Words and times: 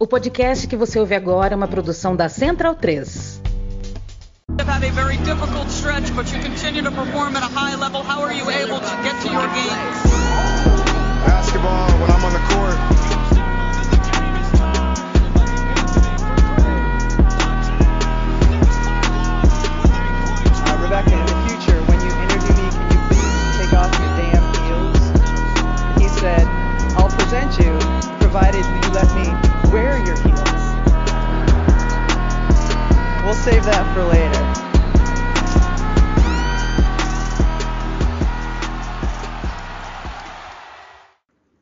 O 0.00 0.06
podcast 0.06 0.66
que 0.66 0.76
você 0.76 0.98
ouve 0.98 1.14
agora 1.14 1.52
é 1.52 1.56
uma 1.56 1.68
produção 1.68 2.16
da 2.16 2.28
Central 2.28 2.74
3. 2.74 3.40
have 4.58 4.66
had 4.68 4.82
a 4.82 4.90
very 4.92 5.16
difficult 5.18 5.68
stretch, 5.70 6.10
but 6.14 6.26
you 6.32 6.40
continue 6.42 6.82
to 6.82 6.90
perform 6.90 7.36
at 7.36 7.42
a 7.42 7.48
high 7.48 7.76
level. 7.76 8.02
How 8.02 8.22
are 8.22 8.32
you 8.34 8.48
able 8.50 8.80
to 8.80 8.96
get 9.04 9.14
to 9.22 9.28
your 9.28 9.46
games? 9.48 9.96
Basketball, 11.26 11.86
when 12.00 12.10
I'm 12.10 12.24
on 12.24 12.32
the 12.32 12.40
court, 12.48 12.78
Uh, 19.42 20.78
Rebecca, 20.82 21.12
in 21.12 21.26
the 21.26 21.38
future, 21.48 21.78
when 21.88 21.98
you 22.00 22.12
interview 22.24 22.54
me, 22.60 22.68
can 22.70 22.90
you 22.92 23.00
please 23.08 23.56
take 23.58 23.72
off 23.72 23.90
your 23.98 24.12
damn 24.20 24.44
heels? 24.60 25.00
He 26.02 26.08
said, 26.20 26.44
I'll 26.96 27.08
present 27.08 27.58
you, 27.58 27.72
provided 28.18 28.64
you 28.64 28.90
let 28.92 29.08
me 29.14 29.59
your 30.06 30.16
heels. 30.16 30.40
We'll 33.24 33.34
save 33.34 33.64
that 33.64 33.84
for 33.94 34.04
later. 34.04 34.60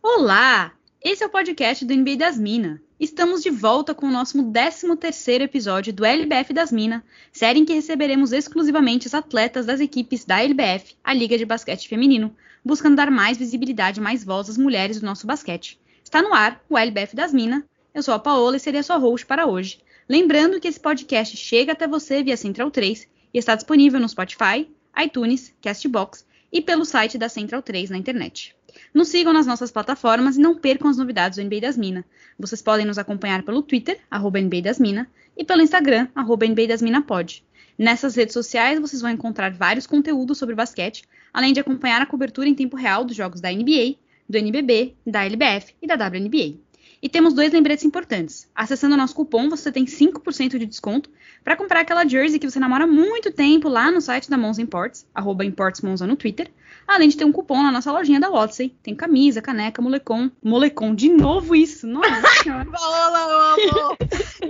Olá! 0.03 0.73
Esse 1.03 1.23
é 1.23 1.27
o 1.27 1.31
podcast 1.31 1.85
do 1.85 1.95
NBA 1.95 2.17
das 2.17 2.37
Minas. 2.37 2.81
Estamos 2.99 3.43
de 3.43 3.51
volta 3.51 3.95
com 3.95 4.07
o 4.07 4.11
nosso 4.11 4.37
13º 4.37 5.43
episódio 5.43 5.93
do 5.93 6.05
LBF 6.05 6.53
das 6.53 6.73
Minas, 6.73 7.03
série 7.31 7.61
em 7.61 7.65
que 7.65 7.73
receberemos 7.73 8.33
exclusivamente 8.33 9.07
os 9.07 9.15
atletas 9.15 9.65
das 9.65 9.81
equipes 9.81 10.25
da 10.25 10.43
LBF, 10.43 10.97
a 11.05 11.15
Liga 11.15 11.39
de 11.39 11.47
Basquete 11.47 11.89
Feminino, 11.89 12.35
buscando 12.65 12.97
dar 12.97 13.11
mais 13.11 13.39
visibilidade 13.39 14.01
e 14.01 14.03
mais 14.03 14.25
voz 14.25 14.51
às 14.51 14.59
mulheres 14.59 14.99
do 14.99 15.07
nosso 15.07 15.27
basquete. 15.27 15.79
Está 16.03 16.21
no 16.21 16.35
ar 16.35 16.61
o 16.69 16.77
LBF 16.77 17.15
das 17.15 17.33
Minas. 17.33 17.63
Eu 17.99 18.03
sou 18.05 18.15
a 18.15 18.19
Paola 18.21 18.57
e 18.57 18.61
serei 18.61 18.79
a 18.79 18.83
sua 18.85 18.97
host 18.97 19.27
para 19.27 19.45
hoje. 19.45 19.81
Lembrando 20.09 20.61
que 20.61 20.69
esse 20.69 20.79
podcast 20.79 21.37
chega 21.37 21.73
até 21.73 21.89
você 21.89 22.23
via 22.23 22.37
Central 22.37 22.71
3 22.71 23.09
e 23.35 23.39
está 23.39 23.57
disponível 23.57 23.99
no 23.99 24.09
Spotify, 24.09 24.71
iTunes, 25.03 25.53
Castbox 25.61 26.25
e 26.53 26.63
pelo 26.63 26.85
site 26.85 27.19
da 27.19 27.29
Central 27.29 27.61
3 27.61 27.91
na 27.91 27.99
internet. 27.99 28.55
Nos 28.95 29.09
sigam 29.09 29.33
nas 29.33 29.49
nossas 29.49 29.73
plataformas 29.73 30.37
e 30.37 30.41
não 30.41 30.55
percam 30.55 30.89
as 30.89 30.97
novidades 30.97 31.39
do 31.39 31.45
NBA 31.45 31.61
das 31.61 31.77
Minas. 31.77 32.05
Vocês 32.39 32.63
podem 32.63 32.87
nos 32.87 32.99
acompanhar 32.99 33.43
pelo 33.43 33.63
Twitter, 33.63 33.99
arroba 34.09 34.41
NBA 34.41 34.63
das 34.63 34.79
Minas, 34.79 35.09
e 35.37 35.43
pelo 35.43 35.63
Instagram, 35.63 36.07
arroba 36.15 36.47
NBA 36.47 36.69
das 36.69 36.81
Minas 36.81 37.05
Pod. 37.05 37.45
Nessas 37.77 38.15
redes 38.15 38.33
sociais 38.33 38.79
vocês 38.79 39.03
vão 39.03 39.11
encontrar 39.11 39.51
vários 39.51 39.89
conteúdos 39.89 40.39
sobre 40.39 40.55
basquete, 40.55 41.03
além 41.35 41.53
de 41.53 41.59
acompanhar 41.59 42.01
a 42.01 42.07
cobertura 42.07 42.49
em 42.49 42.55
tempo 42.55 42.77
real 42.77 43.05
dos 43.05 43.17
jogos 43.17 43.41
da 43.41 43.51
NBA, 43.51 43.97
do 44.29 44.39
NBB, 44.39 44.95
da 45.05 45.25
LBF 45.25 45.75
e 45.83 45.87
da 45.89 45.97
WNBA. 45.97 46.68
E 47.01 47.09
temos 47.09 47.33
dois 47.33 47.53
lembretes 47.53 47.85
importantes. 47.85 48.51
Acessando 48.55 48.95
o 48.95 48.99
nosso 48.99 49.15
cupom, 49.15 49.49
você 49.49 49.71
tem 49.71 49.85
5% 49.85 50.59
de 50.59 50.67
desconto 50.67 51.11
para 51.45 51.57
comprar 51.57 51.81
aquela 51.81 52.07
jersey 52.07 52.39
que 52.39 52.51
você 52.51 52.59
namora 52.59 52.85
há 52.85 52.87
muito 52.87 53.33
tempo 53.33 53.69
lá 53.69 53.91
no 53.91 54.01
site 54.01 54.29
da 54.29 54.37
Monza 54.37 54.61
Imports, 54.61 55.07
arroba 55.15 55.45
Imports 55.45 55.81
Monza 55.81 56.07
no 56.07 56.17
Twitter, 56.17 56.51
além 56.87 57.09
de 57.09 57.17
ter 57.17 57.25
um 57.25 57.33
cupom 57.33 57.63
na 57.63 57.71
nossa 57.71 57.93
lojinha 57.93 58.19
da 58.19 58.31
Odyssey. 58.31 58.77
Tem 58.83 58.95
camisa, 58.95 59.41
caneca, 59.41 59.81
molecom. 59.81 60.31
Molecom, 60.43 60.95
de 60.95 61.09
novo 61.09 61.55
isso, 61.55 61.87
nossa 61.87 62.09
senhora. 62.43 62.69
Paola, 62.71 63.19
eu 63.19 63.79
amo! 63.79 63.97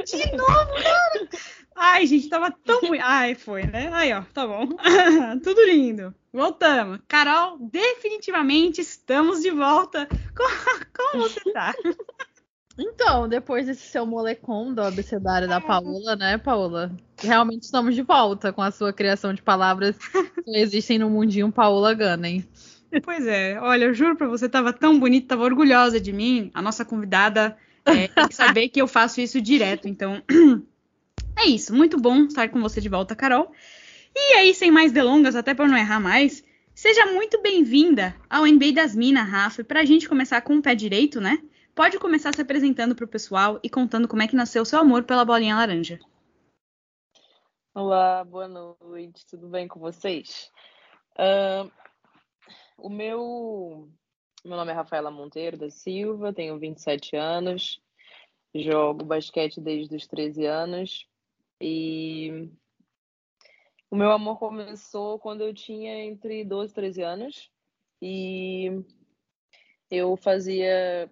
De 0.05 0.37
novo, 0.37 0.83
cara! 0.83 1.29
Ai, 1.81 2.07
gente, 2.07 2.29
tava 2.29 2.51
tão 2.51 2.81
ruim. 2.81 2.99
Ai, 3.01 3.37
foi, 3.37 3.63
né? 3.63 3.89
Aí, 3.93 4.13
ó, 4.13 4.23
tá 4.35 4.45
bom. 4.45 4.67
Tudo 5.45 5.65
lindo. 5.65 6.13
Voltamos. 6.33 6.99
Carol, 7.07 7.57
definitivamente 7.59 8.81
estamos 8.81 9.43
de 9.43 9.51
volta. 9.53 10.09
Como, 10.37 10.51
como 10.97 11.23
você 11.23 11.41
tá? 11.53 11.73
Então, 12.79 13.29
depois 13.29 13.67
desse 13.67 13.89
seu 13.89 14.07
molecom 14.07 14.73
do 14.73 14.81
abecedário 14.81 15.49
da 15.49 15.61
Paola, 15.61 16.15
né, 16.15 16.39
Paola? 16.39 16.93
Realmente 17.21 17.65
estamos 17.65 17.97
de 17.97 18.03
volta 18.03 18.53
com 18.53 18.63
a 18.63 18.71
sua 18.71 18.93
criação 18.93 19.35
de 19.35 19.43
palavras 19.43 19.97
que 20.45 20.57
existem 20.57 20.97
no 20.97 21.11
mundinho 21.11 21.51
Paola 21.51 21.93
Gunning. 21.93 22.45
Pois 23.03 23.27
é, 23.27 23.59
olha, 23.61 23.87
eu 23.87 23.95
juro 23.95 24.17
pra 24.17 24.29
você, 24.29 24.49
tava 24.49 24.73
tão 24.73 24.99
bonita, 24.99 25.29
tava 25.29 25.43
orgulhosa 25.43 26.01
de 26.01 26.13
mim. 26.13 26.53
A 26.55 26.63
nossa 26.63 26.85
convidada 26.85 27.57
é, 27.85 28.07
tem 28.07 28.29
que 28.29 28.35
saber 28.35 28.69
que 28.69 28.81
eu 28.81 28.87
faço 28.87 29.21
isso 29.21 29.41
direto, 29.41 29.89
então. 29.89 30.23
É 31.41 31.47
isso, 31.47 31.73
muito 31.73 32.01
bom 32.01 32.25
estar 32.25 32.49
com 32.49 32.61
você 32.61 32.81
de 32.81 32.89
volta, 32.89 33.15
Carol. 33.15 33.53
E 34.13 34.35
aí, 34.35 34.53
sem 34.53 34.73
mais 34.73 34.91
delongas, 34.91 35.37
até 35.37 35.55
para 35.55 35.69
não 35.69 35.77
errar 35.77 36.01
mais, 36.01 36.43
seja 36.75 37.07
muito 37.07 37.41
bem-vinda 37.41 38.13
ao 38.29 38.45
NBA 38.45 38.73
das 38.73 38.97
Minas, 38.97 39.29
Rafa. 39.29 39.61
E 39.61 39.65
pra 39.65 39.85
gente 39.85 40.09
começar 40.09 40.41
com 40.41 40.57
o 40.57 40.63
pé 40.63 40.75
direito, 40.75 41.21
né? 41.21 41.39
Pode 41.79 41.97
começar 42.01 42.35
se 42.35 42.43
apresentando 42.43 42.97
pro 42.97 43.07
pessoal 43.07 43.61
e 43.63 43.71
contando 43.71 44.09
como 44.09 44.21
é 44.21 44.27
que 44.27 44.35
nasceu 44.35 44.63
o 44.63 44.67
seu 44.67 44.81
amor 44.81 45.05
pela 45.05 45.25
bolinha 45.25 45.55
laranja. 45.55 45.97
Olá, 47.73 48.25
boa 48.25 48.49
noite, 48.49 49.25
tudo 49.25 49.47
bem 49.47 49.69
com 49.69 49.79
vocês? 49.79 50.51
Ahn, 51.17 51.71
o 52.77 52.89
meu, 52.89 53.89
meu 54.45 54.57
nome 54.57 54.73
é 54.73 54.75
Rafaela 54.75 55.09
Monteiro 55.09 55.57
da 55.57 55.71
Silva, 55.71 56.33
tenho 56.33 56.59
27 56.59 57.15
anos, 57.15 57.81
jogo 58.53 59.05
basquete 59.05 59.61
desde 59.61 59.95
os 59.95 60.05
13 60.09 60.47
anos 60.47 61.09
e 61.61 62.51
o 63.89 63.95
meu 63.95 64.11
amor 64.11 64.41
começou 64.41 65.17
quando 65.21 65.43
eu 65.43 65.55
tinha 65.55 65.95
entre 66.07 66.45
12 66.45 66.73
e 66.73 66.75
13 66.75 67.03
anos 67.03 67.51
e 68.03 68.85
eu 69.89 70.17
fazia 70.17 71.09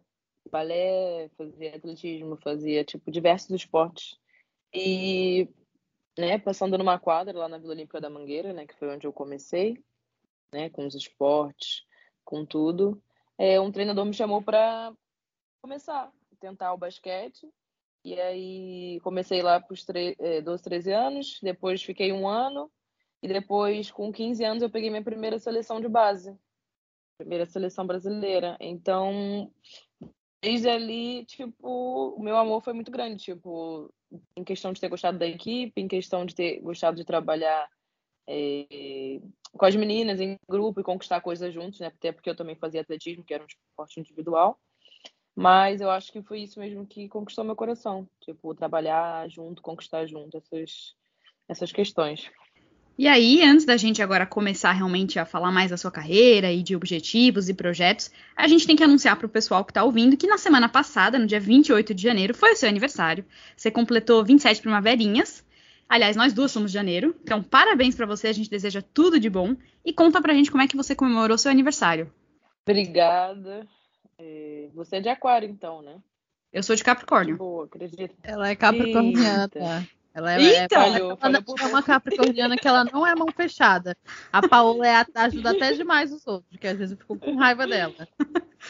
balé, 0.50 1.28
fazia 1.36 1.76
atletismo, 1.76 2.36
fazia 2.36 2.84
tipo 2.84 3.10
diversos 3.10 3.50
esportes. 3.50 4.18
E 4.72 5.48
né, 6.18 6.38
passando 6.38 6.78
numa 6.78 6.98
quadra 6.98 7.38
lá 7.38 7.48
na 7.48 7.58
Vila 7.58 7.72
Olímpica 7.72 8.00
da 8.00 8.10
Mangueira, 8.10 8.52
né, 8.52 8.66
que 8.66 8.74
foi 8.74 8.88
onde 8.88 9.06
eu 9.06 9.12
comecei, 9.12 9.82
né, 10.52 10.70
com 10.70 10.86
os 10.86 10.94
esportes, 10.94 11.84
com 12.24 12.44
tudo, 12.44 13.02
é, 13.38 13.60
um 13.60 13.70
treinador 13.70 14.04
me 14.04 14.14
chamou 14.14 14.42
para 14.42 14.92
começar, 15.60 16.10
tentar 16.40 16.72
o 16.72 16.78
basquete, 16.78 17.48
e 18.04 18.18
aí 18.20 19.00
comecei 19.02 19.42
lá 19.42 19.60
para 19.60 19.74
os 19.74 19.84
12, 20.44 20.62
13 20.62 20.92
anos, 20.92 21.38
depois 21.42 21.82
fiquei 21.82 22.12
um 22.12 22.26
ano, 22.26 22.70
e 23.22 23.28
depois, 23.28 23.90
com 23.90 24.12
15 24.12 24.44
anos, 24.44 24.62
eu 24.62 24.70
peguei 24.70 24.90
minha 24.90 25.02
primeira 25.02 25.38
seleção 25.38 25.80
de 25.80 25.88
base, 25.88 26.38
primeira 27.18 27.46
seleção 27.46 27.86
brasileira, 27.86 28.56
então... 28.60 29.52
Desde 30.46 30.68
ali, 30.68 31.24
tipo, 31.24 32.14
o 32.16 32.22
meu 32.22 32.36
amor 32.36 32.62
foi 32.62 32.72
muito 32.72 32.88
grande, 32.88 33.16
tipo, 33.20 33.92
em 34.36 34.44
questão 34.44 34.72
de 34.72 34.80
ter 34.80 34.88
gostado 34.88 35.18
da 35.18 35.26
equipe, 35.26 35.80
em 35.80 35.88
questão 35.88 36.24
de 36.24 36.36
ter 36.36 36.60
gostado 36.60 36.96
de 36.96 37.04
trabalhar 37.04 37.68
eh, 38.28 39.20
com 39.50 39.66
as 39.66 39.74
meninas 39.74 40.20
em 40.20 40.38
grupo 40.48 40.78
e 40.78 40.84
conquistar 40.84 41.20
coisas 41.20 41.52
juntos, 41.52 41.80
né? 41.80 41.88
Até 41.88 42.12
porque 42.12 42.30
eu 42.30 42.36
também 42.36 42.54
fazia 42.54 42.80
atletismo, 42.80 43.24
que 43.24 43.34
era 43.34 43.42
um 43.42 43.46
esporte 43.48 43.98
individual. 43.98 44.56
Mas 45.34 45.80
eu 45.80 45.90
acho 45.90 46.12
que 46.12 46.22
foi 46.22 46.42
isso 46.42 46.60
mesmo 46.60 46.86
que 46.86 47.08
conquistou 47.08 47.42
meu 47.42 47.56
coração. 47.56 48.08
Tipo, 48.20 48.54
trabalhar 48.54 49.28
junto, 49.28 49.60
conquistar 49.60 50.06
junto 50.06 50.36
essas, 50.36 50.94
essas 51.48 51.72
questões. 51.72 52.30
E 52.98 53.06
aí, 53.06 53.42
antes 53.42 53.66
da 53.66 53.76
gente 53.76 54.00
agora 54.00 54.24
começar 54.24 54.72
realmente 54.72 55.18
a 55.18 55.26
falar 55.26 55.52
mais 55.52 55.70
da 55.70 55.76
sua 55.76 55.90
carreira 55.90 56.50
e 56.50 56.62
de 56.62 56.74
objetivos 56.74 57.48
e 57.48 57.54
projetos, 57.54 58.10
a 58.34 58.48
gente 58.48 58.66
tem 58.66 58.74
que 58.74 58.82
anunciar 58.82 59.16
para 59.16 59.26
o 59.26 59.28
pessoal 59.28 59.64
que 59.66 59.70
está 59.70 59.84
ouvindo 59.84 60.16
que 60.16 60.26
na 60.26 60.38
semana 60.38 60.66
passada, 60.66 61.18
no 61.18 61.26
dia 61.26 61.38
28 61.38 61.92
de 61.92 62.02
janeiro, 62.02 62.32
foi 62.32 62.52
o 62.52 62.56
seu 62.56 62.68
aniversário. 62.68 63.24
Você 63.54 63.70
completou 63.70 64.24
27 64.24 64.62
primaverinhas. 64.62 65.44
Aliás, 65.86 66.16
nós 66.16 66.32
duas 66.32 66.50
somos 66.50 66.70
de 66.70 66.74
janeiro. 66.74 67.14
Então, 67.22 67.42
parabéns 67.42 67.94
para 67.94 68.06
você, 68.06 68.28
a 68.28 68.32
gente 68.32 68.48
deseja 68.48 68.80
tudo 68.80 69.20
de 69.20 69.28
bom. 69.28 69.54
E 69.84 69.92
conta 69.92 70.22
pra 70.22 70.32
gente 70.32 70.50
como 70.50 70.62
é 70.62 70.66
que 70.66 70.76
você 70.76 70.94
comemorou 70.94 71.36
seu 71.36 71.50
aniversário. 71.50 72.10
Obrigada. 72.66 73.68
É, 74.18 74.68
Você 74.74 74.96
é 74.96 75.00
de 75.00 75.10
aquário, 75.10 75.48
então, 75.48 75.82
né? 75.82 75.96
Eu 76.50 76.62
sou 76.62 76.74
de 76.74 76.82
Capricórnio. 76.82 77.36
Boa, 77.36 77.66
acredito. 77.66 78.14
Ela 78.22 78.48
é 78.48 78.56
capricorniana. 78.56 79.86
Eita. 80.16 80.18
Ela 80.18 80.34
é, 80.34 80.40
Eita! 80.40 80.74
é, 80.74 80.78
Falhou, 80.78 81.10
ela 81.10 81.16
falhou 81.16 81.42
por 81.42 81.60
é 81.60 81.66
uma 81.66 81.82
capricorniana 81.82 82.56
que 82.56 82.66
ela 82.66 82.84
não 82.84 83.06
é 83.06 83.14
mão 83.14 83.28
fechada. 83.28 83.96
A 84.32 84.46
Paola 84.46 84.86
é, 84.86 85.04
ajuda 85.14 85.50
até 85.50 85.72
demais 85.72 86.12
os 86.12 86.26
outros, 86.26 86.58
que 86.58 86.66
às 86.66 86.78
vezes 86.78 86.92
eu 86.92 86.98
fico 86.98 87.18
com 87.18 87.36
raiva 87.36 87.66
dela. 87.66 87.94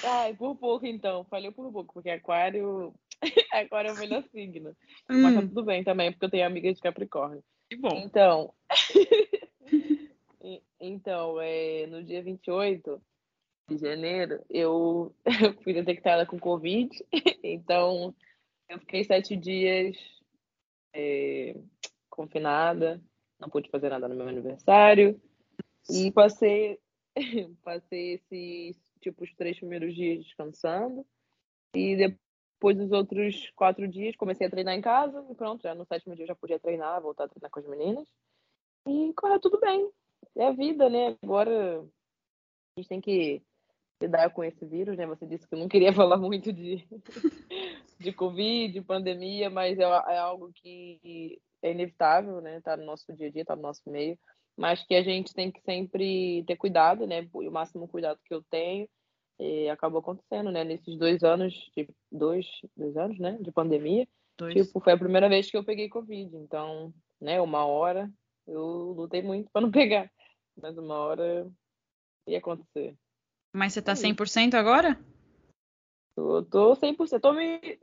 Ai, 0.05 0.35
por 0.35 0.57
pouco 0.57 0.87
então. 0.87 1.25
Falhou 1.25 1.53
por 1.53 1.71
pouco, 1.73 1.95
porque 1.95 2.11
aquário, 2.11 2.93
aquário 3.53 3.91
é 3.91 3.93
o 3.93 3.99
melhor 3.99 4.25
signo. 4.33 4.71
Hum. 5.09 5.23
Mas 5.23 5.35
tá 5.35 5.41
tudo 5.43 5.63
bem 5.63 5.85
também, 5.85 6.11
porque 6.11 6.25
eu 6.25 6.31
tenho 6.31 6.47
amiga 6.47 6.73
de 6.73 6.81
Capricórnio. 6.81 7.43
Que 7.71 7.77
bom. 7.77 7.97
Então, 8.05 8.53
então 10.81 11.41
é, 11.41 11.87
no 11.87 12.03
dia 12.03 12.23
28 12.23 13.01
de 13.69 13.79
janeiro, 13.79 14.41
eu, 14.49 15.15
eu 15.43 15.55
fui 15.63 15.73
detectada 15.73 16.27
com 16.27 16.39
Covid. 16.39 16.91
Então, 17.43 18.15
eu 18.69 18.79
fiquei 18.81 19.05
sete 19.05 19.37
dias 19.37 19.97
é, 20.97 21.55
confinada, 22.09 23.01
não 23.39 23.51
pude 23.51 23.69
fazer 23.69 23.91
nada 23.91 24.09
no 24.09 24.15
meu 24.15 24.27
aniversário. 24.27 25.21
E 25.91 26.11
passei, 26.11 26.81
passei 27.63 28.15
esses, 28.15 28.77
tipo, 29.01 29.23
os 29.23 29.33
três 29.35 29.59
primeiros 29.59 29.95
dias 29.95 30.25
descansando. 30.25 31.07
E 31.75 31.97
depois 31.97 32.77
dos 32.77 32.91
outros 32.91 33.51
quatro 33.55 33.87
dias, 33.87 34.17
comecei 34.17 34.47
a 34.47 34.51
treinar 34.51 34.75
em 34.75 34.81
casa 34.81 35.25
e 35.31 35.35
pronto, 35.35 35.63
já 35.63 35.75
no 35.75 35.85
sétimo 35.85 36.17
dia 36.17 36.27
já 36.27 36.35
podia 36.35 36.59
treinar, 36.59 37.03
voltar 37.03 37.25
a 37.25 37.29
treinar 37.29 37.51
com 37.51 37.61
as 37.61 37.67
meninas. 37.67 38.09
E 38.89 39.13
correu 39.15 39.39
tudo 39.39 39.61
bem. 39.61 39.91
É 40.35 40.47
a 40.47 40.53
vida, 40.53 40.89
né? 40.89 41.17
Agora 41.23 41.81
a 41.81 42.81
gente 42.81 42.89
tem 42.89 43.01
que 43.01 43.43
lidar 44.01 44.31
com 44.31 44.43
esse 44.43 44.65
vírus, 44.65 44.97
né? 44.97 45.07
Você 45.07 45.27
disse 45.27 45.47
que 45.47 45.55
eu 45.55 45.59
não 45.59 45.69
queria 45.69 45.93
falar 45.95 46.17
muito 46.17 46.53
de, 46.53 46.87
de 47.99 48.13
Covid, 48.13 48.73
de 48.73 48.83
pandemia, 48.83 49.49
mas 49.51 49.79
é, 49.79 49.83
é 49.83 50.19
algo 50.19 50.51
que 50.55 51.41
é 51.63 51.73
inevitável, 51.73 52.41
né? 52.41 52.61
Tá 52.61 52.77
no 52.77 52.85
nosso 52.85 53.13
dia 53.13 53.29
a 53.29 53.31
dia, 53.31 53.45
tá 53.45 53.57
no 53.57 53.63
nosso 53.63 53.83
meio. 53.87 54.19
Mas 54.57 54.83
que 54.85 54.95
a 54.95 55.03
gente 55.03 55.35
tem 55.35 55.51
que 55.51 55.61
sempre 55.61 56.45
ter 56.47 56.57
cuidado, 56.57 57.07
né? 57.07 57.29
O 57.33 57.51
máximo 57.51 57.89
cuidado 57.89 58.19
que 58.25 58.35
eu 58.35 58.43
tenho 58.51 58.89
e 59.39 59.69
acabou 59.69 60.01
acontecendo, 60.01 60.51
né? 60.51 60.65
Nesses 60.65 60.97
dois 60.99 61.23
anos, 61.23 61.53
de, 61.77 61.89
dois, 62.11 62.47
dois 62.77 62.97
anos, 62.97 63.19
né? 63.19 63.37
De 63.41 63.53
pandemia. 63.53 64.09
Dois. 64.39 64.55
Tipo, 64.55 64.81
foi 64.81 64.93
a 64.93 64.99
primeira 64.99 65.29
vez 65.29 65.51
que 65.51 65.57
eu 65.57 65.65
peguei 65.65 65.89
Covid. 65.89 66.35
Então, 66.37 66.93
né? 67.21 67.41
Uma 67.41 67.67
hora 67.67 68.11
eu 68.47 68.93
lutei 68.97 69.23
muito 69.23 69.51
para 69.53 69.63
não 69.63 69.71
pegar. 69.71 70.11
Mas 70.61 70.77
uma 70.79 70.95
hora 70.95 71.51
ia 72.27 72.39
acontecer. 72.39 72.97
Mas 73.53 73.73
você 73.73 73.83
tá 73.83 73.93
100% 73.93 74.55
agora? 74.55 74.99
Eu 76.17 76.45
tô 76.45 76.75
100%. 76.75 77.21
Tô 77.21 77.33
me... 77.33 77.79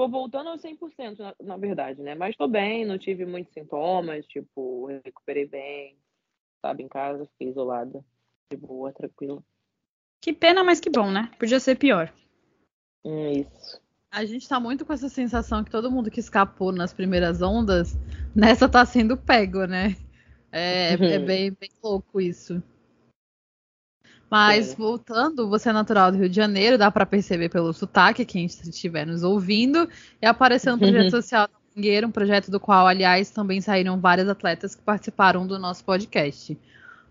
Tô 0.00 0.08
voltando 0.08 0.48
aos 0.48 0.62
100%, 0.62 1.18
na, 1.18 1.34
na 1.42 1.56
verdade, 1.58 2.00
né? 2.00 2.14
Mas 2.14 2.34
tô 2.34 2.48
bem, 2.48 2.86
não 2.86 2.96
tive 2.96 3.26
muitos 3.26 3.52
sintomas. 3.52 4.26
Tipo, 4.26 4.86
recuperei 5.04 5.46
bem. 5.46 5.94
Sabe, 6.64 6.82
em 6.82 6.88
casa, 6.88 7.26
fiquei 7.32 7.50
isolada. 7.50 8.02
De 8.50 8.56
boa, 8.56 8.94
tranquila. 8.94 9.44
Que 10.18 10.32
pena, 10.32 10.64
mas 10.64 10.80
que 10.80 10.88
bom, 10.88 11.10
né? 11.10 11.30
Podia 11.38 11.60
ser 11.60 11.76
pior. 11.76 12.10
Hum, 13.04 13.28
isso. 13.28 13.78
A 14.10 14.24
gente 14.24 14.48
tá 14.48 14.58
muito 14.58 14.86
com 14.86 14.92
essa 14.94 15.10
sensação 15.10 15.62
que 15.62 15.70
todo 15.70 15.90
mundo 15.90 16.10
que 16.10 16.20
escapou 16.20 16.72
nas 16.72 16.94
primeiras 16.94 17.42
ondas, 17.42 17.94
nessa 18.34 18.70
tá 18.70 18.86
sendo 18.86 19.18
pego, 19.18 19.66
né? 19.66 19.94
É, 20.50 20.94
é 20.94 20.96
uhum. 20.96 21.26
bem, 21.26 21.50
bem 21.50 21.70
louco 21.82 22.22
isso. 22.22 22.62
Mas 24.30 24.72
é. 24.72 24.76
voltando, 24.76 25.48
você 25.48 25.70
é 25.70 25.72
natural 25.72 26.12
do 26.12 26.18
Rio 26.18 26.28
de 26.28 26.36
Janeiro, 26.36 26.78
dá 26.78 26.88
para 26.88 27.04
perceber 27.04 27.48
pelo 27.48 27.72
sotaque, 27.72 28.24
quem 28.24 28.44
estiver 28.44 29.04
nos 29.04 29.24
ouvindo, 29.24 29.88
e 30.22 30.26
apareceu 30.26 30.72
no 30.72 30.78
projeto 30.78 31.04
uhum. 31.04 31.10
social 31.10 31.48
da 31.48 31.54
Mangueira, 31.74 32.06
um 32.06 32.12
projeto 32.12 32.48
do 32.48 32.60
qual, 32.60 32.86
aliás, 32.86 33.30
também 33.30 33.60
saíram 33.60 33.98
vários 33.98 34.28
atletas 34.28 34.76
que 34.76 34.82
participaram 34.82 35.44
do 35.46 35.58
nosso 35.58 35.84
podcast. 35.84 36.56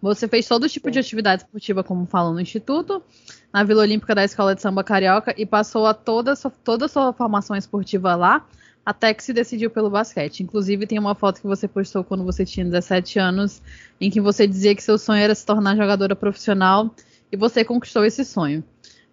Você 0.01 0.29
fez 0.29 0.47
todo 0.47 0.69
tipo 0.69 0.89
de 0.89 0.97
atividade 0.97 1.43
esportiva, 1.43 1.83
como 1.83 2.05
falou 2.05 2.33
no 2.33 2.39
Instituto, 2.39 3.03
na 3.51 3.65
Vila 3.65 3.81
Olímpica 3.81 4.15
da 4.15 4.23
Escola 4.23 4.55
de 4.55 4.61
Samba 4.61 4.81
Carioca 4.81 5.35
e 5.37 5.45
passou 5.45 5.85
a 5.85 5.93
toda, 5.93 6.33
toda 6.63 6.85
a 6.85 6.87
sua 6.87 7.11
formação 7.11 7.53
esportiva 7.53 8.15
lá, 8.15 8.45
até 8.85 9.13
que 9.13 9.21
se 9.21 9.33
decidiu 9.33 9.69
pelo 9.69 9.89
basquete. 9.89 10.41
Inclusive, 10.41 10.87
tem 10.87 10.97
uma 10.97 11.15
foto 11.15 11.41
que 11.41 11.47
você 11.47 11.67
postou 11.67 12.01
quando 12.01 12.23
você 12.23 12.45
tinha 12.45 12.65
17 12.65 13.19
anos, 13.19 13.61
em 13.99 14.09
que 14.09 14.21
você 14.21 14.47
dizia 14.47 14.73
que 14.73 14.81
seu 14.81 14.97
sonho 14.97 15.21
era 15.21 15.35
se 15.35 15.45
tornar 15.45 15.75
jogadora 15.75 16.15
profissional 16.15 16.95
e 17.31 17.37
você 17.37 17.63
conquistou 17.63 18.05
esse 18.05 18.23
sonho. 18.25 18.63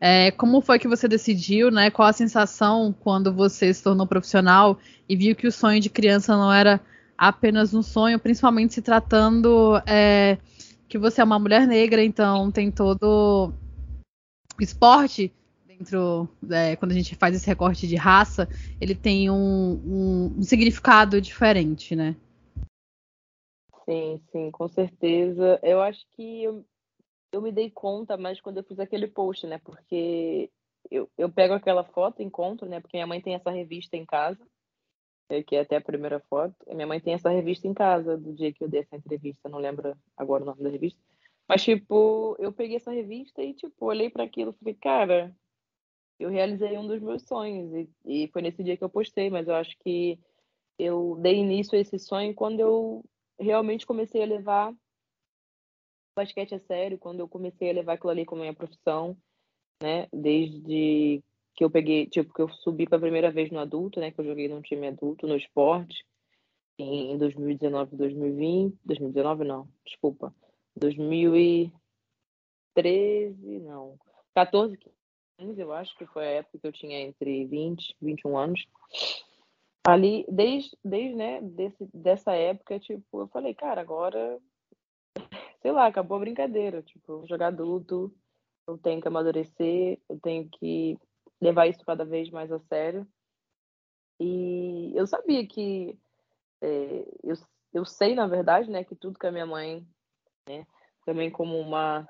É, 0.01 0.31
como 0.31 0.61
foi 0.61 0.79
que 0.79 0.89
você 0.89 1.09
decidiu, 1.09 1.71
né? 1.71 1.91
Qual 1.91 2.07
a 2.07 2.13
sensação 2.13 2.95
quando 3.01 3.33
você 3.33 3.73
se 3.73 3.83
tornou 3.83 4.07
profissional 4.07 4.79
e 5.09 5.17
viu 5.17 5.35
que 5.35 5.47
o 5.47 5.53
sonho 5.53 5.81
de 5.81 5.89
criança 5.89 6.37
não 6.37 6.53
era 6.53 6.81
apenas 7.17 7.73
um 7.73 7.83
sonho, 7.83 8.19
principalmente 8.19 8.75
se 8.75 8.83
tratando 8.83 9.81
é, 9.87 10.37
que 10.87 10.99
você 10.99 11.23
é 11.23 11.25
uma 11.25 11.39
mulher 11.39 11.67
negra, 11.67 12.05
então 12.05 12.51
tem 12.51 12.71
todo 12.71 13.53
esporte 14.61 15.33
dentro, 15.79 16.29
é, 16.51 16.77
quando 16.77 16.93
a 16.93 16.95
gente 16.95 17.15
faz 17.15 17.35
esse 17.35 17.47
recorte 17.47 17.87
de 17.87 17.97
raça, 17.97 18.49
ele 18.81 18.95
tem 18.95 19.31
um, 19.31 19.81
um, 19.85 20.35
um 20.39 20.43
significado 20.43 21.21
diferente, 21.21 21.95
né? 21.95 22.17
Sim, 23.85 24.21
sim, 24.33 24.51
com 24.51 24.69
certeza. 24.69 25.61
Eu 25.63 25.81
acho 25.81 26.05
que 26.17 26.43
eu, 26.45 26.65
eu 27.33 27.43
me 27.43 27.53
dei 27.53 27.71
conta 27.71 28.17
mais 28.17 28.41
quando 28.41 28.59
eu 28.59 28.65
fiz 28.65 28.79
aquele 28.79 29.07
post, 29.07 29.47
né? 29.47 29.59
Porque 29.59 30.51
eu, 30.91 31.11
eu 31.17 31.31
pego 31.31 31.55
aquela 31.55 31.85
foto, 31.85 32.23
encontro, 32.23 32.69
né? 32.69 32.81
Porque 32.81 32.97
minha 32.97 33.07
mãe 33.07 33.21
tem 33.21 33.35
essa 33.35 33.51
revista 33.51 33.97
em 33.97 34.05
casa. 34.05 34.45
É, 35.29 35.43
que 35.43 35.57
é 35.57 35.61
até 35.61 35.77
a 35.77 35.81
primeira 35.81 36.21
foto. 36.21 36.55
Minha 36.69 36.87
mãe 36.87 37.01
tem 37.01 37.15
essa 37.15 37.31
revista 37.31 37.67
em 37.67 37.75
casa 37.75 38.17
do 38.17 38.33
dia 38.33 38.53
que 38.53 38.63
eu 38.63 38.69
dei 38.69 38.83
essa 38.83 38.97
entrevista, 38.97 39.49
não 39.49 39.59
lembro 39.59 39.97
agora 40.17 40.45
o 40.45 40.47
nome 40.47 40.63
da 40.63 40.69
revista. 40.69 41.01
Mas, 41.49 41.65
tipo, 41.65 42.37
eu 42.39 42.53
peguei 42.53 42.77
essa 42.77 42.93
revista 42.93 43.43
e, 43.43 43.53
tipo, 43.55 43.87
olhei 43.87 44.09
para 44.09 44.25
aquilo 44.25 44.51
e 44.53 44.59
falei, 44.59 44.75
cara, 44.75 45.37
eu 46.19 46.31
realizei 46.31 46.79
um 46.79 46.87
dos 46.87 47.01
meus 47.01 47.23
sonhos. 47.23 47.73
E, 47.75 48.25
e 48.25 48.29
foi 48.29 48.43
nesse 48.43 48.63
dia 48.63 48.77
que 48.77 48.85
eu 48.85 48.89
postei, 48.89 49.29
mas 49.29 49.49
eu 49.49 49.55
acho 49.55 49.77
que 49.81 50.19
eu 50.79 51.17
dei 51.21 51.37
início 51.37 51.77
a 51.77 51.81
esse 51.81 51.99
sonho 51.99 52.35
quando 52.35 52.61
eu 52.61 53.05
realmente 53.39 53.87
comecei 53.87 54.23
a 54.23 54.27
levar 54.27 54.75
basquete 56.17 56.55
a 56.55 56.61
sério, 56.61 56.99
quando 56.99 57.21
eu 57.21 57.29
comecei 57.29 57.71
a 57.71 57.75
levar 57.75 57.93
aquilo 57.93 58.11
ali 58.11 58.25
como 58.25 58.41
minha 58.41 58.55
profissão, 58.55 59.17
né? 59.83 60.09
Desde 60.13 61.23
que 61.55 61.65
eu 61.65 61.71
peguei, 61.71 62.07
tipo, 62.07 62.33
que 62.33 62.41
eu 62.41 62.49
subi 62.49 62.87
para 62.87 62.99
a 62.99 63.01
primeira 63.01 63.31
vez 63.31 63.51
no 63.51 63.59
adulto, 63.59 64.01
né? 64.01 64.11
Que 64.11 64.21
eu 64.21 64.25
joguei 64.25 64.49
num 64.49 64.63
time 64.63 64.89
adulto, 64.89 65.27
no 65.27 65.37
esporte, 65.37 66.05
em 66.79 67.17
2019, 67.19 67.97
2020. 67.97 68.79
2019 68.85 69.45
não, 69.45 69.69
desculpa. 69.85 70.35
2013, 70.77 73.61
não. 73.61 73.99
14, 74.35 74.79
15, 75.39 75.61
eu 75.61 75.73
acho 75.73 75.97
que 75.97 76.07
foi 76.07 76.27
a 76.27 76.31
época 76.31 76.59
que 76.59 76.67
eu 76.67 76.73
tinha 76.73 77.01
entre 77.01 77.47
20 77.47 77.91
e 77.91 78.05
21 78.05 78.37
anos. 78.37 78.67
Ali, 79.87 80.27
desde, 80.29 80.77
desde 80.85 81.15
né, 81.15 81.41
desse, 81.41 81.89
dessa 81.95 82.33
época, 82.33 82.81
tipo, 82.81 83.21
eu 83.21 83.29
falei, 83.29 83.55
cara, 83.55 83.81
agora, 83.81 84.41
sei 85.67 85.73
lá, 85.73 85.89
acabou 85.89 86.17
a 86.17 86.21
brincadeira. 86.21 86.81
Tipo, 86.81 87.11
eu 87.11 87.19
vou 87.19 87.27
jogar 87.27 87.49
adulto, 87.49 88.15
eu 88.69 88.79
tenho 88.79 89.03
que 89.03 89.09
amadurecer, 89.09 90.01
eu 90.09 90.21
tenho 90.21 90.49
que 90.49 90.97
levar 91.41 91.67
isso 91.67 91.85
cada 91.85 92.05
vez 92.05 92.31
mais 92.31 92.53
a 92.53 92.61
sério. 92.61 93.05
E 94.21 94.93
eu 94.95 95.09
sabia 95.09 95.45
que 95.45 95.99
é, 96.63 97.05
eu, 97.21 97.35
eu 97.75 97.85
sei, 97.85 98.15
na 98.15 98.29
verdade, 98.29 98.71
né, 98.71 98.85
que 98.85 98.95
tudo 98.95 99.19
que 99.19 99.27
a 99.27 99.33
minha 99.33 99.45
mãe, 99.45 99.85
né, 100.49 100.65
também 101.05 101.33
como 101.33 101.59
uma 101.59 102.09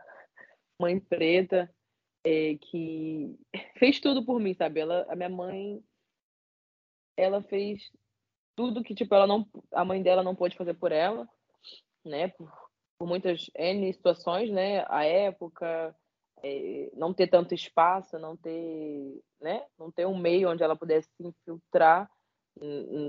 mãe 0.79 1.01
preta, 1.01 1.75
é, 2.23 2.57
que 2.57 3.39
fez 3.79 4.01
tudo 4.01 4.23
por 4.23 4.39
mim, 4.39 4.53
sabe? 4.53 4.81
Ela, 4.81 5.07
a 5.09 5.17
minha 5.17 5.31
mãe, 5.31 5.83
ela 7.17 7.43
fez 7.43 7.91
tudo 8.55 8.85
que 8.85 8.95
tipo 8.95 9.15
ela 9.15 9.27
não, 9.27 9.49
a 9.73 9.83
mãe 9.83 10.03
dela 10.03 10.23
não 10.23 10.37
pôde 10.37 10.59
fazer 10.59 10.75
por 10.75 10.93
ela, 10.93 11.27
né? 12.05 12.29
Por, 12.29 12.66
por 12.99 13.07
muitas 13.07 13.51
n 13.55 13.93
situações, 13.93 14.51
né? 14.51 14.85
A 14.89 15.05
época, 15.05 15.95
é, 16.43 16.91
não 16.95 17.13
ter 17.13 17.29
tanto 17.29 17.55
espaço, 17.55 18.19
não 18.19 18.37
ter, 18.37 19.23
né, 19.41 19.67
não 19.79 19.91
ter 19.91 20.07
um 20.07 20.17
meio 20.17 20.51
onde 20.51 20.63
ela 20.63 20.77
pudesse 20.77 21.09
se 21.17 21.27
infiltrar 21.27 22.11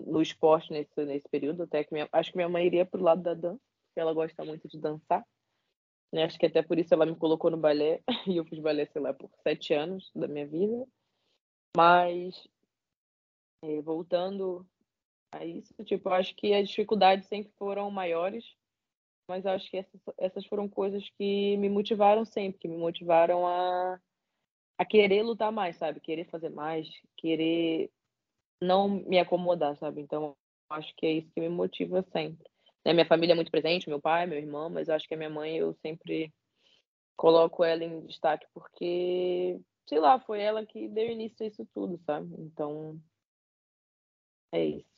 no 0.06 0.22
esporte 0.22 0.72
nesse, 0.72 1.06
nesse 1.06 1.28
período, 1.30 1.64
até 1.64 1.84
que 1.84 1.94
minha, 1.94 2.08
acho 2.12 2.32
que 2.32 2.38
minha 2.38 2.50
mãe 2.50 2.66
iria 2.66 2.86
pro 2.86 3.02
lado 3.02 3.22
da 3.22 3.34
dança, 3.34 3.62
porque 3.88 4.00
ela 4.00 4.14
gosta 4.14 4.44
muito 4.44 4.68
de 4.68 4.78
dançar. 4.78 5.26
Né? 6.12 6.24
Acho 6.24 6.38
que 6.38 6.46
até 6.46 6.62
por 6.62 6.78
isso 6.78 6.94
ela 6.94 7.06
me 7.06 7.16
colocou 7.16 7.50
no 7.50 7.58
balé, 7.58 8.02
e 8.28 8.38
eu 8.38 8.46
fiz 8.46 8.60
balé, 8.60 8.86
sei 8.88 9.02
lá, 9.02 9.14
por 9.14 9.30
sete 9.44 9.74
anos 9.74 10.12
da 10.14 10.28
minha 10.28 10.46
vida. 10.46 10.86
Mas, 11.76 12.48
é, 13.64 13.82
voltando 13.82 14.68
a 15.32 15.46
isso, 15.46 15.74
tipo, 15.86 16.10
acho 16.10 16.36
que 16.36 16.54
as 16.54 16.68
dificuldades 16.68 17.28
sempre 17.28 17.52
foram 17.58 17.90
maiores, 17.90 18.57
mas 19.28 19.46
acho 19.46 19.70
que 19.70 19.78
essas, 20.18 20.46
foram 20.46 20.70
coisas 20.70 21.08
que 21.18 21.58
me 21.58 21.70
motivaram 21.70 22.24
sempre, 22.26 22.60
que 22.60 22.68
me 22.68 22.78
motivaram 22.78 23.46
a, 23.46 24.00
a 24.78 24.86
querer 24.86 25.24
lutar 25.24 25.52
mais, 25.52 25.76
sabe? 25.78 26.00
Querer 26.00 26.26
fazer 26.26 26.50
mais, 26.50 26.88
querer 27.18 27.92
não 28.62 28.88
me 28.88 29.20
acomodar, 29.20 29.76
sabe? 29.78 30.02
Então, 30.02 30.36
acho 30.70 30.94
que 30.96 31.06
é 31.06 31.12
isso 31.14 31.32
que 31.34 31.42
me 31.42 31.50
motiva 31.50 32.04
sempre. 32.12 32.50
Né? 32.86 32.94
Minha 32.94 33.06
família 33.06 33.34
é 33.34 33.36
muito 33.36 33.52
presente, 33.52 33.90
meu 33.90 34.02
pai, 34.02 34.26
meu 34.26 34.38
irmão, 34.38 34.70
mas 34.70 34.90
acho 34.90 35.08
que 35.08 35.14
a 35.14 35.18
minha 35.18 35.30
mãe 35.30 35.58
eu 35.58 35.74
sempre 35.82 36.34
coloco 37.18 37.64
ela 37.64 37.84
em 37.84 38.06
destaque 38.06 38.48
porque, 38.54 39.60
sei 39.88 40.00
lá, 40.00 40.20
foi 40.20 40.40
ela 40.42 40.66
que 40.66 40.88
deu 40.88 41.10
início 41.10 41.44
a 41.44 41.48
isso 41.48 41.68
tudo, 41.74 42.00
sabe? 42.06 42.34
Então, 42.40 43.00
é 44.52 44.64
isso. 44.64 44.97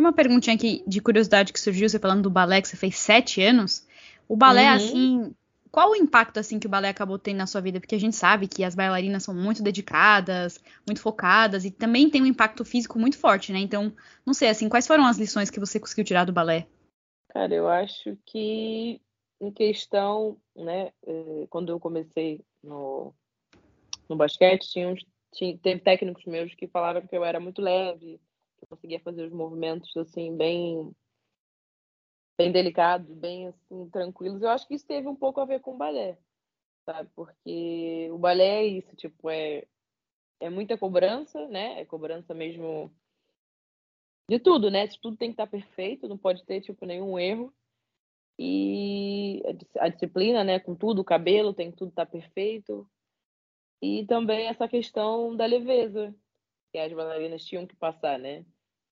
Uma 0.00 0.14
perguntinha 0.14 0.56
aqui 0.56 0.82
de 0.86 1.00
curiosidade 1.00 1.52
que 1.52 1.60
surgiu, 1.60 1.86
você 1.86 1.98
falando 1.98 2.22
do 2.22 2.30
balé, 2.30 2.62
que 2.62 2.68
você 2.68 2.76
fez 2.76 2.96
sete 2.96 3.42
anos. 3.42 3.86
O 4.26 4.34
balé, 4.34 4.70
uhum. 4.70 4.74
assim, 4.76 5.34
qual 5.70 5.90
o 5.90 5.96
impacto, 5.96 6.38
assim, 6.38 6.58
que 6.58 6.66
o 6.66 6.70
balé 6.70 6.88
acabou 6.88 7.18
tendo 7.18 7.36
na 7.36 7.46
sua 7.46 7.60
vida? 7.60 7.78
Porque 7.78 7.94
a 7.94 8.00
gente 8.00 8.16
sabe 8.16 8.48
que 8.48 8.64
as 8.64 8.74
bailarinas 8.74 9.22
são 9.22 9.34
muito 9.34 9.62
dedicadas, 9.62 10.58
muito 10.86 11.02
focadas, 11.02 11.66
e 11.66 11.70
também 11.70 12.08
tem 12.08 12.22
um 12.22 12.26
impacto 12.26 12.64
físico 12.64 12.98
muito 12.98 13.18
forte, 13.18 13.52
né? 13.52 13.58
Então, 13.58 13.92
não 14.24 14.32
sei, 14.32 14.48
assim, 14.48 14.70
quais 14.70 14.86
foram 14.86 15.04
as 15.04 15.18
lições 15.18 15.50
que 15.50 15.60
você 15.60 15.78
conseguiu 15.78 16.04
tirar 16.04 16.24
do 16.24 16.32
balé? 16.32 16.66
Cara, 17.28 17.54
eu 17.54 17.68
acho 17.68 18.16
que, 18.24 19.02
em 19.38 19.52
questão, 19.52 20.38
né, 20.56 20.92
eh, 21.06 21.46
quando 21.50 21.68
eu 21.70 21.78
comecei 21.78 22.40
no, 22.64 23.12
no 24.08 24.16
basquete, 24.16 24.66
tinha 24.70 24.88
uns 24.88 25.04
tinha, 25.32 25.56
teve 25.58 25.80
técnicos 25.80 26.24
meus 26.24 26.54
que 26.54 26.66
falaram 26.66 27.06
que 27.06 27.16
eu 27.16 27.24
era 27.24 27.38
muito 27.38 27.62
leve, 27.62 28.20
que 28.60 28.66
conseguia 28.66 29.00
fazer 29.00 29.24
os 29.24 29.32
movimentos 29.32 29.96
assim 29.96 30.36
bem 30.36 30.94
bem 32.38 32.52
delicados, 32.52 33.12
bem 33.14 33.48
assim 33.48 33.90
tranquilos. 33.90 34.42
Eu 34.42 34.48
acho 34.50 34.66
que 34.66 34.74
isso 34.74 34.86
teve 34.86 35.08
um 35.08 35.16
pouco 35.16 35.40
a 35.40 35.44
ver 35.44 35.60
com 35.60 35.74
o 35.74 35.76
balé, 35.76 36.18
sabe? 36.86 37.10
Porque 37.14 38.08
o 38.12 38.18
balé 38.18 38.62
é 38.62 38.66
isso, 38.66 38.94
tipo, 38.96 39.28
é 39.30 39.66
é 40.40 40.48
muita 40.48 40.78
cobrança, 40.78 41.46
né? 41.48 41.80
É 41.80 41.84
cobrança 41.84 42.32
mesmo 42.32 42.90
de 44.28 44.38
tudo, 44.38 44.70
né? 44.70 44.86
Tudo 45.02 45.16
tem 45.16 45.28
que 45.30 45.34
estar 45.34 45.46
perfeito, 45.46 46.08
não 46.08 46.16
pode 46.16 46.44
ter 46.44 46.60
tipo 46.62 46.86
nenhum 46.86 47.18
erro. 47.18 47.52
E 48.38 49.42
a 49.78 49.88
disciplina, 49.88 50.42
né, 50.42 50.58
com 50.58 50.74
tudo, 50.74 51.00
o 51.02 51.04
cabelo 51.04 51.52
tem 51.52 51.70
que 51.70 51.76
tudo 51.76 51.90
estar 51.90 52.06
perfeito. 52.06 52.88
E 53.82 54.06
também 54.06 54.46
essa 54.46 54.66
questão 54.66 55.36
da 55.36 55.44
leveza 55.44 56.14
que 56.72 56.78
as 56.78 56.92
bailarinas 56.92 57.44
tinham 57.44 57.66
que 57.66 57.76
passar, 57.76 58.18
né? 58.18 58.44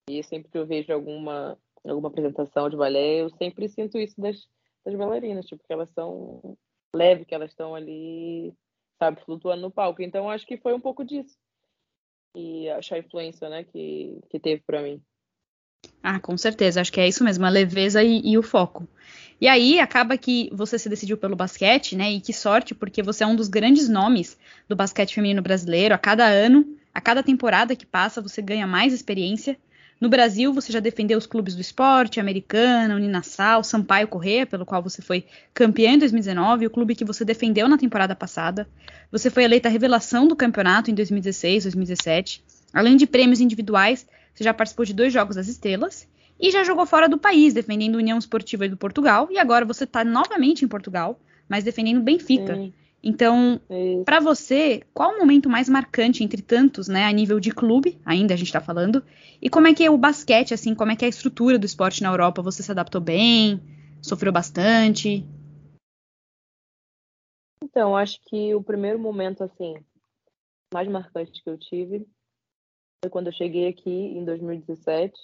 E 0.09 0.23
sempre 0.23 0.51
que 0.51 0.59
eu 0.59 0.67
vejo 0.67 0.93
alguma 0.93 1.59
alguma 1.85 2.09
apresentação 2.09 2.69
de 2.69 2.77
balé, 2.77 3.23
eu 3.23 3.31
sempre 3.31 3.69
sinto 3.69 3.99
isso 3.99 4.21
das, 4.21 4.49
das 4.85 4.95
bailarinas, 4.95 5.47
tipo, 5.47 5.63
que 5.65 5.73
elas 5.73 5.91
são 5.91 6.57
leves, 6.95 7.27
que 7.27 7.35
elas 7.35 7.51
estão 7.51 7.75
ali, 7.75 8.53
sabe, 8.99 9.23
flutuando 9.25 9.63
no 9.63 9.71
palco. 9.71 10.03
Então, 10.03 10.31
acho 10.31 10.47
que 10.47 10.57
foi 10.57 10.75
um 10.75 10.81
pouco 10.81 11.05
disso. 11.05 11.37
E 12.35 12.69
acho 12.71 12.95
a 12.95 12.99
influência, 12.99 13.49
né, 13.49 13.65
que, 13.65 14.21
que 14.31 14.39
teve 14.39 14.63
para 14.67 14.83
mim. 14.83 15.03
Ah, 16.03 16.21
com 16.21 16.37
certeza. 16.37 16.81
Acho 16.81 16.93
que 16.93 17.01
é 17.01 17.09
isso 17.09 17.25
mesmo, 17.25 17.45
a 17.45 17.49
leveza 17.49 18.03
e, 18.03 18.21
e, 18.25 18.39
o 18.39 18.43
foco. 18.43 18.87
E 19.41 19.47
aí 19.47 19.79
acaba 19.79 20.19
que 20.19 20.51
você 20.53 20.79
se 20.79 20.89
decidiu 20.89 21.17
pelo 21.17 21.37
basquete, 21.37 21.97
né? 21.97 22.11
E 22.11 22.21
que 22.21 22.33
sorte, 22.33 22.75
porque 22.75 23.03
você 23.03 23.25
é 23.25 23.27
um 23.27 23.37
dos 23.37 23.49
grandes 23.49 23.89
nomes 23.89 24.39
do 24.69 24.77
basquete 24.77 25.15
feminino 25.15 25.43
brasileiro. 25.43 25.95
A 25.95 25.99
cada 25.99 26.27
ano, 26.27 26.78
a 26.95 27.01
cada 27.01 27.23
temporada 27.23 27.77
que 27.77 27.87
passa, 27.87 28.21
você 28.21 28.43
ganha 28.43 28.67
mais 28.67 28.93
experiência. 28.93 29.57
No 30.01 30.09
Brasil, 30.09 30.53
você 30.53 30.73
já 30.73 30.79
defendeu 30.79 31.19
os 31.19 31.27
clubes 31.27 31.57
do 31.57 31.61
esporte, 31.61 32.21
Americana, 32.21 32.95
Uninassal, 32.95 33.65
Sampaio 33.65 34.07
Corrêa, 34.07 34.47
pelo 34.47 34.65
qual 34.65 34.81
você 34.81 35.03
foi 35.03 35.25
campeã 35.53 35.93
em 35.93 35.99
2019, 35.99 36.67
o 36.67 36.71
clube 36.71 36.95
que 36.95 37.05
você 37.05 37.25
defendeu 37.25 37.69
na 37.69 37.77
temporada 37.77 38.15
passada. 38.15 38.69
Você 39.11 39.29
foi 39.29 39.43
eleita 39.43 39.69
a 39.69 39.73
revelação 39.73 40.29
do 40.29 40.37
campeonato 40.37 40.91
em 40.91 40.95
2016, 40.95 41.65
2017. 41.65 42.45
Além 42.73 42.97
de 42.97 43.07
prêmios 43.07 43.41
individuais, 43.41 44.07
você 44.33 44.45
já 44.45 44.55
participou 44.55 44.85
de 44.85 44.95
dois 44.95 45.13
Jogos 45.13 45.35
das 45.35 45.49
Estrelas 45.49 46.07
e 46.39 46.53
já 46.53 46.63
jogou 46.63 46.87
fora 46.87 47.09
do 47.09 47.19
país, 47.19 47.53
defendendo 47.53 47.97
a 47.97 47.99
União 47.99 48.19
Esportiva 48.19 48.69
do 48.69 48.77
Portugal. 48.77 49.27
E 49.33 49.39
agora 49.39 49.65
você 49.65 49.83
está 49.83 50.05
novamente 50.05 50.65
em 50.65 50.69
Portugal, 50.69 51.19
mas 51.49 51.65
defendendo 51.65 52.01
Benfica. 52.01 52.55
Sim. 52.55 52.73
Então, 53.03 53.61
para 54.05 54.19
você, 54.19 54.83
qual 54.93 55.15
o 55.15 55.19
momento 55.19 55.49
mais 55.49 55.69
marcante 55.69 56.25
entre 56.25 56.43
tantos, 56.43 56.89
né, 56.89 57.05
a 57.05 57.13
nível 57.13 57.39
de 57.39 57.53
clube, 57.53 58.01
ainda 58.05 58.35
a 58.35 58.37
gente 58.37 58.49
está 58.49 58.61
falando, 58.61 59.05
e 59.41 59.49
como 59.49 59.69
é 59.69 59.75
que 59.75 59.85
é 59.85 59.91
o 59.91 59.97
basquete, 59.97 60.53
assim, 60.53 60.75
como 60.75 60.91
é 60.91 60.97
que 60.97 61.05
é 61.05 61.07
a 61.07 61.09
estrutura 61.09 61.59
do 61.59 61.67
esporte 61.67 62.03
na 62.03 62.09
Europa? 62.09 62.43
Você 62.43 62.63
se 62.63 62.73
adaptou 62.73 63.01
bem? 63.01 63.61
Sofreu 64.03 64.33
bastante? 64.33 65.25
Então, 67.63 67.97
acho 67.97 68.21
que 68.27 68.55
o 68.55 68.63
primeiro 68.63 68.99
momento, 68.99 69.45
assim, 69.45 69.75
mais 70.73 70.89
marcante 70.89 71.43
que 71.43 71.49
eu 71.49 71.57
tive 71.57 72.07
foi 73.03 73.11
quando 73.11 73.29
eu 73.29 73.33
cheguei 73.33 73.69
aqui 73.69 73.91
em 73.91 74.25
2017 74.25 75.15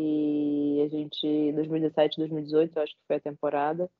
e 0.00 0.80
a 0.84 0.88
gente 0.88 1.52
2017, 1.52 2.18
2018, 2.18 2.76
eu 2.76 2.82
acho 2.82 2.94
que 2.94 3.06
foi 3.06 3.16
a 3.16 3.20
temporada 3.20 3.90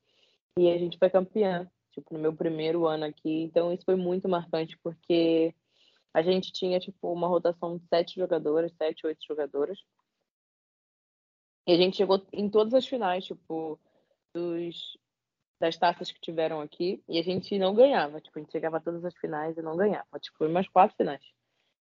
e 0.57 0.71
a 0.71 0.77
gente 0.77 0.97
foi 0.97 1.09
campeã, 1.09 1.69
tipo 1.91 2.13
no 2.13 2.19
meu 2.19 2.33
primeiro 2.35 2.87
ano 2.87 3.05
aqui. 3.05 3.43
Então 3.43 3.71
isso 3.73 3.85
foi 3.85 3.95
muito 3.95 4.27
marcante 4.29 4.77
porque 4.83 5.53
a 6.13 6.21
gente 6.21 6.51
tinha 6.51 6.79
tipo 6.79 7.11
uma 7.11 7.27
rotação 7.27 7.77
de 7.77 7.85
sete 7.87 8.15
jogadoras, 8.15 8.73
sete, 8.77 9.05
oito 9.05 9.25
jogadoras. 9.25 9.79
E 11.67 11.73
a 11.73 11.77
gente 11.77 11.97
chegou 11.97 12.25
em 12.33 12.49
todas 12.49 12.73
as 12.73 12.85
finais, 12.87 13.25
tipo, 13.25 13.79
dos, 14.33 14.97
das 15.59 15.77
taças 15.77 16.11
que 16.11 16.19
tiveram 16.19 16.59
aqui, 16.59 17.03
e 17.07 17.19
a 17.19 17.23
gente 17.23 17.57
não 17.59 17.73
ganhava. 17.75 18.19
Tipo, 18.19 18.39
a 18.39 18.41
gente 18.41 18.51
chegava 18.51 18.77
a 18.77 18.81
todas 18.81 19.05
as 19.05 19.15
finais 19.15 19.57
e 19.57 19.61
não 19.61 19.77
ganhava. 19.77 20.19
Tipo, 20.19 20.45
umas 20.45 20.67
quatro 20.67 20.97
finais. 20.97 21.23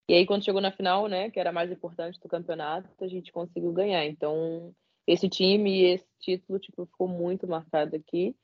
E 0.09 0.13
aí, 0.13 0.25
quando 0.25 0.43
chegou 0.43 0.61
na 0.61 0.71
final, 0.71 1.07
né, 1.07 1.31
que 1.31 1.39
era 1.39 1.51
a 1.51 1.53
mais 1.53 1.71
importante 1.71 2.19
do 2.19 2.27
campeonato, 2.27 2.89
a 3.03 3.07
gente 3.07 3.31
conseguiu 3.31 3.71
ganhar. 3.71 4.05
Então, 4.05 4.75
esse 5.07 5.29
time 5.29 5.71
e 5.71 5.85
esse 5.93 6.07
título, 6.19 6.59
tipo, 6.59 6.85
ficou 6.85 7.07
muito 7.07 7.47
marcado 7.47 7.95
aqui. 7.95 8.35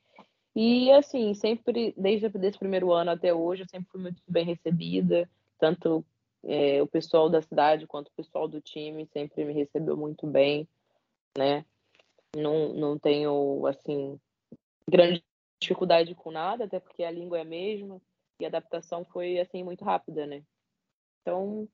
E, 0.60 0.90
assim, 0.90 1.34
sempre, 1.34 1.94
desde 1.96 2.26
esse 2.26 2.58
primeiro 2.58 2.90
ano 2.92 3.12
até 3.12 3.32
hoje, 3.32 3.62
eu 3.62 3.68
sempre 3.68 3.88
fui 3.92 4.00
muito 4.00 4.20
bem 4.26 4.44
recebida. 4.44 5.30
Tanto 5.56 6.04
é, 6.42 6.82
o 6.82 6.86
pessoal 6.88 7.30
da 7.30 7.40
cidade 7.40 7.86
quanto 7.86 8.08
o 8.08 8.16
pessoal 8.16 8.48
do 8.48 8.60
time 8.60 9.06
sempre 9.12 9.44
me 9.44 9.52
recebeu 9.52 9.96
muito 9.96 10.26
bem, 10.26 10.66
né? 11.38 11.64
Não, 12.36 12.72
não 12.72 12.98
tenho, 12.98 13.64
assim, 13.68 14.20
grande 14.90 15.22
dificuldade 15.60 16.12
com 16.16 16.32
nada, 16.32 16.64
até 16.64 16.80
porque 16.80 17.04
a 17.04 17.10
língua 17.12 17.38
é 17.38 17.42
a 17.42 17.44
mesma 17.44 18.02
e 18.40 18.44
a 18.44 18.48
adaptação 18.48 19.04
foi, 19.04 19.38
assim, 19.38 19.62
muito 19.62 19.84
rápida, 19.84 20.26
né? 20.26 20.42
Então, 21.22 21.68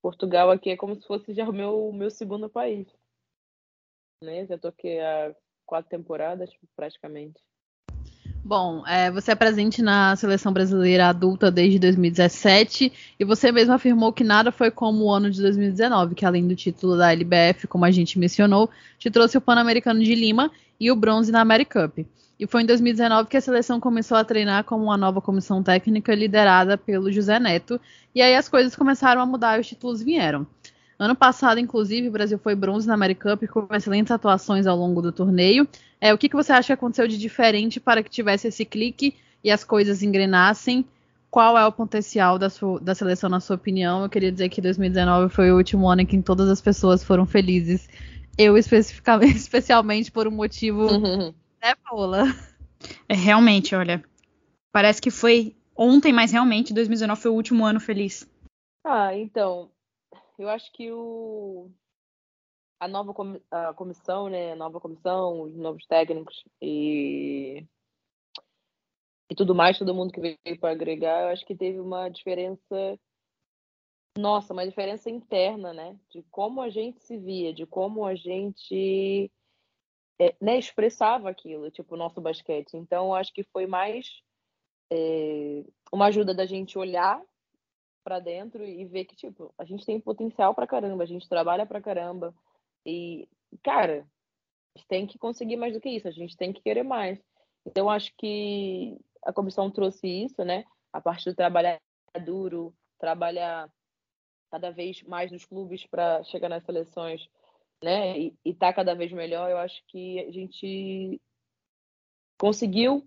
Portugal 0.00 0.50
aqui 0.50 0.70
é 0.70 0.78
como 0.78 0.98
se 0.98 1.06
fosse 1.06 1.34
já 1.34 1.46
o 1.46 1.52
meu, 1.52 1.92
meu 1.92 2.10
segundo 2.10 2.48
país. 2.48 2.88
Né? 4.24 4.46
Já 4.46 4.56
toquei 4.56 4.98
há 4.98 5.36
quatro 5.66 5.90
temporadas, 5.90 6.50
praticamente. 6.74 7.38
Bom, 8.48 8.82
é, 8.86 9.10
você 9.10 9.32
é 9.32 9.34
presente 9.34 9.82
na 9.82 10.16
seleção 10.16 10.50
brasileira 10.50 11.08
adulta 11.08 11.50
desde 11.50 11.78
2017 11.78 12.90
e 13.20 13.22
você 13.22 13.52
mesmo 13.52 13.74
afirmou 13.74 14.10
que 14.10 14.24
nada 14.24 14.50
foi 14.50 14.70
como 14.70 15.04
o 15.04 15.12
ano 15.12 15.30
de 15.30 15.42
2019, 15.42 16.14
que 16.14 16.24
além 16.24 16.48
do 16.48 16.56
título 16.56 16.96
da 16.96 17.12
LBF, 17.12 17.66
como 17.66 17.84
a 17.84 17.90
gente 17.90 18.18
mencionou, 18.18 18.70
te 18.98 19.10
trouxe 19.10 19.36
o 19.36 19.40
Pan-Americano 19.42 20.02
de 20.02 20.14
Lima 20.14 20.50
e 20.80 20.90
o 20.90 20.96
bronze 20.96 21.30
na 21.30 21.42
AmeriCup. 21.42 22.06
E 22.40 22.46
foi 22.46 22.62
em 22.62 22.64
2019 22.64 23.28
que 23.28 23.36
a 23.36 23.40
seleção 23.42 23.78
começou 23.78 24.16
a 24.16 24.24
treinar 24.24 24.64
como 24.64 24.84
uma 24.84 24.96
nova 24.96 25.20
comissão 25.20 25.62
técnica 25.62 26.14
liderada 26.14 26.78
pelo 26.78 27.12
José 27.12 27.38
Neto. 27.38 27.78
E 28.14 28.22
aí 28.22 28.34
as 28.34 28.48
coisas 28.48 28.74
começaram 28.74 29.20
a 29.20 29.26
mudar 29.26 29.58
e 29.58 29.60
os 29.60 29.66
títulos 29.66 30.02
vieram. 30.02 30.46
Ano 30.98 31.14
passado, 31.14 31.60
inclusive, 31.60 32.08
o 32.08 32.10
Brasil 32.10 32.38
foi 32.38 32.54
bronze 32.54 32.86
na 32.86 32.94
American 32.94 33.36
Cup 33.36 33.48
com 33.48 33.74
excelentes 33.74 34.10
atuações 34.10 34.66
ao 34.66 34.76
longo 34.76 35.00
do 35.00 35.12
torneio. 35.12 35.68
É, 36.00 36.12
o 36.12 36.18
que, 36.18 36.28
que 36.28 36.34
você 36.34 36.52
acha 36.52 36.66
que 36.66 36.72
aconteceu 36.72 37.06
de 37.06 37.16
diferente 37.16 37.78
para 37.78 38.02
que 38.02 38.10
tivesse 38.10 38.48
esse 38.48 38.64
clique 38.64 39.14
e 39.42 39.50
as 39.50 39.62
coisas 39.62 40.02
engrenassem? 40.02 40.84
Qual 41.30 41.56
é 41.56 41.64
o 41.64 41.70
potencial 41.70 42.38
da, 42.38 42.50
sua, 42.50 42.80
da 42.80 42.94
seleção, 42.94 43.30
na 43.30 43.38
sua 43.38 43.56
opinião? 43.56 44.02
Eu 44.02 44.08
queria 44.08 44.32
dizer 44.32 44.48
que 44.48 44.60
2019 44.60 45.32
foi 45.32 45.52
o 45.52 45.56
último 45.56 45.88
ano 45.88 46.00
em 46.00 46.06
que 46.06 46.20
todas 46.20 46.48
as 46.48 46.60
pessoas 46.60 47.04
foram 47.04 47.26
felizes. 47.26 47.88
Eu, 48.36 48.56
especificamente, 48.58 49.36
especialmente 49.38 50.10
por 50.10 50.26
um 50.26 50.32
motivo 50.32 50.86
uhum. 50.86 51.32
Né, 51.62 51.74
Paula? 51.84 52.24
É, 53.08 53.14
realmente, 53.14 53.74
olha. 53.74 54.02
Parece 54.72 55.00
que 55.00 55.10
foi 55.10 55.56
ontem, 55.76 56.12
mas 56.12 56.32
realmente 56.32 56.72
2019 56.72 57.20
foi 57.20 57.30
o 57.30 57.34
último 57.34 57.64
ano 57.64 57.80
feliz. 57.80 58.28
Ah, 58.84 59.14
então. 59.16 59.70
Eu 60.38 60.48
acho 60.48 60.72
que 60.72 60.90
o 60.92 61.70
a 62.80 62.86
nova 62.86 63.12
com, 63.12 63.40
a 63.50 63.74
comissão, 63.74 64.28
né, 64.28 64.52
a 64.52 64.56
nova 64.56 64.80
comissão, 64.80 65.42
os 65.42 65.56
novos 65.56 65.84
técnicos 65.86 66.44
e 66.62 67.66
e 69.30 69.34
tudo 69.34 69.54
mais, 69.54 69.78
todo 69.78 69.94
mundo 69.94 70.12
que 70.12 70.20
veio 70.20 70.58
para 70.58 70.70
agregar, 70.70 71.22
eu 71.22 71.28
acho 71.28 71.44
que 71.44 71.54
teve 71.54 71.78
uma 71.80 72.08
diferença 72.08 72.98
nossa, 74.16 74.52
uma 74.52 74.66
diferença 74.66 75.10
interna, 75.10 75.72
né, 75.72 75.98
de 76.10 76.22
como 76.30 76.60
a 76.60 76.70
gente 76.70 77.00
se 77.02 77.16
via, 77.18 77.52
de 77.52 77.66
como 77.66 78.04
a 78.06 78.14
gente 78.14 79.30
é, 80.20 80.34
né, 80.40 80.58
expressava 80.58 81.30
aquilo, 81.30 81.70
tipo, 81.70 81.94
o 81.94 81.98
nosso 81.98 82.20
basquete. 82.20 82.76
Então, 82.76 83.14
acho 83.14 83.32
que 83.32 83.44
foi 83.44 83.66
mais 83.66 84.20
é, 84.90 85.64
uma 85.92 86.06
ajuda 86.06 86.34
da 86.34 86.46
gente 86.46 86.76
olhar 86.78 87.22
para 88.08 88.20
dentro 88.20 88.64
e 88.64 88.86
ver 88.86 89.04
que, 89.04 89.14
tipo, 89.14 89.52
a 89.58 89.64
gente 89.64 89.84
tem 89.84 90.00
potencial 90.00 90.54
para 90.54 90.66
caramba, 90.66 91.02
a 91.02 91.06
gente 91.06 91.28
trabalha 91.28 91.66
para 91.66 91.82
caramba. 91.82 92.34
E, 92.86 93.28
cara, 93.62 94.06
a 94.74 94.78
gente 94.78 94.88
tem 94.88 95.06
que 95.06 95.18
conseguir 95.18 95.56
mais 95.56 95.74
do 95.74 95.80
que 95.80 95.90
isso, 95.90 96.08
a 96.08 96.10
gente 96.10 96.34
tem 96.34 96.50
que 96.50 96.62
querer 96.62 96.82
mais. 96.82 97.22
Então, 97.66 97.90
acho 97.90 98.10
que 98.16 98.96
a 99.22 99.32
comissão 99.32 99.70
trouxe 99.70 100.06
isso, 100.06 100.42
né? 100.42 100.64
A 100.90 101.02
parte 101.02 101.28
do 101.28 101.34
trabalhar 101.36 101.78
duro, 102.24 102.74
trabalhar 102.98 103.70
cada 104.50 104.70
vez 104.70 105.02
mais 105.02 105.30
nos 105.30 105.44
clubes 105.44 105.86
para 105.86 106.24
chegar 106.24 106.48
nas 106.48 106.64
seleções 106.64 107.28
né, 107.82 108.18
e, 108.18 108.34
está 108.44 108.72
cada 108.72 108.94
vez 108.94 109.12
melhor, 109.12 109.50
eu 109.50 109.58
acho 109.58 109.82
que 109.88 110.18
a 110.20 110.30
gente 110.30 111.20
conseguiu 112.38 113.06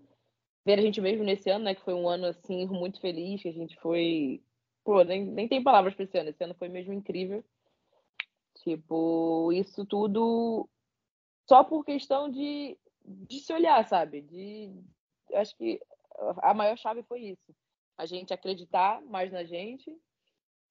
ver 0.64 0.78
a 0.78 0.82
gente 0.82 1.00
mesmo 1.00 1.24
nesse 1.24 1.50
ano, 1.50 1.64
né, 1.64 1.74
que 1.74 1.82
foi 1.82 1.94
um 1.94 2.08
ano 2.08 2.26
assim 2.26 2.66
muito 2.66 3.00
feliz, 3.00 3.42
que 3.42 3.48
a 3.48 3.52
gente 3.52 3.76
foi, 3.80 4.40
pô, 4.84 5.02
nem, 5.02 5.24
nem 5.24 5.48
tem 5.48 5.62
palavras 5.62 5.94
para 5.94 6.04
esse 6.04 6.18
ano, 6.18 6.30
esse 6.30 6.42
ano 6.42 6.54
foi 6.54 6.68
mesmo 6.68 6.92
incrível. 6.92 7.44
Tipo, 8.62 9.52
isso 9.52 9.84
tudo 9.84 10.68
só 11.48 11.64
por 11.64 11.84
questão 11.84 12.30
de, 12.30 12.78
de 13.04 13.40
se 13.40 13.52
olhar, 13.52 13.86
sabe? 13.88 14.20
De 14.22 14.72
acho 15.34 15.56
que 15.56 15.80
a 16.42 16.54
maior 16.54 16.76
chave 16.76 17.02
foi 17.02 17.20
isso. 17.20 17.54
A 17.98 18.06
gente 18.06 18.32
acreditar 18.32 19.02
mais 19.02 19.32
na 19.32 19.44
gente 19.44 19.94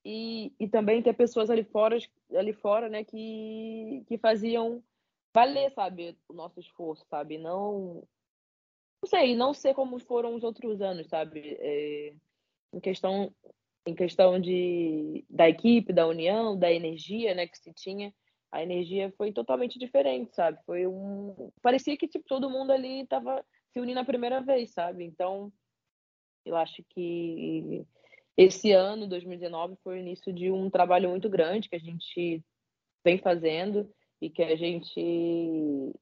e, 0.04 0.54
e 0.60 0.68
também 0.68 1.02
ter 1.02 1.14
pessoas 1.14 1.50
ali 1.50 1.64
fora, 1.64 1.98
ali 2.34 2.54
fora, 2.54 2.90
né, 2.90 3.04
que, 3.04 4.04
que 4.08 4.18
faziam 4.18 4.84
valer, 5.34 5.72
sabe, 5.72 6.18
o 6.28 6.34
nosso 6.34 6.60
esforço, 6.60 7.06
sabe, 7.10 7.38
não 7.38 8.04
não 9.02 9.10
sei, 9.10 9.36
não 9.36 9.54
sei 9.54 9.74
como 9.74 9.98
foram 9.98 10.36
os 10.36 10.44
outros 10.44 10.80
anos, 10.80 11.08
sabe, 11.08 11.58
é, 11.60 12.14
em 12.74 12.80
questão 12.80 13.34
em 13.86 13.96
questão 13.96 14.40
de 14.40 15.26
da 15.30 15.50
equipe, 15.50 15.94
da 15.94 16.08
união, 16.08 16.58
da 16.58 16.72
energia, 16.72 17.34
né, 17.34 17.48
que 17.48 17.58
se 17.58 17.74
tinha, 17.74 18.14
a 18.52 18.62
energia 18.62 19.12
foi 19.18 19.32
totalmente 19.32 19.80
diferente, 19.80 20.36
sabe? 20.36 20.60
Foi 20.66 20.86
um 20.86 21.52
parecia 21.62 21.98
que 21.98 22.08
tipo 22.08 22.26
todo 22.28 22.50
mundo 22.50 22.72
ali 22.72 23.02
estava 23.02 23.44
se 23.72 23.80
unindo 23.80 24.00
a 24.00 24.06
primeira 24.06 24.42
vez, 24.42 24.72
sabe? 24.74 25.06
Então, 25.06 25.52
eu 26.46 26.56
acho 26.58 26.84
que 26.90 27.86
esse 28.36 28.72
ano, 28.72 29.08
2019, 29.08 29.78
foi 29.84 29.96
o 29.98 30.00
início 30.00 30.34
de 30.34 30.52
um 30.52 30.70
trabalho 30.70 31.10
muito 31.10 31.30
grande 31.30 31.70
que 31.70 31.76
a 31.76 31.80
gente 31.80 32.44
vem 33.04 33.18
fazendo 33.18 33.90
e 34.22 34.30
que 34.30 34.44
a 34.44 34.56
gente 34.56 35.94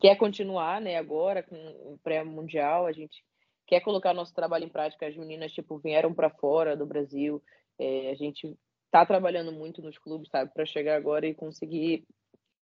quer 0.00 0.16
continuar, 0.16 0.80
né, 0.80 0.96
agora 0.96 1.42
com 1.42 1.56
o 1.56 1.98
pré-mundial, 2.02 2.86
a 2.86 2.92
gente 2.92 3.22
quer 3.68 3.80
colocar 3.80 4.12
nosso 4.12 4.34
trabalho 4.34 4.64
em 4.64 4.68
prática. 4.68 5.06
As 5.06 5.16
meninas, 5.16 5.52
tipo, 5.52 5.78
vieram 5.78 6.12
para 6.12 6.30
fora 6.30 6.76
do 6.76 6.86
Brasil, 6.86 7.40
é, 7.78 8.10
a 8.10 8.14
gente 8.14 8.58
tá 8.90 9.04
trabalhando 9.06 9.52
muito 9.52 9.82
nos 9.82 9.98
clubes, 9.98 10.30
sabe, 10.30 10.50
para 10.52 10.66
chegar 10.66 10.96
agora 10.96 11.26
e 11.26 11.34
conseguir, 11.34 12.04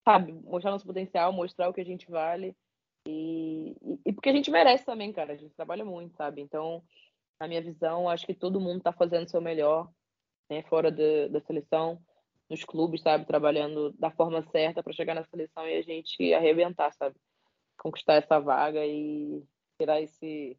sabe, 0.05 0.33
mostrar 0.33 0.71
nosso 0.71 0.87
potencial, 0.87 1.33
mostrar 1.33 1.69
o 1.69 1.75
que 1.75 1.81
a 1.81 1.85
gente 1.85 2.09
vale 2.09 2.57
e, 3.07 3.77
e, 4.07 4.13
porque 4.13 4.31
a 4.31 4.33
gente 4.33 4.51
merece 4.51 4.85
também, 4.85 5.13
cara, 5.13 5.35
a 5.35 5.37
gente 5.37 5.55
trabalha 5.55 5.85
muito, 5.85 6.17
sabe, 6.17 6.41
então 6.41 6.83
na 7.39 7.49
minha 7.49 7.61
visão, 7.61 8.09
acho 8.09 8.25
que 8.25 8.33
todo 8.33 8.61
mundo 8.61 8.79
está 8.79 8.93
fazendo 8.93 9.27
o 9.27 9.29
seu 9.29 9.41
melhor, 9.41 9.91
né, 10.49 10.63
fora 10.63 10.91
de, 10.91 11.29
da 11.29 11.41
seleção, 11.41 12.01
nos 12.49 12.65
clubes, 12.65 13.03
sabe, 13.03 13.27
trabalhando 13.27 13.93
da 13.99 14.11
forma 14.11 14.43
certa 14.51 14.83
para 14.83 14.93
chegar 14.93 15.15
na 15.15 15.25
seleção 15.25 15.67
e 15.67 15.77
a 15.77 15.83
gente 15.83 16.33
arrebentar, 16.33 16.93
sabe, 16.93 17.17
conquistar 17.77 18.15
essa 18.15 18.39
vaga 18.39 18.87
e 18.87 19.43
tirar 19.79 20.01
esse 20.01 20.57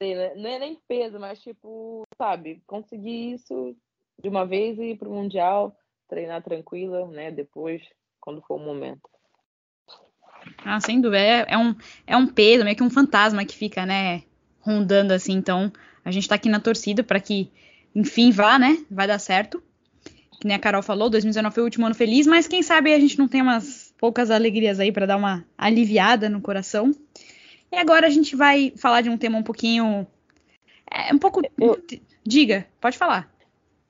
né, 0.00 0.34
não 0.34 0.50
é 0.50 0.58
nem 0.58 0.78
peso, 0.86 1.18
mas 1.18 1.40
tipo, 1.40 2.02
sabe, 2.16 2.62
conseguir 2.66 3.34
isso 3.34 3.76
de 4.22 4.28
uma 4.28 4.46
vez 4.46 4.78
e 4.78 4.90
ir 4.90 4.98
pro 4.98 5.10
mundial, 5.10 5.76
treinar 6.08 6.42
tranquila, 6.42 7.06
né, 7.08 7.30
depois, 7.30 7.82
quando 8.20 8.42
for 8.42 8.56
o 8.56 8.64
momento. 8.64 9.08
Ah, 10.64 10.80
sem 10.80 11.00
dúvida, 11.00 11.22
é, 11.22 11.46
é 11.48 11.58
um 11.58 11.74
é 12.06 12.16
um 12.16 12.26
peso, 12.26 12.64
meio 12.64 12.76
que 12.76 12.82
um 12.82 12.90
fantasma 12.90 13.44
que 13.44 13.56
fica, 13.56 13.84
né, 13.84 14.22
rondando 14.60 15.12
assim. 15.12 15.32
Então, 15.32 15.72
a 16.04 16.10
gente 16.10 16.28
tá 16.28 16.34
aqui 16.34 16.48
na 16.48 16.60
torcida 16.60 17.02
para 17.02 17.20
que, 17.20 17.50
enfim, 17.94 18.30
vá, 18.30 18.58
né? 18.58 18.84
Vai 18.90 19.06
dar 19.06 19.18
certo. 19.18 19.62
Que 20.40 20.46
nem 20.46 20.56
a 20.56 20.60
Carol 20.60 20.82
falou, 20.82 21.08
2019 21.08 21.54
foi 21.54 21.62
o 21.62 21.66
último 21.66 21.86
ano 21.86 21.94
feliz, 21.94 22.26
mas 22.26 22.46
quem 22.46 22.62
sabe 22.62 22.92
a 22.92 23.00
gente 23.00 23.18
não 23.18 23.26
tem 23.26 23.40
umas 23.40 23.94
poucas 23.98 24.30
alegrias 24.30 24.78
aí 24.78 24.92
para 24.92 25.06
dar 25.06 25.16
uma 25.16 25.44
aliviada 25.56 26.28
no 26.28 26.40
coração. 26.40 26.92
E 27.70 27.76
agora 27.76 28.06
a 28.06 28.10
gente 28.10 28.36
vai 28.36 28.72
falar 28.76 29.00
de 29.00 29.10
um 29.10 29.18
tema 29.18 29.38
um 29.38 29.42
pouquinho. 29.42 30.06
É, 30.90 31.12
um 31.12 31.18
pouco. 31.18 31.40
Eu... 31.60 31.82
Diga, 32.24 32.68
pode 32.80 32.96
falar. 32.96 33.32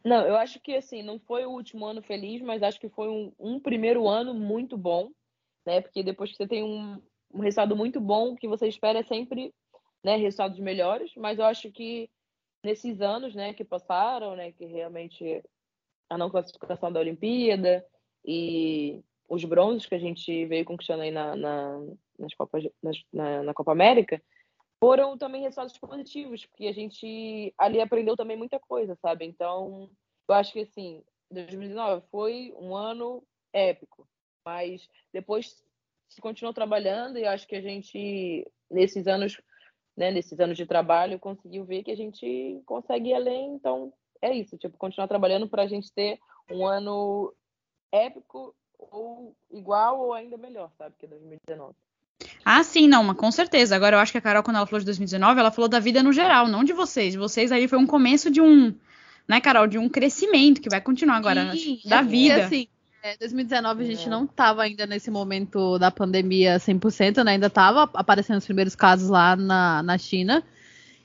Não, 0.04 0.25
eu 0.26 0.37
acho 0.37 0.61
que 0.61 0.75
assim, 0.76 1.02
não 1.02 1.18
foi 1.18 1.45
o 1.45 1.50
último 1.50 1.85
ano 1.85 2.02
feliz, 2.02 2.40
mas 2.40 2.62
acho 2.62 2.78
que 2.78 2.88
foi 2.88 3.09
um, 3.09 3.33
um 3.38 3.59
primeiro 3.59 4.06
ano 4.06 4.33
muito 4.33 4.76
bom, 4.76 5.11
né? 5.66 5.80
Porque 5.80 6.02
depois 6.02 6.30
que 6.30 6.37
você 6.37 6.47
tem 6.47 6.62
um, 6.62 7.00
um 7.35 7.40
resultado 7.40 7.75
muito 7.75 8.00
bom, 8.00 8.33
o 8.33 8.37
que 8.37 8.47
você 8.47 8.68
espera 8.68 9.00
é 9.00 9.02
sempre 9.02 9.52
né, 10.04 10.16
resultados 10.16 10.59
melhores, 10.61 11.12
mas 11.16 11.38
eu 11.38 11.45
acho 11.45 11.73
que 11.73 12.09
nesses 12.62 13.00
anos, 13.00 13.35
né, 13.35 13.52
que 13.52 13.64
passaram, 13.64 14.37
né, 14.37 14.52
que 14.52 14.64
realmente 14.64 15.42
a 16.09 16.16
não 16.16 16.30
classificação 16.30 16.92
da 16.92 17.00
Olimpíada 17.00 17.85
e 18.25 19.02
os 19.28 19.45
bronzes 19.45 19.87
que 19.87 19.95
a 19.95 19.99
gente 19.99 20.47
veio 20.47 20.64
conquistando 20.64 21.02
aí 21.02 21.10
na, 21.10 21.34
na, 21.34 21.80
nas 22.19 22.35
Copas, 22.35 22.65
nas, 22.83 22.97
na, 23.13 23.43
na 23.43 23.55
Copa 23.55 23.73
América, 23.73 24.23
foram 24.79 25.17
também 25.17 25.43
resultados 25.43 25.76
positivos, 25.79 26.45
porque 26.47 26.67
a 26.67 26.73
gente 26.73 27.55
ali 27.59 27.81
aprendeu 27.81 28.17
também 28.17 28.37
muita 28.37 28.59
coisa, 28.61 28.97
sabe? 28.97 29.25
Então, 29.25 29.91
eu 30.29 30.35
acho 30.35 30.52
que 30.52 30.61
assim, 30.61 31.02
2019 31.31 32.07
foi 32.11 32.55
um 32.59 32.76
ano 32.76 33.23
épico, 33.52 34.07
mas 34.45 34.89
depois 35.13 35.63
se 36.09 36.21
continuou 36.21 36.52
trabalhando 36.52 37.19
e 37.19 37.25
acho 37.25 37.47
que 37.49 37.57
a 37.57 37.61
gente 37.61 38.47
nesses 38.71 39.07
anos 39.07 39.41
né, 39.97 40.11
nesses 40.11 40.39
anos 40.39 40.57
de 40.57 40.67
trabalho, 40.67 41.19
conseguiu 41.19 41.65
ver 41.65 41.83
que 41.83 41.91
a 41.91 41.97
gente 41.97 42.63
consegue 42.67 43.11
ir 43.11 43.15
além. 43.15 43.55
Então, 43.55 43.93
é 44.21 44.35
isso, 44.35 44.59
tipo, 44.59 44.76
continuar 44.76 45.09
trabalhando 45.09 45.49
para 45.49 45.63
a 45.63 45.67
gente 45.67 45.93
ter 45.93 46.19
um 46.50 46.67
ano 46.67 47.35
épico 47.91 48.55
ou 48.79 49.35
igual 49.50 50.00
ou 50.00 50.13
ainda 50.13 50.37
melhor, 50.37 50.71
sabe, 50.76 50.95
que 50.99 51.07
2019. 51.07 51.75
Ah, 52.49 52.63
sim, 52.63 52.87
não, 52.87 53.02
mas 53.02 53.17
com 53.17 53.32
certeza. 53.32 53.75
Agora 53.75 53.97
eu 53.97 54.00
acho 54.00 54.13
que 54.13 54.19
a 54.19 54.21
Carol, 54.21 54.41
quando 54.41 54.54
ela 54.54 54.67
falou 54.67 54.78
de 54.78 54.87
2019, 54.87 55.41
ela 55.41 55.50
falou 55.50 55.69
da 55.69 55.80
vida 55.80 56.00
no 56.00 56.13
geral, 56.13 56.47
não 56.47 56.63
de 56.63 56.73
vocês. 56.73 57.17
Vocês 57.17 57.50
aí 57.50 57.67
foi 57.67 57.76
um 57.76 57.87
começo 57.89 58.30
de 58.30 58.41
um, 58.41 58.73
né, 59.26 59.41
Carol, 59.41 59.67
de 59.67 59.78
um 59.78 59.89
crescimento 59.89 60.61
que 60.61 60.71
vai 60.71 60.80
continuar 60.80 61.17
agora 61.17 61.50
sim, 61.56 61.80
da 61.85 62.02
vida. 62.02 62.39
E 62.39 62.41
assim, 62.43 62.69
é, 63.02 63.17
2019 63.17 63.82
a 63.82 63.87
gente 63.89 64.06
é. 64.06 64.09
não 64.09 64.26
estava 64.26 64.63
ainda 64.63 64.87
nesse 64.87 65.11
momento 65.11 65.76
da 65.76 65.91
pandemia 65.91 66.59
100%, 66.59 67.25
né? 67.25 67.32
Ainda 67.32 67.49
estava 67.49 67.91
aparecendo 67.93 68.39
os 68.39 68.45
primeiros 68.45 68.76
casos 68.76 69.09
lá 69.09 69.35
na, 69.35 69.82
na 69.82 69.99
China. 69.99 70.45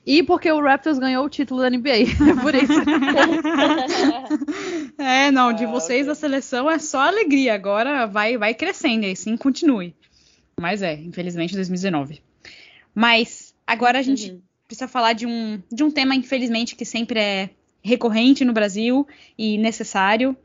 E 0.06 0.22
porque 0.22 0.48
o 0.52 0.62
Raptors 0.62 1.00
ganhou 1.00 1.26
o 1.26 1.28
título 1.28 1.60
da 1.60 1.70
NBA. 1.70 2.06
É 2.30 2.40
por 2.40 2.54
isso. 2.54 2.72
é, 4.96 5.32
não, 5.32 5.52
de 5.52 5.64
ah, 5.64 5.68
vocês 5.68 6.08
a 6.08 6.14
seleção 6.14 6.70
é 6.70 6.78
só 6.78 7.00
alegria. 7.00 7.52
Agora 7.52 8.06
vai, 8.06 8.38
vai 8.38 8.54
crescendo, 8.54 9.06
e 9.06 9.10
assim 9.10 9.36
continue. 9.36 9.92
Mas 10.60 10.82
é, 10.82 10.94
infelizmente, 10.94 11.54
2019. 11.54 12.22
Mas 12.94 13.54
agora 13.66 13.98
a 13.98 14.02
gente 14.02 14.32
uhum. 14.32 14.42
precisa 14.66 14.88
falar 14.88 15.12
de 15.12 15.26
um, 15.26 15.62
de 15.72 15.82
um 15.82 15.90
tema, 15.90 16.14
infelizmente, 16.14 16.76
que 16.76 16.84
sempre 16.84 17.20
é 17.20 17.50
recorrente 17.82 18.44
no 18.44 18.52
Brasil 18.52 19.06
e 19.36 19.58
necessário, 19.58 20.36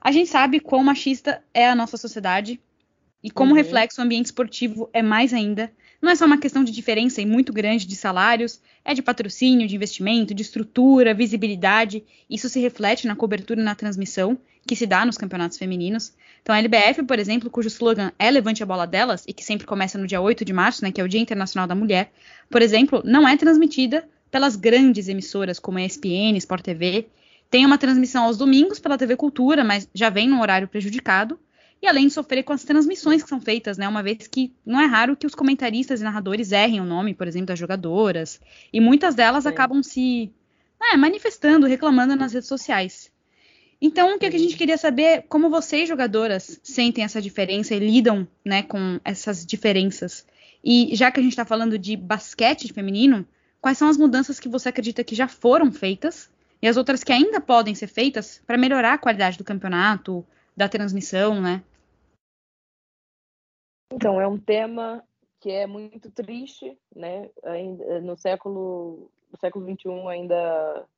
a 0.00 0.12
gente 0.12 0.30
sabe 0.30 0.60
quão 0.60 0.84
machista 0.84 1.42
é 1.52 1.68
a 1.68 1.74
nossa 1.74 1.96
sociedade 1.96 2.60
e 3.22 3.30
como 3.30 3.50
uhum. 3.50 3.56
reflexo 3.56 4.00
o 4.00 4.04
ambiente 4.04 4.26
esportivo 4.26 4.88
é 4.92 5.02
mais 5.02 5.34
ainda. 5.34 5.72
Não 6.06 6.12
é 6.12 6.14
só 6.14 6.24
uma 6.24 6.38
questão 6.38 6.62
de 6.62 6.70
diferença 6.70 7.20
e 7.20 7.26
muito 7.26 7.52
grande 7.52 7.84
de 7.84 7.96
salários, 7.96 8.60
é 8.84 8.94
de 8.94 9.02
patrocínio, 9.02 9.66
de 9.66 9.74
investimento, 9.74 10.32
de 10.32 10.40
estrutura, 10.40 11.12
visibilidade. 11.12 12.04
Isso 12.30 12.48
se 12.48 12.60
reflete 12.60 13.08
na 13.08 13.16
cobertura 13.16 13.60
e 13.60 13.64
na 13.64 13.74
transmissão 13.74 14.38
que 14.64 14.76
se 14.76 14.86
dá 14.86 15.04
nos 15.04 15.18
campeonatos 15.18 15.58
femininos. 15.58 16.14
Então 16.40 16.54
a 16.54 16.60
LBF, 16.60 17.02
por 17.02 17.18
exemplo, 17.18 17.50
cujo 17.50 17.66
slogan 17.66 18.12
é 18.20 18.30
Levante 18.30 18.62
a 18.62 18.66
bola 18.66 18.86
delas 18.86 19.24
e 19.26 19.32
que 19.32 19.44
sempre 19.44 19.66
começa 19.66 19.98
no 19.98 20.06
dia 20.06 20.20
8 20.20 20.44
de 20.44 20.52
março, 20.52 20.84
né, 20.84 20.92
que 20.92 21.00
é 21.00 21.04
o 21.04 21.08
Dia 21.08 21.18
Internacional 21.18 21.66
da 21.66 21.74
Mulher, 21.74 22.12
por 22.48 22.62
exemplo, 22.62 23.02
não 23.04 23.26
é 23.26 23.36
transmitida 23.36 24.08
pelas 24.30 24.54
grandes 24.54 25.08
emissoras 25.08 25.58
como 25.58 25.78
a 25.78 25.84
ESPN, 25.84 26.36
Sport 26.36 26.62
TV 26.62 27.08
tem 27.50 27.66
uma 27.66 27.78
transmissão 27.78 28.24
aos 28.24 28.36
domingos 28.36 28.78
pela 28.78 28.96
TV 28.96 29.16
Cultura, 29.16 29.64
mas 29.64 29.88
já 29.92 30.08
vem 30.08 30.28
num 30.28 30.40
horário 30.40 30.68
prejudicado. 30.68 31.36
E 31.82 31.86
além 31.86 32.06
de 32.06 32.12
sofrer 32.12 32.42
com 32.42 32.52
as 32.52 32.64
transmissões 32.64 33.22
que 33.22 33.28
são 33.28 33.40
feitas, 33.40 33.76
né? 33.76 33.86
Uma 33.86 34.02
vez 34.02 34.26
que 34.26 34.52
não 34.64 34.80
é 34.80 34.86
raro 34.86 35.16
que 35.16 35.26
os 35.26 35.34
comentaristas 35.34 36.00
e 36.00 36.04
narradores 36.04 36.52
errem 36.52 36.80
o 36.80 36.84
nome, 36.84 37.14
por 37.14 37.28
exemplo, 37.28 37.46
das 37.46 37.58
jogadoras. 37.58 38.40
E 38.72 38.80
muitas 38.80 39.14
delas 39.14 39.46
acabam 39.46 39.82
se 39.82 40.32
é, 40.82 40.96
manifestando, 40.96 41.66
reclamando 41.66 42.16
nas 42.16 42.32
redes 42.32 42.48
sociais. 42.48 43.10
Então, 43.80 44.14
o 44.14 44.18
que, 44.18 44.26
é 44.26 44.30
que, 44.30 44.36
a 44.36 44.40
gente 44.40 44.56
queria 44.56 44.78
saber 44.78 45.02
é 45.02 45.20
como 45.20 45.50
vocês, 45.50 45.88
jogadoras, 45.88 46.58
sentem 46.62 47.04
essa 47.04 47.20
diferença 47.20 47.74
e 47.74 47.78
lidam 47.78 48.26
né, 48.44 48.62
com 48.62 48.98
essas 49.04 49.44
diferenças. 49.44 50.26
E 50.64 50.96
já 50.96 51.10
que 51.10 51.20
a 51.20 51.22
gente 51.22 51.32
está 51.32 51.44
falando 51.44 51.78
de 51.78 51.94
basquete 51.94 52.72
feminino, 52.72 53.26
quais 53.60 53.76
são 53.76 53.88
as 53.88 53.98
mudanças 53.98 54.40
que 54.40 54.48
você 54.48 54.70
acredita 54.70 55.04
que 55.04 55.14
já 55.14 55.28
foram 55.28 55.70
feitas 55.70 56.30
e 56.60 56.66
as 56.66 56.76
outras 56.76 57.04
que 57.04 57.12
ainda 57.12 57.40
podem 57.40 57.74
ser 57.74 57.86
feitas 57.86 58.40
para 58.46 58.56
melhorar 58.56 58.94
a 58.94 58.98
qualidade 58.98 59.36
do 59.36 59.44
campeonato, 59.44 60.26
da 60.56 60.68
transmissão, 60.68 61.40
né? 61.40 61.62
Então, 63.92 64.20
é 64.20 64.26
um 64.26 64.38
tema 64.38 65.06
que 65.40 65.50
é 65.50 65.66
muito 65.66 66.10
triste, 66.10 66.78
né? 66.94 67.30
Ainda, 67.44 68.00
no 68.00 68.16
século 68.16 69.10
no 69.30 69.38
século 69.38 69.66
21 69.66 70.08
ainda 70.08 70.88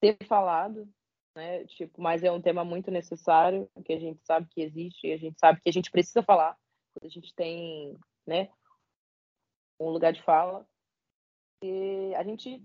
ter 0.00 0.16
falado, 0.26 0.88
né? 1.36 1.64
Tipo, 1.66 2.00
mas 2.00 2.22
é 2.22 2.30
um 2.30 2.40
tema 2.40 2.64
muito 2.64 2.90
necessário, 2.90 3.68
que 3.84 3.92
a 3.92 3.98
gente 3.98 4.20
sabe 4.24 4.48
que 4.50 4.62
existe 4.62 5.06
e 5.06 5.12
a 5.12 5.16
gente 5.16 5.38
sabe 5.38 5.60
que 5.60 5.68
a 5.68 5.72
gente 5.72 5.90
precisa 5.90 6.22
falar, 6.22 6.56
quando 6.94 7.10
a 7.10 7.12
gente 7.12 7.34
tem, 7.34 7.96
né, 8.26 8.50
um 9.80 9.90
lugar 9.90 10.12
de 10.12 10.22
fala. 10.22 10.66
E 11.62 12.14
a 12.14 12.22
gente 12.22 12.62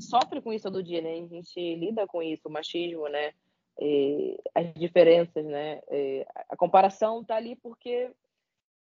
sofre 0.00 0.40
com 0.40 0.52
isso 0.52 0.64
todo 0.64 0.82
dia, 0.82 1.02
né? 1.02 1.14
A 1.14 1.26
gente 1.26 1.74
lida 1.74 2.06
com 2.06 2.22
isso, 2.22 2.48
o 2.48 2.50
machismo, 2.50 3.08
né? 3.08 3.32
E 3.78 4.38
as 4.54 4.72
diferenças, 4.74 5.44
né? 5.44 5.80
E 5.90 6.26
a 6.48 6.56
comparação 6.56 7.22
tá 7.22 7.36
ali 7.36 7.56
porque, 7.56 8.10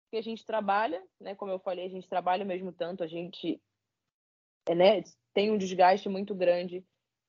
porque 0.04 0.18
a 0.18 0.24
gente 0.24 0.46
trabalha, 0.46 1.04
né? 1.20 1.36
Como 1.36 1.52
eu 1.52 1.60
falei, 1.60 1.86
a 1.86 1.90
gente 1.90 2.08
trabalha 2.08 2.46
mesmo 2.46 2.72
tanto, 2.72 3.04
a 3.04 3.08
gente 3.08 3.62
é, 4.68 4.76
né, 4.76 5.04
tem 5.34 5.52
um 5.52 5.58
desgaste 5.58 6.08
muito 6.08 6.36
grande 6.36 6.86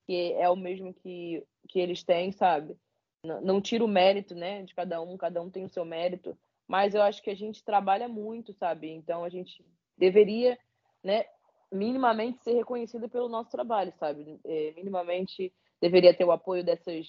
que 0.06 0.32
é 0.32 0.48
o 0.50 0.56
mesmo 0.56 0.92
que, 0.92 1.42
que 1.68 1.78
eles 1.78 2.02
têm, 2.02 2.32
sabe? 2.32 2.76
Não, 3.24 3.40
não 3.40 3.60
tira 3.60 3.84
o 3.84 3.88
mérito, 3.88 4.34
né, 4.34 4.62
de 4.62 4.74
cada 4.74 5.00
um, 5.00 5.16
cada 5.16 5.40
um 5.40 5.48
tem 5.48 5.64
o 5.64 5.68
seu 5.68 5.84
mérito, 5.84 6.36
mas 6.66 6.94
eu 6.94 7.02
acho 7.02 7.22
que 7.22 7.30
a 7.30 7.34
gente 7.34 7.62
trabalha 7.62 8.08
muito, 8.08 8.52
sabe? 8.52 8.90
Então 8.90 9.24
a 9.24 9.28
gente 9.28 9.64
deveria, 9.96 10.58
né, 11.02 11.24
minimamente 11.70 12.42
ser 12.42 12.54
reconhecida 12.54 13.08
pelo 13.08 13.28
nosso 13.28 13.50
trabalho, 13.50 13.92
sabe? 13.98 14.40
É, 14.44 14.72
minimamente 14.74 15.52
deveria 15.80 16.12
ter 16.12 16.24
o 16.24 16.32
apoio 16.32 16.64
dessas 16.64 17.06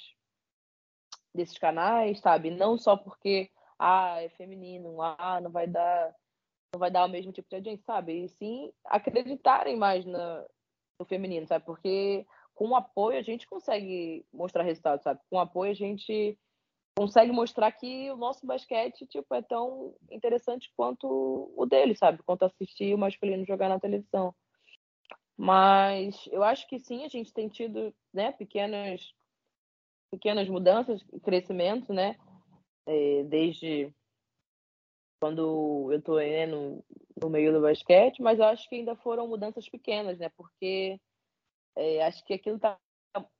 desses 1.33 1.57
canais, 1.57 2.19
sabe? 2.19 2.51
Não 2.51 2.77
só 2.77 2.95
porque 2.97 3.49
ah, 3.79 4.21
é 4.21 4.29
feminino, 4.29 5.01
ah, 5.01 5.39
não 5.41 5.51
vai 5.51 5.67
dar 5.67 6.15
não 6.73 6.79
vai 6.79 6.89
dar 6.89 7.05
o 7.05 7.09
mesmo 7.09 7.33
tipo 7.33 7.49
de 7.49 7.55
audiência, 7.55 7.83
sabe? 7.85 8.23
E 8.23 8.29
sim 8.29 8.71
acreditarem 8.85 9.75
mais 9.75 10.05
no 10.05 11.05
feminino, 11.05 11.45
sabe? 11.47 11.65
Porque 11.65 12.25
com 12.55 12.75
apoio 12.75 13.17
a 13.17 13.21
gente 13.21 13.47
consegue 13.47 14.25
mostrar 14.31 14.63
resultados, 14.63 15.03
sabe? 15.03 15.19
Com 15.29 15.39
apoio 15.39 15.71
a 15.71 15.75
gente 15.75 16.37
consegue 16.95 17.31
mostrar 17.31 17.71
que 17.71 18.11
o 18.11 18.17
nosso 18.17 18.45
basquete 18.45 19.05
tipo 19.05 19.33
é 19.33 19.41
tão 19.41 19.95
interessante 20.09 20.71
quanto 20.75 21.51
o 21.55 21.65
dele, 21.65 21.95
sabe? 21.95 22.21
Quanto 22.23 22.43
assistir 22.43 22.93
o 22.93 22.97
masculino 22.97 23.45
jogar 23.45 23.69
na 23.69 23.79
televisão. 23.79 24.33
Mas 25.37 26.27
eu 26.31 26.43
acho 26.43 26.67
que 26.67 26.79
sim, 26.79 27.03
a 27.03 27.07
gente 27.07 27.33
tem 27.33 27.49
tido, 27.49 27.93
né, 28.13 28.31
pequenas 28.31 29.13
pequenas 30.11 30.47
mudanças, 30.49 31.01
crescimento, 31.23 31.93
né? 31.93 32.17
É, 32.85 33.23
desde 33.23 33.93
quando 35.21 35.91
eu 35.91 35.99
estou 35.99 36.17
né, 36.17 36.45
no, 36.45 36.83
no 37.21 37.29
meio 37.29 37.53
do 37.53 37.61
basquete, 37.61 38.21
mas 38.21 38.39
eu 38.39 38.45
acho 38.45 38.67
que 38.67 38.75
ainda 38.75 38.95
foram 38.95 39.27
mudanças 39.27 39.69
pequenas, 39.69 40.17
né? 40.19 40.29
Porque 40.35 40.99
é, 41.75 42.03
acho 42.03 42.23
que 42.25 42.33
aquilo 42.33 42.57
está 42.57 42.77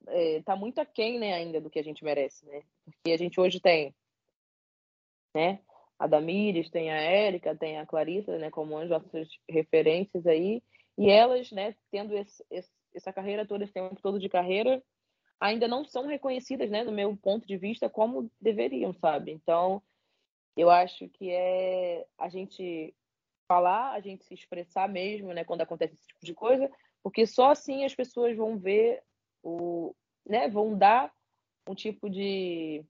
é, 0.07 0.41
tá 0.43 0.55
muito 0.55 0.79
aquém 0.79 1.19
né, 1.19 1.33
ainda 1.33 1.59
do 1.59 1.69
que 1.69 1.79
a 1.79 1.83
gente 1.83 2.03
merece, 2.03 2.45
né? 2.45 2.61
Porque 2.85 3.11
a 3.11 3.17
gente 3.17 3.39
hoje 3.39 3.59
tem, 3.59 3.93
né? 5.35 5.59
A 5.97 6.07
Damires, 6.07 6.69
tem 6.69 6.91
a 6.91 6.97
Érica, 6.97 7.55
tem 7.55 7.77
a 7.77 7.85
Clarissa, 7.85 8.37
né? 8.37 8.49
Como 8.49 8.77
as 8.77 8.89
nossas 8.89 9.27
referências 9.49 10.25
aí. 10.25 10.63
E 10.97 11.09
elas, 11.09 11.51
né? 11.51 11.75
Tendo 11.91 12.15
esse, 12.17 12.43
esse, 12.49 12.71
essa 12.93 13.13
carreira 13.13 13.45
toda, 13.45 13.63
esse 13.63 13.73
tempo 13.73 14.01
todo 14.01 14.19
de 14.19 14.29
carreira, 14.29 14.81
ainda 15.41 15.67
não 15.67 15.83
são 15.83 16.05
reconhecidas, 16.05 16.69
né? 16.69 16.85
Do 16.85 16.91
meu 16.91 17.17
ponto 17.17 17.47
de 17.47 17.57
vista, 17.57 17.89
como 17.89 18.31
deveriam, 18.39 18.93
sabe? 18.93 19.31
Então, 19.31 19.81
eu 20.55 20.69
acho 20.69 21.09
que 21.09 21.31
é 21.31 22.05
a 22.17 22.29
gente 22.29 22.93
falar, 23.47 23.91
a 23.91 23.99
gente 23.99 24.23
se 24.23 24.35
expressar 24.35 24.87
mesmo, 24.87 25.33
né? 25.33 25.43
Quando 25.43 25.61
acontece 25.61 25.95
esse 25.95 26.07
tipo 26.07 26.23
de 26.23 26.33
coisa, 26.35 26.71
porque 27.01 27.25
só 27.25 27.51
assim 27.51 27.83
as 27.83 27.95
pessoas 27.95 28.37
vão 28.37 28.57
ver 28.57 29.01
o, 29.43 29.95
né, 30.25 30.47
vão 30.47 30.77
dar 30.77 31.11
um 31.67 31.73
tipo 31.73 32.07
de, 32.07 32.85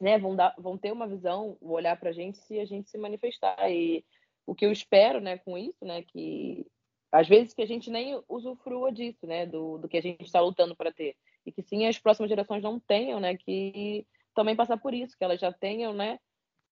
né, 0.00 0.18
vão 0.18 0.36
dar, 0.36 0.54
vão 0.56 0.78
ter 0.78 0.92
uma 0.92 1.08
visão, 1.08 1.56
olhar 1.60 1.98
para 1.98 2.10
a 2.10 2.12
gente 2.12 2.38
se 2.38 2.60
a 2.60 2.64
gente 2.64 2.88
se 2.88 2.96
manifestar 2.96 3.68
e 3.68 4.04
o 4.46 4.54
que 4.54 4.64
eu 4.64 4.70
espero, 4.70 5.20
né, 5.20 5.38
com 5.38 5.58
isso, 5.58 5.84
né, 5.84 6.02
que 6.02 6.64
às 7.10 7.28
vezes 7.28 7.52
que 7.52 7.62
a 7.62 7.66
gente 7.66 7.90
nem 7.90 8.22
usufrua 8.28 8.92
disso, 8.92 9.26
né, 9.26 9.44
do, 9.44 9.78
do 9.78 9.88
que 9.88 9.96
a 9.96 10.02
gente 10.02 10.22
está 10.22 10.40
lutando 10.40 10.76
para 10.76 10.92
ter 10.92 11.16
e 11.46 11.52
que 11.52 11.62
sim 11.62 11.86
as 11.86 11.98
próximas 11.98 12.28
gerações 12.28 12.62
não 12.62 12.78
tenham, 12.78 13.20
né, 13.20 13.36
que 13.36 14.06
também 14.34 14.56
passar 14.56 14.76
por 14.78 14.94
isso, 14.94 15.16
que 15.16 15.24
elas 15.24 15.40
já 15.40 15.52
tenham, 15.52 15.92
né, 15.92 16.18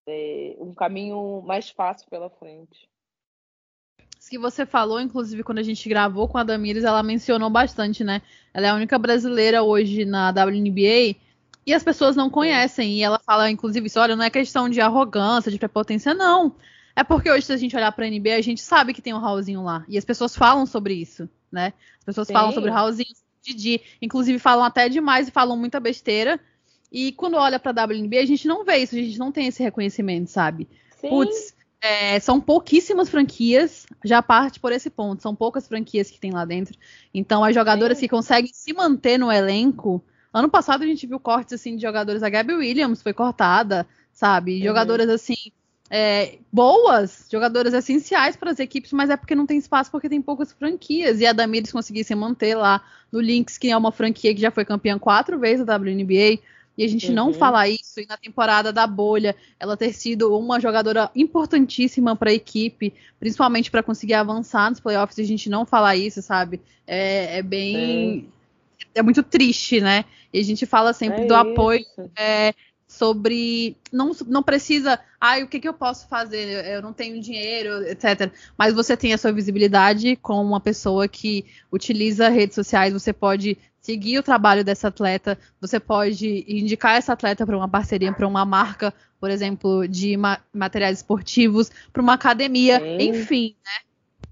é, 0.06 0.56
um 0.58 0.74
caminho 0.74 1.42
mais 1.42 1.70
fácil 1.70 2.08
pela 2.08 2.30
frente 2.30 2.88
que 4.30 4.38
você 4.38 4.64
falou, 4.64 5.00
inclusive, 5.00 5.42
quando 5.42 5.58
a 5.58 5.62
gente 5.62 5.88
gravou 5.88 6.28
com 6.28 6.38
a 6.38 6.44
Damires, 6.44 6.84
ela 6.84 7.02
mencionou 7.02 7.50
bastante, 7.50 8.04
né? 8.04 8.22
Ela 8.54 8.68
é 8.68 8.70
a 8.70 8.74
única 8.76 8.96
brasileira 8.96 9.60
hoje 9.64 10.04
na 10.04 10.30
WNBA 10.30 11.16
e 11.66 11.74
as 11.74 11.82
pessoas 11.82 12.14
não 12.14 12.30
conhecem. 12.30 12.92
E 12.92 13.02
ela 13.02 13.18
fala, 13.18 13.50
inclusive, 13.50 13.88
isso, 13.88 13.98
olha, 13.98 14.14
não 14.14 14.24
é 14.24 14.30
questão 14.30 14.68
de 14.68 14.80
arrogância, 14.80 15.50
de 15.50 15.58
prepotência, 15.58 16.14
não. 16.14 16.54
É 16.94 17.02
porque 17.02 17.28
hoje, 17.28 17.46
se 17.46 17.52
a 17.52 17.56
gente 17.56 17.74
olhar 17.74 17.90
pra 17.90 18.06
NBA, 18.06 18.36
a 18.36 18.40
gente 18.40 18.60
sabe 18.60 18.94
que 18.94 19.02
tem 19.02 19.12
um 19.12 19.18
Raulzinho 19.18 19.64
lá. 19.64 19.84
E 19.88 19.98
as 19.98 20.04
pessoas 20.04 20.36
falam 20.36 20.64
sobre 20.64 20.94
isso, 20.94 21.28
né? 21.50 21.72
As 21.98 22.04
pessoas 22.04 22.28
Sim. 22.28 22.34
falam 22.34 22.52
sobre 22.52 22.70
Raulzinho, 22.70 23.10
Didi. 23.54 23.80
Inclusive, 24.00 24.38
falam 24.38 24.64
até 24.64 24.88
demais 24.88 25.28
e 25.28 25.30
falam 25.30 25.56
muita 25.56 25.78
besteira. 25.80 26.40
E 26.92 27.12
quando 27.12 27.34
olha 27.34 27.58
pra 27.58 27.72
WNBA, 27.72 28.20
a 28.20 28.26
gente 28.26 28.48
não 28.48 28.64
vê 28.64 28.78
isso, 28.78 28.94
a 28.94 28.98
gente 28.98 29.18
não 29.18 29.30
tem 29.30 29.46
esse 29.46 29.62
reconhecimento, 29.62 30.28
sabe? 30.28 30.68
Sim. 31.00 31.08
Putz, 31.08 31.54
é, 31.80 32.18
são 32.20 32.40
pouquíssimas 32.40 33.08
franquias, 33.08 33.86
já 34.04 34.20
parte 34.22 34.60
por 34.60 34.72
esse 34.72 34.90
ponto. 34.90 35.22
São 35.22 35.34
poucas 35.34 35.66
franquias 35.66 36.10
que 36.10 36.20
tem 36.20 36.32
lá 36.32 36.44
dentro. 36.44 36.76
Então, 37.14 37.44
as 37.44 37.54
jogadoras 37.54 37.98
Sim. 37.98 38.02
que 38.02 38.08
conseguem 38.08 38.50
se 38.52 38.72
manter 38.72 39.18
no 39.18 39.30
elenco. 39.30 40.02
Ano 40.32 40.48
passado 40.48 40.82
a 40.82 40.86
gente 40.86 41.06
viu 41.06 41.18
cortes 41.18 41.54
assim 41.54 41.76
de 41.76 41.82
jogadoras. 41.82 42.22
A 42.22 42.28
Gabby 42.28 42.54
Williams 42.54 43.02
foi 43.02 43.12
cortada, 43.12 43.86
sabe? 44.12 44.58
Uhum. 44.58 44.64
Jogadoras 44.64 45.08
assim. 45.08 45.52
É, 45.92 46.38
boas, 46.52 47.26
jogadoras 47.30 47.74
essenciais 47.74 48.36
para 48.36 48.52
as 48.52 48.60
equipes, 48.60 48.92
mas 48.92 49.10
é 49.10 49.16
porque 49.16 49.34
não 49.34 49.44
tem 49.44 49.58
espaço 49.58 49.90
porque 49.90 50.08
tem 50.08 50.22
poucas 50.22 50.52
franquias. 50.52 51.20
E 51.20 51.26
a 51.26 51.32
Damires 51.32 51.72
conseguisse 51.72 52.14
manter 52.14 52.54
lá 52.54 52.80
no 53.10 53.20
Lynx, 53.20 53.58
que 53.58 53.70
é 53.70 53.76
uma 53.76 53.90
franquia 53.90 54.34
que 54.34 54.40
já 54.40 54.50
foi 54.50 54.64
campeã 54.64 54.98
quatro 54.98 55.38
vezes 55.38 55.66
da 55.66 55.76
WNBA 55.76 56.38
e 56.80 56.84
a 56.84 56.88
gente 56.88 57.08
uhum. 57.08 57.14
não 57.14 57.34
falar 57.34 57.68
isso, 57.68 58.00
e 58.00 58.06
na 58.06 58.16
temporada 58.16 58.72
da 58.72 58.86
bolha, 58.86 59.36
ela 59.58 59.76
ter 59.76 59.92
sido 59.92 60.34
uma 60.34 60.58
jogadora 60.58 61.10
importantíssima 61.14 62.16
para 62.16 62.30
a 62.30 62.32
equipe, 62.32 62.94
principalmente 63.18 63.70
para 63.70 63.82
conseguir 63.82 64.14
avançar 64.14 64.70
nos 64.70 64.80
playoffs, 64.80 65.18
e 65.18 65.20
a 65.20 65.26
gente 65.26 65.50
não 65.50 65.66
falar 65.66 65.96
isso, 65.96 66.22
sabe? 66.22 66.58
É, 66.86 67.36
é 67.36 67.42
bem. 67.42 68.30
É. 68.94 69.00
é. 69.00 69.02
muito 69.02 69.22
triste, 69.22 69.78
né? 69.78 70.06
E 70.32 70.38
a 70.38 70.42
gente 70.42 70.64
fala 70.64 70.94
sempre 70.94 71.24
é 71.24 71.26
do 71.26 71.34
apoio. 71.34 71.84
Sobre 72.90 73.76
não, 73.92 74.10
não 74.26 74.42
precisa, 74.42 74.98
ah, 75.20 75.38
o 75.38 75.46
que, 75.46 75.60
que 75.60 75.68
eu 75.68 75.72
posso 75.72 76.08
fazer? 76.08 76.66
Eu 76.66 76.82
não 76.82 76.92
tenho 76.92 77.20
dinheiro, 77.20 77.84
etc. 77.84 78.32
Mas 78.58 78.74
você 78.74 78.96
tem 78.96 79.12
a 79.12 79.18
sua 79.18 79.30
visibilidade 79.30 80.16
com 80.16 80.42
uma 80.42 80.58
pessoa 80.60 81.06
que 81.06 81.46
utiliza 81.70 82.28
redes 82.28 82.56
sociais, 82.56 82.92
você 82.92 83.12
pode 83.12 83.56
seguir 83.80 84.18
o 84.18 84.24
trabalho 84.24 84.64
dessa 84.64 84.88
atleta, 84.88 85.38
você 85.60 85.78
pode 85.78 86.44
indicar 86.48 86.96
essa 86.96 87.12
atleta 87.12 87.46
para 87.46 87.56
uma 87.56 87.68
parceria, 87.68 88.12
para 88.12 88.26
uma 88.26 88.44
marca, 88.44 88.92
por 89.20 89.30
exemplo, 89.30 89.86
de 89.86 90.16
ma 90.16 90.40
materiais 90.52 90.98
esportivos, 90.98 91.70
para 91.92 92.02
uma 92.02 92.14
academia, 92.14 92.80
Sim. 92.80 93.08
enfim, 93.08 93.56
né? 93.64 94.28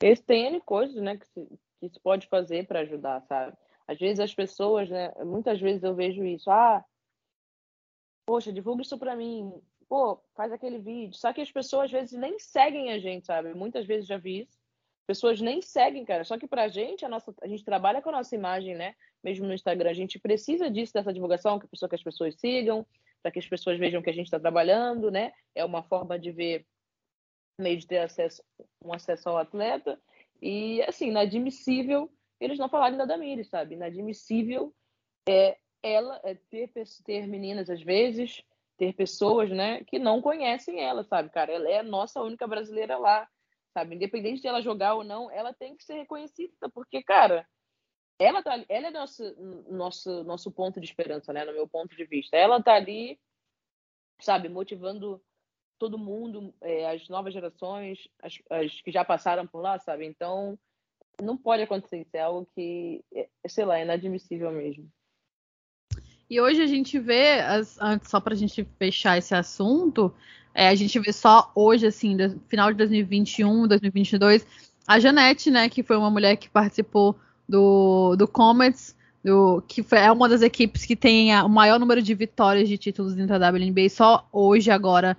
Esse 0.00 0.22
tem 0.22 0.46
N 0.46 0.62
coisas, 0.62 0.96
né, 0.96 1.18
que 1.18 1.26
se, 1.26 1.46
que 1.78 1.88
se 1.90 2.00
pode 2.00 2.26
fazer 2.26 2.66
para 2.66 2.80
ajudar, 2.80 3.20
sabe? 3.28 3.52
Às 3.86 3.98
vezes 3.98 4.18
as 4.18 4.34
pessoas, 4.34 4.88
né, 4.88 5.12
muitas 5.26 5.60
vezes 5.60 5.82
eu 5.82 5.94
vejo 5.94 6.24
isso, 6.24 6.50
ah, 6.50 6.82
poxa, 8.32 8.50
divulga 8.50 8.80
isso 8.80 8.96
para 8.96 9.14
mim, 9.14 9.52
pô, 9.86 10.18
faz 10.34 10.50
aquele 10.50 10.78
vídeo. 10.78 11.14
Só 11.14 11.34
que 11.34 11.42
as 11.42 11.52
pessoas 11.52 11.84
às 11.84 11.90
vezes 11.90 12.18
nem 12.18 12.38
seguem 12.38 12.90
a 12.90 12.98
gente, 12.98 13.26
sabe? 13.26 13.52
Muitas 13.52 13.84
vezes 13.84 14.06
já 14.06 14.16
vi 14.16 14.40
isso 14.40 14.58
pessoas 15.06 15.38
nem 15.38 15.60
seguem, 15.60 16.02
cara. 16.02 16.24
Só 16.24 16.38
que 16.38 16.46
pra 16.46 16.66
gente, 16.68 17.04
a, 17.04 17.08
nossa, 17.10 17.34
a 17.42 17.46
gente 17.46 17.62
trabalha 17.62 18.00
com 18.00 18.08
a 18.08 18.12
nossa 18.12 18.34
imagem, 18.34 18.74
né? 18.74 18.94
Mesmo 19.22 19.46
no 19.46 19.52
Instagram, 19.52 19.90
a 19.90 19.92
gente 19.92 20.18
precisa 20.18 20.70
disso, 20.70 20.94
dessa 20.94 21.12
divulgação, 21.12 21.58
que, 21.58 21.66
pessoa, 21.66 21.90
que 21.90 21.94
as 21.94 22.02
pessoas 22.02 22.34
sigam, 22.38 22.86
para 23.20 23.30
que 23.30 23.38
as 23.38 23.46
pessoas 23.46 23.78
vejam 23.78 24.00
que 24.00 24.08
a 24.08 24.14
gente 24.14 24.28
está 24.28 24.40
trabalhando, 24.40 25.10
né? 25.10 25.34
É 25.54 25.62
uma 25.62 25.82
forma 25.82 26.18
de 26.18 26.32
ver, 26.32 26.66
meio 27.60 27.76
de 27.76 27.86
ter 27.86 27.98
acesso, 27.98 28.42
um 28.82 28.94
acesso 28.94 29.28
ao 29.28 29.36
atleta. 29.36 30.00
E, 30.40 30.80
assim, 30.84 31.08
inadmissível 31.08 32.10
eles 32.40 32.58
não 32.58 32.70
falarem 32.70 32.96
da 32.96 33.04
Damires, 33.04 33.50
sabe? 33.50 33.74
Inadmissível 33.74 34.74
é 35.28 35.58
ela 35.82 36.20
é 36.24 36.34
ter, 36.34 36.70
ter 37.04 37.26
meninas, 37.26 37.68
às 37.68 37.82
vezes, 37.82 38.42
ter 38.76 38.94
pessoas, 38.94 39.50
né, 39.50 39.84
que 39.84 39.98
não 39.98 40.22
conhecem 40.22 40.80
ela, 40.80 41.04
sabe, 41.04 41.30
cara? 41.30 41.52
Ela 41.52 41.68
é 41.68 41.78
a 41.78 41.84
nossa 41.84 42.22
única 42.22 42.46
brasileira 42.46 42.96
lá 42.98 43.28
sabe? 43.72 43.96
Independente 43.96 44.42
de 44.42 44.48
ela 44.48 44.62
jogar 44.62 44.94
ou 44.94 45.04
não, 45.04 45.30
ela 45.30 45.52
tem 45.52 45.76
que 45.76 45.84
ser 45.84 45.94
reconhecida, 45.94 46.68
porque, 46.72 47.02
cara, 47.02 47.46
ela, 48.18 48.42
tá, 48.42 48.62
ela 48.68 48.88
é 48.88 48.90
nosso, 48.90 49.22
nosso, 49.68 50.24
nosso 50.24 50.52
ponto 50.52 50.80
de 50.80 50.86
esperança, 50.86 51.32
né? 51.32 51.44
No 51.44 51.52
meu 51.52 51.66
ponto 51.66 51.96
de 51.96 52.04
vista. 52.04 52.36
Ela 52.36 52.62
tá 52.62 52.74
ali, 52.74 53.18
sabe, 54.20 54.48
motivando 54.48 55.20
todo 55.78 55.98
mundo, 55.98 56.54
é, 56.60 56.88
as 56.90 57.08
novas 57.08 57.32
gerações, 57.32 58.06
as, 58.22 58.38
as, 58.48 58.80
que 58.82 58.92
já 58.92 59.04
passaram 59.04 59.46
por 59.46 59.60
lá, 59.60 59.78
sabe? 59.78 60.06
Então, 60.06 60.56
não 61.20 61.36
pode 61.36 61.62
acontecer 61.62 62.02
isso. 62.02 62.16
É 62.16 62.20
algo 62.20 62.46
que, 62.54 63.04
é, 63.12 63.28
sei 63.48 63.64
lá, 63.64 63.78
é 63.78 63.82
inadmissível 63.82 64.52
mesmo. 64.52 64.88
E 66.32 66.40
hoje 66.40 66.62
a 66.62 66.66
gente 66.66 66.98
vê, 66.98 67.40
as, 67.40 67.78
só 68.04 68.18
para 68.18 68.32
a 68.32 68.36
gente 68.36 68.66
fechar 68.78 69.18
esse 69.18 69.34
assunto, 69.34 70.10
é, 70.54 70.68
a 70.68 70.74
gente 70.74 70.98
vê 70.98 71.12
só 71.12 71.52
hoje, 71.54 71.86
assim, 71.86 72.16
do, 72.16 72.40
final 72.48 72.70
de 72.70 72.78
2021, 72.78 73.68
2022, 73.68 74.46
a 74.88 74.98
Janete, 74.98 75.50
né, 75.50 75.68
que 75.68 75.82
foi 75.82 75.94
uma 75.94 76.10
mulher 76.10 76.36
que 76.36 76.48
participou 76.48 77.14
do, 77.46 78.16
do 78.16 78.26
Comets, 78.26 78.96
do, 79.22 79.62
que 79.68 79.82
foi, 79.82 79.98
é 79.98 80.10
uma 80.10 80.26
das 80.26 80.40
equipes 80.40 80.86
que 80.86 80.96
tem 80.96 81.34
a, 81.34 81.44
o 81.44 81.50
maior 81.50 81.78
número 81.78 82.00
de 82.00 82.14
vitórias 82.14 82.66
de 82.66 82.78
títulos 82.78 83.14
dentro 83.14 83.38
da 83.38 83.50
WNBA, 83.50 83.90
só 83.90 84.26
hoje, 84.32 84.70
agora, 84.70 85.18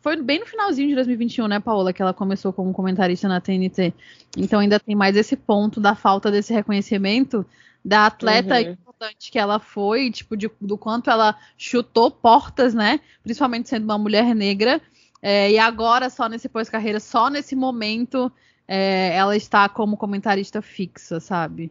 foi 0.00 0.20
bem 0.22 0.40
no 0.40 0.46
finalzinho 0.46 0.88
de 0.88 0.94
2021, 0.94 1.48
né, 1.48 1.60
Paola, 1.60 1.92
que 1.92 2.00
ela 2.00 2.14
começou 2.14 2.52
como 2.52 2.72
comentarista 2.72 3.28
na 3.28 3.40
TNT. 3.40 3.92
Então 4.36 4.60
ainda 4.60 4.80
tem 4.80 4.94
mais 4.94 5.16
esse 5.16 5.36
ponto 5.36 5.80
da 5.80 5.94
falta 5.94 6.30
desse 6.30 6.52
reconhecimento 6.52 7.44
da 7.84 8.06
atleta 8.06 8.54
uhum. 8.54 8.70
importante 8.72 9.30
que 9.30 9.38
ela 9.38 9.60
foi, 9.60 10.10
tipo, 10.10 10.36
de, 10.36 10.50
do 10.60 10.76
quanto 10.76 11.08
ela 11.08 11.38
chutou 11.56 12.10
portas, 12.10 12.74
né? 12.74 13.00
Principalmente 13.22 13.68
sendo 13.68 13.84
uma 13.84 13.98
mulher 13.98 14.34
negra. 14.34 14.80
É, 15.22 15.50
e 15.50 15.58
agora, 15.58 16.10
só 16.10 16.28
nesse 16.28 16.48
pós-carreira, 16.48 16.98
só 16.98 17.30
nesse 17.30 17.54
momento, 17.54 18.32
é, 18.66 19.14
ela 19.14 19.36
está 19.36 19.68
como 19.68 19.96
comentarista 19.96 20.60
fixa, 20.60 21.20
sabe? 21.20 21.70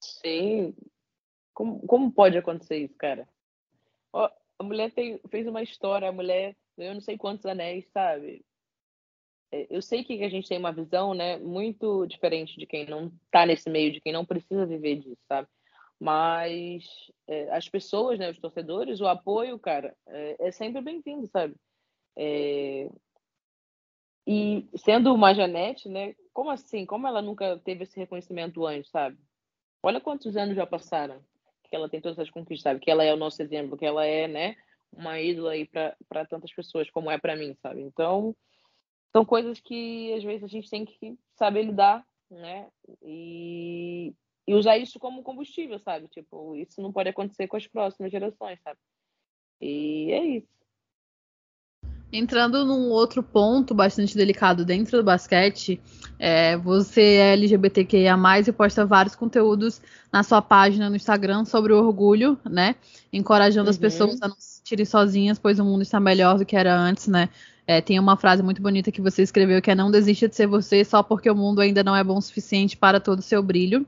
Sim. 0.00 0.74
Como, 1.52 1.80
como 1.80 2.10
pode 2.10 2.38
acontecer 2.38 2.78
isso, 2.78 2.94
cara? 2.96 3.28
Ó, 4.12 4.30
a 4.58 4.64
mulher 4.64 4.90
tem, 4.92 5.20
fez 5.28 5.46
uma 5.46 5.62
história, 5.62 6.08
a 6.08 6.12
mulher 6.12 6.56
eu 6.76 6.94
não 6.94 7.00
sei 7.00 7.16
quantos 7.16 7.46
anéis, 7.46 7.86
sabe? 7.92 8.44
É, 9.52 9.66
eu 9.70 9.80
sei 9.80 10.04
que 10.04 10.22
a 10.22 10.28
gente 10.28 10.48
tem 10.48 10.58
uma 10.58 10.72
visão, 10.72 11.14
né, 11.14 11.36
muito 11.38 12.06
diferente 12.06 12.58
de 12.58 12.66
quem 12.66 12.86
não 12.86 13.10
tá 13.30 13.46
nesse 13.46 13.70
meio, 13.70 13.92
de 13.92 14.00
quem 14.00 14.12
não 14.12 14.24
precisa 14.24 14.66
viver 14.66 14.96
disso, 14.96 15.22
sabe? 15.28 15.48
Mas 15.98 16.84
é, 17.26 17.50
as 17.56 17.68
pessoas, 17.68 18.18
né, 18.18 18.30
os 18.30 18.38
torcedores, 18.38 19.00
o 19.00 19.06
apoio, 19.06 19.58
cara, 19.58 19.96
é, 20.08 20.48
é 20.48 20.52
sempre 20.52 20.80
bem-vindo, 20.82 21.26
sabe? 21.28 21.54
É... 22.16 22.90
E 24.26 24.66
sendo 24.76 25.14
uma 25.14 25.32
Janete, 25.34 25.88
né, 25.88 26.14
como 26.32 26.50
assim? 26.50 26.84
Como 26.84 27.06
ela 27.06 27.22
nunca 27.22 27.58
teve 27.58 27.84
esse 27.84 27.98
reconhecimento 27.98 28.66
antes, 28.66 28.90
sabe? 28.90 29.16
Olha 29.82 30.00
quantos 30.00 30.36
anos 30.36 30.56
já 30.56 30.66
passaram 30.66 31.22
que 31.68 31.74
ela 31.74 31.88
tem 31.88 32.00
todas 32.00 32.18
essas 32.18 32.30
conquistas, 32.30 32.62
sabe? 32.62 32.80
Que 32.80 32.90
ela 32.90 33.04
é 33.04 33.12
o 33.12 33.16
nosso 33.16 33.40
exemplo, 33.42 33.76
que 33.76 33.86
ela 33.86 34.04
é, 34.04 34.28
né, 34.28 34.56
uma 34.92 35.20
ídola 35.20 35.52
aí 35.52 35.66
para 35.66 36.26
tantas 36.26 36.52
pessoas 36.52 36.90
como 36.90 37.10
é 37.10 37.18
para 37.18 37.36
mim, 37.36 37.54
sabe? 37.62 37.82
Então, 37.82 38.34
são 39.12 39.24
coisas 39.24 39.60
que 39.60 40.12
às 40.14 40.22
vezes 40.22 40.44
a 40.44 40.48
gente 40.48 40.68
tem 40.68 40.84
que 40.84 41.18
saber 41.34 41.62
lidar, 41.62 42.06
né? 42.30 42.68
E, 43.02 44.14
e 44.46 44.54
usar 44.54 44.76
isso 44.78 44.98
como 44.98 45.22
combustível, 45.22 45.78
sabe? 45.78 46.08
Tipo, 46.08 46.56
isso 46.56 46.80
não 46.80 46.92
pode 46.92 47.08
acontecer 47.08 47.46
com 47.48 47.56
as 47.56 47.66
próximas 47.66 48.10
gerações, 48.10 48.60
sabe? 48.62 48.78
E 49.60 50.12
é 50.12 50.24
isso. 50.24 50.48
Entrando 52.16 52.64
num 52.64 52.88
outro 52.88 53.22
ponto 53.22 53.74
bastante 53.74 54.16
delicado 54.16 54.64
dentro 54.64 54.96
do 54.96 55.04
basquete, 55.04 55.78
é, 56.18 56.56
você 56.56 57.02
é 57.02 57.32
LGBTQIA+, 57.34 58.16
e 58.46 58.52
posta 58.52 58.86
vários 58.86 59.14
conteúdos 59.14 59.82
na 60.10 60.22
sua 60.22 60.40
página 60.40 60.88
no 60.88 60.96
Instagram 60.96 61.44
sobre 61.44 61.74
o 61.74 61.76
orgulho, 61.76 62.38
né? 62.48 62.74
Encorajando 63.12 63.66
uhum. 63.66 63.70
as 63.70 63.76
pessoas 63.76 64.22
a 64.22 64.28
não 64.28 64.36
se 64.38 64.56
sentirem 64.58 64.86
sozinhas, 64.86 65.38
pois 65.38 65.58
o 65.58 65.64
mundo 65.64 65.82
está 65.82 66.00
melhor 66.00 66.38
do 66.38 66.46
que 66.46 66.56
era 66.56 66.74
antes, 66.74 67.06
né? 67.06 67.28
É, 67.66 67.82
tem 67.82 67.98
uma 67.98 68.16
frase 68.16 68.42
muito 68.42 68.62
bonita 68.62 68.90
que 68.90 69.02
você 69.02 69.22
escreveu 69.22 69.60
que 69.60 69.70
é 69.70 69.74
não 69.74 69.90
desista 69.90 70.26
de 70.26 70.36
ser 70.36 70.46
você 70.46 70.84
só 70.84 71.02
porque 71.02 71.28
o 71.28 71.34
mundo 71.34 71.60
ainda 71.60 71.84
não 71.84 71.96
é 71.96 72.02
bom 72.02 72.16
o 72.16 72.22
suficiente 72.22 72.76
para 72.76 72.98
todo 73.00 73.18
o 73.18 73.22
seu 73.22 73.42
brilho 73.42 73.84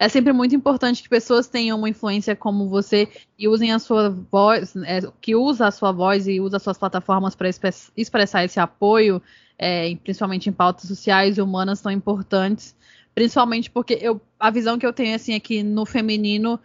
é 0.00 0.08
sempre 0.08 0.32
muito 0.32 0.56
importante 0.56 1.02
que 1.02 1.10
pessoas 1.10 1.46
tenham 1.46 1.76
uma 1.76 1.88
influência 1.90 2.34
como 2.34 2.70
você 2.70 3.06
e 3.38 3.46
usem 3.46 3.70
a 3.70 3.78
sua 3.78 4.08
voz, 4.08 4.74
é, 4.76 5.02
que 5.20 5.36
usa 5.36 5.66
a 5.66 5.70
sua 5.70 5.92
voz 5.92 6.26
e 6.26 6.40
usa 6.40 6.56
as 6.56 6.62
suas 6.62 6.78
plataformas 6.78 7.34
para 7.34 7.50
expressar 7.94 8.42
esse 8.42 8.58
apoio, 8.58 9.20
é, 9.58 9.94
principalmente 9.96 10.48
em 10.48 10.52
pautas 10.52 10.88
sociais 10.88 11.36
e 11.36 11.42
humanas 11.42 11.82
tão 11.82 11.92
importantes. 11.92 12.74
Principalmente 13.14 13.70
porque 13.70 13.98
eu, 14.00 14.18
a 14.38 14.50
visão 14.50 14.78
que 14.78 14.86
eu 14.86 14.92
tenho 14.92 15.14
assim 15.14 15.34
é 15.34 15.40
que 15.40 15.62
no 15.62 15.84
feminino 15.84 16.58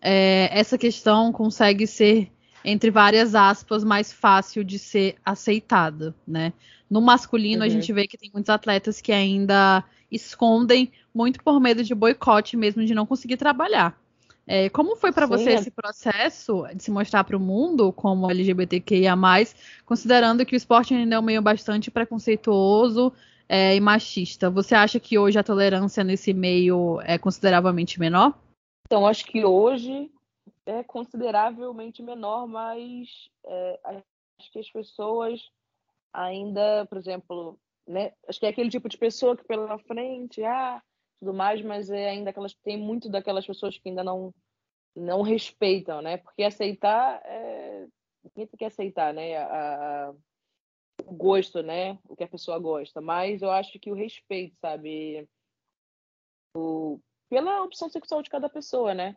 é, 0.00 0.48
essa 0.50 0.78
questão 0.78 1.30
consegue 1.30 1.86
ser 1.86 2.32
entre 2.64 2.90
várias 2.90 3.34
aspas, 3.34 3.84
mais 3.84 4.12
fácil 4.12 4.64
de 4.64 4.78
ser 4.78 5.16
aceitada, 5.24 6.14
né? 6.26 6.54
No 6.88 7.02
masculino, 7.02 7.60
uhum. 7.60 7.66
a 7.66 7.68
gente 7.68 7.92
vê 7.92 8.06
que 8.06 8.16
tem 8.16 8.30
muitos 8.32 8.48
atletas 8.48 9.00
que 9.00 9.12
ainda 9.12 9.84
escondem 10.10 10.92
muito 11.14 11.42
por 11.42 11.60
medo 11.60 11.82
de 11.84 11.94
boicote 11.94 12.56
mesmo, 12.56 12.84
de 12.84 12.94
não 12.94 13.06
conseguir 13.06 13.36
trabalhar. 13.36 13.98
É, 14.50 14.70
como 14.70 14.96
foi 14.96 15.12
para 15.12 15.26
você 15.26 15.50
esse 15.50 15.70
processo 15.70 16.64
de 16.74 16.82
se 16.82 16.90
mostrar 16.90 17.22
para 17.22 17.36
o 17.36 17.40
mundo 17.40 17.92
como 17.92 18.30
LGBTQIA+, 18.30 19.14
considerando 19.84 20.46
que 20.46 20.54
o 20.54 20.56
esporte 20.56 20.94
ainda 20.94 21.16
é 21.16 21.18
um 21.18 21.22
meio 21.22 21.42
bastante 21.42 21.90
preconceituoso 21.90 23.12
é, 23.46 23.76
e 23.76 23.80
machista? 23.80 24.48
Você 24.48 24.74
acha 24.74 24.98
que 24.98 25.18
hoje 25.18 25.38
a 25.38 25.44
tolerância 25.44 26.02
nesse 26.02 26.32
meio 26.32 26.98
é 27.02 27.18
consideravelmente 27.18 28.00
menor? 28.00 28.38
Então, 28.86 29.06
acho 29.06 29.26
que 29.26 29.44
hoje 29.44 30.10
é 30.64 30.82
consideravelmente 30.82 32.02
menor, 32.02 32.46
mas 32.46 33.28
é, 33.44 33.80
acho 33.84 34.50
que 34.50 34.60
as 34.60 34.70
pessoas 34.70 35.40
ainda, 36.10 36.86
por 36.86 36.96
exemplo, 36.96 37.58
né, 37.88 38.12
acho 38.28 38.38
que 38.38 38.46
é 38.46 38.50
aquele 38.50 38.70
tipo 38.70 38.88
de 38.88 38.98
pessoa 38.98 39.36
que 39.36 39.44
pela 39.44 39.78
frente, 39.78 40.42
ah, 40.44 40.82
tudo 41.18 41.34
mais, 41.34 41.62
mas 41.62 41.90
é 41.90 42.10
ainda 42.10 42.30
aquelas 42.30 42.54
tem 42.54 42.76
muito 42.76 43.08
daquelas 43.08 43.46
pessoas 43.46 43.78
que 43.78 43.88
ainda 43.88 44.04
não 44.04 44.34
não 44.94 45.22
respeitam, 45.22 46.02
né? 46.02 46.16
Porque 46.16 46.42
aceitar 46.42 47.20
é 47.24 47.86
ninguém 48.24 48.46
tem 48.46 48.58
que 48.58 48.64
aceitar, 48.64 49.14
né? 49.14 49.36
A, 49.36 50.08
a, 50.08 50.14
o 51.04 51.12
gosto, 51.14 51.62
né? 51.62 51.98
O 52.08 52.16
que 52.16 52.24
a 52.24 52.28
pessoa 52.28 52.58
gosta, 52.58 53.00
mas 53.00 53.42
eu 53.42 53.50
acho 53.50 53.78
que 53.78 53.90
o 53.90 53.94
respeito, 53.94 54.56
sabe? 54.60 55.28
O, 56.56 57.00
pela 57.28 57.62
opção 57.62 57.88
sexual 57.88 58.22
de 58.22 58.30
cada 58.30 58.48
pessoa, 58.48 58.94
né? 58.94 59.16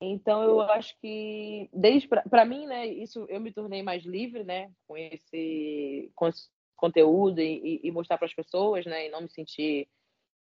Então 0.00 0.42
eu 0.42 0.60
acho 0.62 0.98
que 1.00 1.70
desde 1.72 2.08
para 2.08 2.44
mim, 2.44 2.66
né, 2.66 2.86
isso 2.86 3.24
eu 3.28 3.40
me 3.40 3.52
tornei 3.52 3.84
mais 3.84 4.02
livre, 4.02 4.42
né, 4.42 4.72
com 4.88 4.96
esse, 4.96 6.10
com 6.16 6.26
esse 6.26 6.50
conteúdo 6.82 7.40
e, 7.40 7.80
e 7.84 7.90
mostrar 7.92 8.18
para 8.18 8.26
as 8.26 8.34
pessoas, 8.34 8.84
né, 8.84 9.06
e 9.06 9.08
não 9.08 9.20
me 9.20 9.30
sentir 9.30 9.88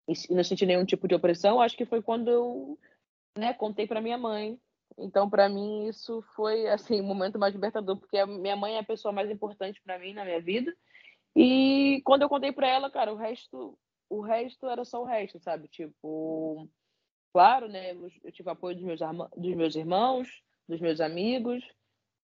e 0.07 0.33
não 0.33 0.43
sentir 0.43 0.65
nenhum 0.67 0.85
tipo 0.85 1.07
de 1.07 1.15
opressão. 1.15 1.59
Acho 1.59 1.75
que 1.75 1.85
foi 1.85 2.01
quando 2.01 2.29
eu, 2.29 2.79
né, 3.37 3.53
contei 3.53 3.87
para 3.87 4.01
minha 4.01 4.17
mãe. 4.17 4.59
Então 4.97 5.27
para 5.29 5.49
mim 5.49 5.87
isso 5.87 6.21
foi 6.35 6.67
assim 6.67 7.01
o 7.01 7.03
momento 7.03 7.39
mais 7.39 7.53
libertador, 7.53 7.97
porque 7.97 8.17
a 8.17 8.27
minha 8.27 8.55
mãe 8.55 8.75
é 8.75 8.79
a 8.79 8.83
pessoa 8.83 9.11
mais 9.11 9.29
importante 9.31 9.81
para 9.81 9.97
mim 9.97 10.13
na 10.13 10.23
minha 10.23 10.39
vida. 10.39 10.71
E 11.35 12.01
quando 12.05 12.21
eu 12.23 12.29
contei 12.29 12.51
para 12.51 12.67
ela, 12.67 12.91
cara, 12.91 13.11
o 13.11 13.15
resto 13.15 13.77
o 14.09 14.21
resto 14.21 14.67
era 14.67 14.83
só 14.83 15.01
o 15.01 15.05
resto, 15.05 15.39
sabe? 15.39 15.67
Tipo, 15.67 16.67
claro, 17.31 17.67
né? 17.67 17.93
Eu 18.23 18.31
tive 18.31 18.49
apoio 18.49 18.75
dos 18.75 18.83
meus, 18.83 18.99
dos 19.37 19.55
meus 19.55 19.75
irmãos, 19.75 20.27
dos 20.67 20.81
meus 20.81 20.99
amigos. 20.99 21.63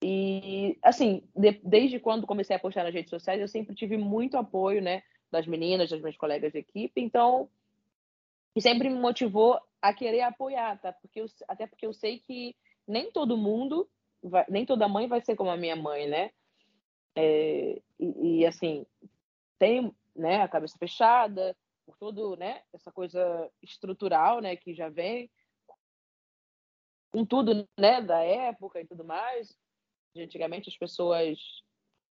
E, 0.01 0.77
assim, 0.83 1.23
de, 1.35 1.59
desde 1.63 1.99
quando 1.99 2.27
comecei 2.27 2.55
a 2.55 2.59
postar 2.59 2.83
nas 2.83 2.93
redes 2.93 3.09
sociais, 3.09 3.41
eu 3.41 3.47
sempre 3.47 3.75
tive 3.75 3.97
muito 3.97 4.37
apoio, 4.37 4.81
né? 4.81 5.03
Das 5.31 5.47
meninas, 5.47 5.89
das 5.89 5.99
minhas 6.01 6.17
colegas 6.17 6.51
de 6.51 6.59
equipe. 6.59 7.01
Então, 7.01 7.49
e 8.55 8.61
sempre 8.61 8.89
me 8.89 8.99
motivou 8.99 9.59
a 9.81 9.93
querer 9.93 10.21
apoiar, 10.21 10.79
tá? 10.79 10.93
Porque 10.93 11.21
eu, 11.21 11.25
até 11.47 11.67
porque 11.67 11.85
eu 11.85 11.93
sei 11.93 12.19
que 12.19 12.55
nem 12.87 13.11
todo 13.11 13.37
mundo, 13.37 13.89
vai, 14.21 14.45
nem 14.49 14.65
toda 14.65 14.87
mãe 14.87 15.07
vai 15.07 15.21
ser 15.21 15.35
como 15.35 15.49
a 15.49 15.57
minha 15.57 15.75
mãe, 15.75 16.07
né? 16.07 16.31
É, 17.15 17.81
e, 17.99 18.39
e, 18.39 18.45
assim, 18.45 18.85
tem 19.57 19.93
né, 20.15 20.41
a 20.41 20.47
cabeça 20.47 20.77
fechada, 20.77 21.55
por 21.85 21.97
todo, 21.97 22.35
né, 22.35 22.61
essa 22.73 22.91
coisa 22.91 23.49
estrutural, 23.61 24.41
né, 24.41 24.55
que 24.55 24.73
já 24.73 24.89
vem 24.89 25.29
com 27.11 27.25
tudo, 27.25 27.67
né, 27.79 28.01
da 28.01 28.21
época 28.23 28.81
e 28.81 28.85
tudo 28.85 29.05
mais. 29.05 29.55
Antigamente 30.17 30.69
as 30.69 30.77
pessoas 30.77 31.39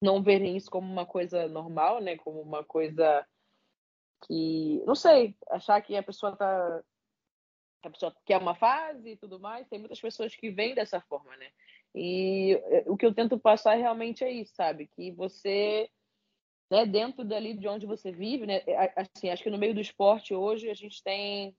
não 0.00 0.22
verem 0.22 0.56
isso 0.56 0.70
como 0.70 0.90
uma 0.90 1.04
coisa 1.04 1.46
normal, 1.48 2.00
né, 2.00 2.16
como 2.16 2.40
uma 2.40 2.64
coisa 2.64 3.26
que, 4.26 4.82
não 4.86 4.94
sei, 4.94 5.36
achar 5.50 5.80
que 5.82 5.96
a 5.96 6.02
pessoa 6.02 6.36
tá 6.36 6.82
a 7.82 7.90
pessoa 7.90 8.14
quer 8.26 8.36
uma 8.36 8.54
fase 8.54 9.10
e 9.10 9.16
tudo 9.16 9.40
mais, 9.40 9.66
tem 9.68 9.78
muitas 9.78 10.00
pessoas 10.00 10.34
que 10.36 10.50
vêm 10.50 10.74
dessa 10.74 11.00
forma, 11.00 11.34
né? 11.38 11.50
E 11.94 12.52
eh, 12.52 12.84
o 12.86 12.94
que 12.94 13.06
eu 13.06 13.14
tento 13.14 13.38
passar 13.38 13.74
realmente 13.74 14.22
é 14.22 14.30
isso, 14.30 14.54
sabe? 14.54 14.86
Que 14.86 15.10
você 15.12 15.90
né, 16.70 16.86
dentro 16.86 17.24
dali 17.24 17.54
de 17.54 17.66
onde 17.66 17.84
você 17.86 18.12
vive, 18.12 18.46
né, 18.46 18.62
é, 18.66 18.92
assim, 18.96 19.28
acho 19.28 19.42
que 19.42 19.50
no 19.50 19.58
meio 19.58 19.74
do 19.74 19.80
esporte 19.80 20.34
hoje 20.34 20.70
a 20.70 20.74
gente 20.74 21.02
tem 21.02 21.56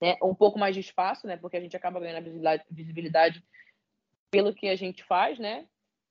né, 0.00 0.16
um 0.22 0.34
pouco 0.34 0.58
mais 0.58 0.74
de 0.74 0.80
espaço, 0.80 1.26
né, 1.26 1.36
porque 1.36 1.56
a 1.56 1.60
gente 1.60 1.76
acaba 1.76 1.98
ganhando 1.98 2.22
visibilidade, 2.22 2.64
visibilidade 2.70 3.44
pelo 4.30 4.54
que 4.54 4.68
a 4.68 4.76
gente 4.76 5.04
faz, 5.04 5.38
né, 5.38 5.66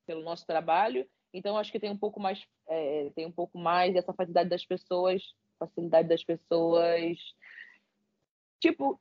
pelo 0.05 0.23
nosso 0.23 0.45
trabalho. 0.45 1.07
Então 1.33 1.57
acho 1.57 1.71
que 1.71 1.79
tem 1.79 1.89
um 1.89 1.97
pouco 1.97 2.19
mais, 2.19 2.45
é, 2.67 3.11
tem 3.15 3.25
um 3.25 3.31
pouco 3.31 3.57
mais 3.57 3.95
essa 3.95 4.13
facilidade 4.13 4.49
das 4.49 4.65
pessoas, 4.65 5.23
facilidade 5.57 6.07
das 6.07 6.23
pessoas, 6.23 7.17
tipo 8.59 8.99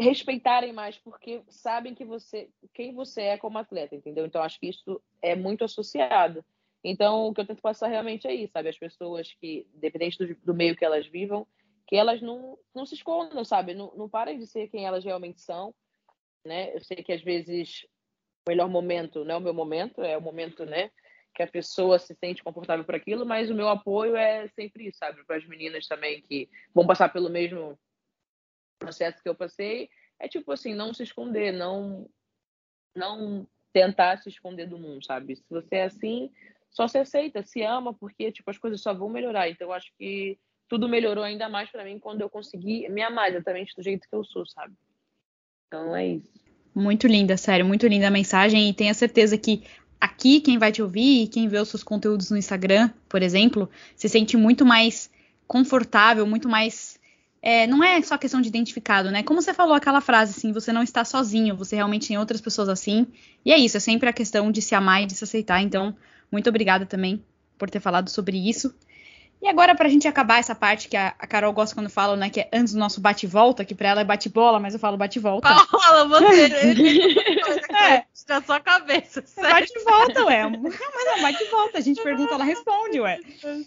respeitarem 0.00 0.72
mais 0.72 0.96
porque 0.96 1.42
sabem 1.48 1.92
que 1.92 2.04
você 2.04 2.48
quem 2.72 2.94
você 2.94 3.22
é 3.22 3.38
como 3.38 3.58
atleta, 3.58 3.96
entendeu? 3.96 4.24
Então 4.24 4.42
acho 4.42 4.60
que 4.60 4.68
isso 4.68 5.02
é 5.20 5.34
muito 5.34 5.64
associado. 5.64 6.44
Então, 6.82 7.26
o 7.26 7.34
que 7.34 7.40
eu 7.40 7.46
tento 7.46 7.60
passar 7.60 7.88
realmente 7.88 8.26
é 8.26 8.34
isso, 8.34 8.52
sabe? 8.52 8.68
As 8.68 8.78
pessoas 8.78 9.34
que, 9.40 9.66
independente 9.74 10.16
do, 10.18 10.34
do 10.36 10.54
meio 10.54 10.76
que 10.76 10.84
elas 10.84 11.06
vivam, 11.06 11.46
que 11.86 11.96
elas 11.96 12.22
não, 12.22 12.56
não 12.74 12.86
se 12.86 12.94
escondam, 12.94 13.44
sabe? 13.44 13.74
Não, 13.74 13.92
não 13.96 14.08
parem 14.08 14.38
de 14.38 14.46
ser 14.46 14.68
quem 14.68 14.86
elas 14.86 15.04
realmente 15.04 15.40
são, 15.40 15.74
né? 16.44 16.74
Eu 16.74 16.80
sei 16.80 17.02
que 17.02 17.12
às 17.12 17.22
vezes 17.22 17.84
melhor 18.48 18.68
momento 18.68 19.24
não 19.24 19.36
é 19.36 19.38
o 19.38 19.40
meu 19.40 19.54
momento, 19.54 20.02
é 20.02 20.16
o 20.16 20.22
momento, 20.22 20.64
né? 20.64 20.90
que 21.38 21.42
a 21.44 21.46
pessoa 21.46 22.00
se 22.00 22.16
sente 22.16 22.42
confortável 22.42 22.84
por 22.84 22.96
aquilo, 22.96 23.24
mas 23.24 23.48
o 23.48 23.54
meu 23.54 23.68
apoio 23.68 24.16
é 24.16 24.48
sempre 24.48 24.88
isso, 24.88 24.98
sabe? 24.98 25.24
Para 25.24 25.36
as 25.36 25.46
meninas 25.46 25.86
também 25.86 26.20
que 26.22 26.48
vão 26.74 26.84
passar 26.84 27.08
pelo 27.10 27.30
mesmo 27.30 27.78
processo 28.76 29.22
que 29.22 29.28
eu 29.28 29.36
passei, 29.36 29.88
é 30.18 30.26
tipo 30.26 30.50
assim, 30.50 30.74
não 30.74 30.92
se 30.92 31.04
esconder, 31.04 31.52
não 31.52 32.10
não 32.92 33.46
tentar 33.72 34.18
se 34.18 34.28
esconder 34.28 34.66
do 34.66 34.78
mundo, 34.78 35.04
sabe? 35.04 35.36
Se 35.36 35.44
você 35.48 35.76
é 35.76 35.84
assim, 35.84 36.32
só 36.70 36.88
se 36.88 36.98
aceita, 36.98 37.44
se 37.44 37.62
ama, 37.62 37.94
porque 37.94 38.32
tipo 38.32 38.50
as 38.50 38.58
coisas 38.58 38.80
só 38.80 38.92
vão 38.92 39.08
melhorar. 39.08 39.48
Então 39.48 39.68
eu 39.68 39.72
acho 39.72 39.92
que 39.96 40.36
tudo 40.68 40.88
melhorou 40.88 41.22
ainda 41.22 41.48
mais 41.48 41.70
para 41.70 41.84
mim 41.84 42.00
quando 42.00 42.20
eu 42.20 42.28
consegui 42.28 42.88
me 42.88 43.00
amar 43.00 43.30
exatamente 43.30 43.76
do 43.76 43.82
jeito 43.82 44.08
que 44.08 44.16
eu 44.16 44.24
sou, 44.24 44.44
sabe? 44.44 44.74
Então 45.68 45.94
é 45.94 46.06
isso. 46.06 46.47
Muito 46.74 47.06
linda, 47.06 47.36
sério, 47.36 47.66
muito 47.66 47.86
linda 47.86 48.08
a 48.08 48.10
mensagem 48.10 48.68
e 48.68 48.72
tenha 48.72 48.94
certeza 48.94 49.36
que 49.36 49.62
aqui 50.00 50.40
quem 50.40 50.58
vai 50.58 50.70
te 50.70 50.82
ouvir 50.82 51.24
e 51.24 51.26
quem 51.26 51.48
vê 51.48 51.58
os 51.58 51.68
seus 51.68 51.82
conteúdos 51.82 52.30
no 52.30 52.36
Instagram, 52.36 52.90
por 53.08 53.22
exemplo, 53.22 53.68
se 53.96 54.08
sente 54.08 54.36
muito 54.36 54.64
mais 54.64 55.10
confortável, 55.46 56.26
muito 56.26 56.48
mais. 56.48 56.98
É, 57.40 57.66
não 57.66 57.82
é 57.82 58.00
só 58.02 58.18
questão 58.18 58.40
de 58.40 58.48
identificado, 58.48 59.10
né? 59.10 59.22
Como 59.22 59.40
você 59.40 59.54
falou 59.54 59.74
aquela 59.74 60.00
frase, 60.00 60.34
assim, 60.36 60.52
você 60.52 60.72
não 60.72 60.82
está 60.82 61.04
sozinho, 61.04 61.56
você 61.56 61.76
realmente 61.76 62.08
tem 62.08 62.18
outras 62.18 62.40
pessoas 62.40 62.68
assim. 62.68 63.06
E 63.44 63.52
é 63.52 63.56
isso, 63.56 63.76
é 63.76 63.80
sempre 63.80 64.08
a 64.08 64.12
questão 64.12 64.50
de 64.50 64.60
se 64.60 64.74
amar 64.74 65.02
e 65.02 65.06
de 65.06 65.14
se 65.14 65.24
aceitar. 65.24 65.62
Então, 65.62 65.96
muito 66.30 66.48
obrigada 66.48 66.84
também 66.84 67.22
por 67.56 67.70
ter 67.70 67.80
falado 67.80 68.08
sobre 68.10 68.36
isso. 68.36 68.74
E 69.40 69.48
agora, 69.48 69.74
pra 69.74 69.88
gente 69.88 70.08
acabar 70.08 70.38
essa 70.38 70.54
parte 70.54 70.88
que 70.88 70.96
a, 70.96 71.14
a 71.18 71.26
Carol 71.26 71.52
gosta 71.52 71.74
quando 71.74 71.88
fala, 71.88 72.16
né? 72.16 72.28
Que 72.28 72.40
é 72.40 72.48
antes 72.52 72.72
do 72.72 72.78
nosso 72.78 73.00
bate-volta, 73.00 73.64
que 73.64 73.74
pra 73.74 73.88
ela 73.90 74.00
é 74.00 74.04
bate-bola, 74.04 74.58
mas 74.58 74.74
eu 74.74 74.80
falo 74.80 74.96
bate-volta. 74.96 75.48
Fala, 75.48 76.06
você. 76.06 76.48
É. 77.80 78.04
Na 78.28 78.42
sua 78.42 78.60
cabeça. 78.60 79.24
É 79.36 79.42
bate-volta, 79.42 80.24
ué. 80.26 80.42
Não, 80.42 80.60
mas 80.60 81.18
é 81.18 81.22
bate-volta. 81.22 81.78
A 81.78 81.80
gente 81.80 82.02
pergunta, 82.02 82.34
ela 82.34 82.44
responde, 82.44 83.00
ué. 83.00 83.18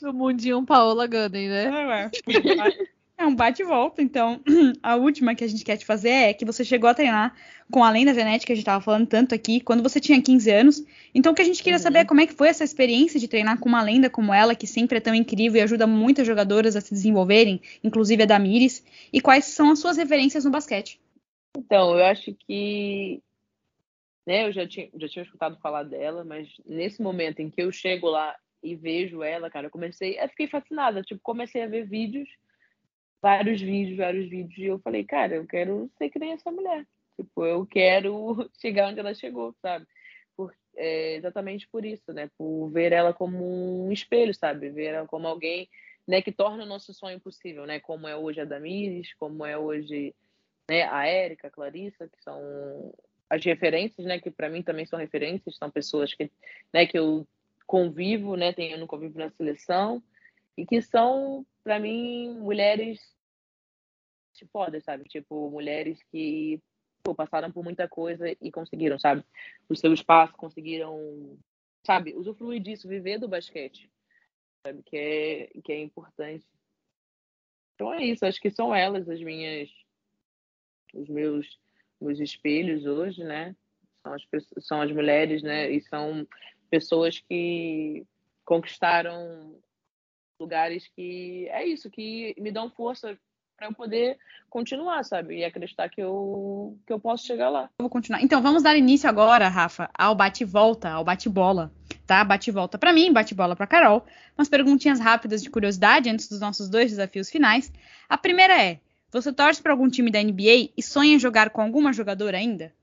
O 0.04 0.12
mundinho 0.12 0.64
Paola 0.66 1.08
Gunning, 1.08 1.48
né? 1.48 1.66
É, 1.66 1.88
ué. 1.88 2.12
É 3.22 3.26
um 3.26 3.36
bate-volta. 3.36 4.02
Então, 4.02 4.42
a 4.82 4.96
última 4.96 5.36
que 5.36 5.44
a 5.44 5.48
gente 5.48 5.64
quer 5.64 5.78
te 5.78 5.86
fazer 5.86 6.10
é 6.10 6.34
que 6.34 6.44
você 6.44 6.66
chegou 6.66 6.90
a 6.90 6.94
treinar 6.94 7.36
com 7.70 7.84
além 7.84 8.04
da 8.04 8.16
genética, 8.16 8.48
que 8.48 8.54
a 8.54 8.56
gente 8.56 8.66
tava 8.66 8.84
falando 8.84 9.08
tanto 9.08 9.36
aqui, 9.36 9.62
quando 9.62 9.84
você 9.84 10.00
tinha 10.00 10.20
15 10.20 10.50
anos. 10.50 10.84
Então, 11.14 11.32
o 11.32 11.36
que 11.36 11.42
a 11.44 11.46
gente 11.46 11.62
queria 11.62 11.78
Uhum. 11.78 11.84
saber 11.84 12.00
é 12.00 12.06
como 12.06 12.20
é 12.20 12.26
que 12.26 12.34
foi 12.34 12.48
essa 12.48 12.64
experiência 12.64 13.20
de 13.20 13.28
treinar 13.28 13.60
com 13.60 13.70
uma 13.70 13.84
lenda 13.84 14.10
como 14.10 14.34
ela, 14.34 14.56
que 14.56 14.66
sempre 14.66 14.98
é 14.98 15.02
tão 15.02 15.14
incrível 15.14 15.60
e 15.60 15.64
ajuda 15.64 15.86
muitas 15.86 16.26
jogadoras 16.26 16.76
a 16.76 16.82
se 16.82 16.92
desenvolverem, 16.92 17.62
inclusive 17.84 18.24
a 18.24 18.26
Damires, 18.26 18.84
e 19.14 19.22
quais 19.22 19.46
são 19.46 19.70
as 19.70 19.78
suas 19.78 19.98
referências 19.98 20.44
no 20.44 20.50
basquete. 20.50 21.00
Então, 21.56 21.96
eu 21.96 22.04
acho 22.06 22.34
que 22.48 23.22
né, 24.26 24.48
eu 24.48 24.52
já 24.52 24.68
tinha, 24.68 24.90
já 24.96 25.08
tinha 25.08 25.24
escutado 25.24 25.60
falar 25.62 25.84
dela, 25.84 26.24
mas 26.24 26.50
nesse 26.66 27.02
momento 27.04 27.40
em 27.40 27.52
que 27.52 27.62
eu 27.62 27.72
chego 27.72 28.08
lá 28.08 28.36
e 28.64 28.76
vejo 28.76 29.22
ela, 29.22 29.50
cara, 29.50 29.68
eu 29.68 29.72
comecei, 29.72 30.20
eu 30.20 30.28
fiquei 30.30 30.48
fascinada, 30.48 31.04
tipo, 31.04 31.22
comecei 31.22 31.62
a 31.62 31.68
ver 31.68 31.88
vídeos, 31.88 32.28
vários 33.22 33.62
vídeos, 33.62 33.98
vários 33.98 34.30
vídeos, 34.30 34.58
e 34.58 34.66
eu 34.66 34.80
falei, 34.80 35.04
cara, 35.04 35.36
eu 35.36 35.46
quero 35.46 35.90
ser 35.98 36.10
que 36.10 36.20
nem 36.20 36.34
essa 36.34 36.52
mulher. 36.52 36.86
Tipo, 37.16 37.46
eu 37.46 37.66
quero 37.66 38.50
chegar 38.60 38.90
onde 38.90 39.00
ela 39.00 39.14
chegou, 39.14 39.54
sabe? 39.62 39.86
Por, 40.36 40.54
é, 40.76 41.16
exatamente 41.16 41.68
por 41.68 41.86
isso, 41.86 42.12
né? 42.12 42.30
Por 42.38 42.70
ver 42.70 42.92
ela 42.92 43.14
como 43.14 43.86
um 43.88 43.92
espelho, 43.92 44.34
sabe? 44.34 44.70
Ver 44.70 44.96
ela 44.96 45.08
como 45.08 45.28
alguém 45.28 45.70
né, 46.08 46.22
que 46.22 46.32
torna 46.32 46.64
o 46.64 46.68
nosso 46.68 46.94
sonho 46.94 47.20
possível, 47.20 47.66
né? 47.66 47.80
Como 47.80 48.08
é 48.08 48.16
hoje 48.16 48.42
a 48.42 48.46
Damires, 48.46 49.14
como 49.14 49.46
é 49.46 49.58
hoje 49.58 50.16
né, 50.70 50.84
a 50.84 51.06
Érica, 51.06 51.48
a 51.48 51.52
Clarissa, 51.52 52.08
que 52.08 52.22
são 52.24 52.94
as 53.30 53.44
referências, 53.44 54.06
né? 54.06 54.20
Que 54.20 54.32
para 54.32 54.50
mim 54.50 54.64
também 54.64 54.86
são 54.86 54.98
referências, 54.98 55.58
são 55.58 55.70
pessoas 55.70 56.14
que, 56.14 56.32
né, 56.74 56.88
que 56.88 56.98
eu 56.98 57.28
convivo, 57.68 58.36
né? 58.36 58.52
Tenho 58.52 58.78
no 58.80 58.88
convívio 58.88 59.20
na 59.20 59.30
seleção 59.30 60.02
e 60.58 60.66
que 60.66 60.82
são 60.82 61.46
para 61.63 61.80
mim 61.80 62.38
mulheres 62.39 63.00
fodas, 64.47 64.84
sabe? 64.84 65.04
Tipo 65.06 65.50
mulheres 65.50 66.02
que 66.12 66.62
pô, 67.04 67.13
passaram 67.15 67.52
por 67.52 67.63
muita 67.63 67.88
coisa 67.88 68.26
e 68.41 68.52
conseguiram, 68.52 69.00
sabe? 69.00 69.24
O 69.69 69.76
seu 69.76 69.93
espaço, 69.93 70.34
conseguiram, 70.36 71.38
sabe? 71.86 72.15
Usufruir 72.15 72.62
disso, 72.62 72.88
viver 72.88 73.19
do 73.19 73.28
basquete, 73.28 73.91
sabe? 74.65 74.82
Que 74.84 74.97
é 74.97 75.62
que 75.63 75.71
é 75.71 75.82
importante. 75.82 76.45
Então 77.76 77.93
é 77.93 78.04
isso. 78.06 78.26
Acho 78.26 78.39
que 78.39 78.52
são 78.52 78.74
elas 78.74 79.10
as 79.10 79.21
minhas, 79.21 79.69
os 80.93 81.10
meus, 81.10 81.60
meus 82.00 82.19
espelhos 82.19 82.86
hoje, 82.86 83.24
né? 83.24 83.56
São 84.04 84.13
as 84.13 84.24
são 84.65 84.82
as 84.82 84.91
mulheres, 84.91 85.43
né? 85.43 85.69
E 85.69 85.82
são 85.82 86.28
pessoas 86.69 87.19
que 87.19 88.06
conquistaram 88.45 89.62
lugares 90.42 90.88
que 90.96 91.48
é 91.50 91.66
isso, 91.66 91.90
que 91.90 92.36
me 92.38 92.52
dão 92.52 92.70
força 92.70 93.18
para 93.56 93.68
eu 93.68 93.74
poder 93.76 94.18
continuar, 94.50 95.04
sabe? 95.04 95.38
E 95.38 95.46
acreditar 95.46 95.88
que 95.88 96.02
eu 96.02 96.76
que 96.86 96.92
eu 96.92 97.00
posso 97.00 97.28
chegar 97.28 97.50
lá. 97.50 97.70
Eu 97.78 97.84
vou 97.84 97.90
continuar. 97.90 98.22
Então, 98.24 98.42
vamos 98.42 98.64
dar 98.64 98.76
início 98.76 99.08
agora, 99.08 99.48
Rafa, 99.48 99.88
ao 99.94 100.16
bate-volta, 100.16 100.90
ao 100.90 101.04
bate-bola, 101.04 101.72
tá? 102.08 102.24
Bate-volta 102.24 102.80
pra 102.80 102.92
mim, 102.92 103.14
bate-bola 103.14 103.56
pra 103.56 103.68
Carol. 103.68 104.04
Umas 104.36 104.50
perguntinhas 104.50 105.00
rápidas 105.00 105.44
de 105.44 105.50
curiosidade 105.52 106.10
antes 106.10 106.28
dos 106.28 106.40
nossos 106.40 106.70
dois 106.70 106.90
desafios 106.90 107.30
finais. 107.30 107.72
A 108.10 108.18
primeira 108.18 108.60
é: 108.60 108.80
você 109.12 109.32
torce 109.32 109.62
pra 109.62 109.74
algum 109.74 109.90
time 109.90 110.10
da 110.10 110.24
NBA 110.24 110.72
e 110.76 110.82
sonha 110.82 111.14
em 111.14 111.20
jogar 111.20 111.52
com 111.52 111.62
alguma 111.62 111.94
jogadora 111.94 112.38
ainda? 112.38 112.74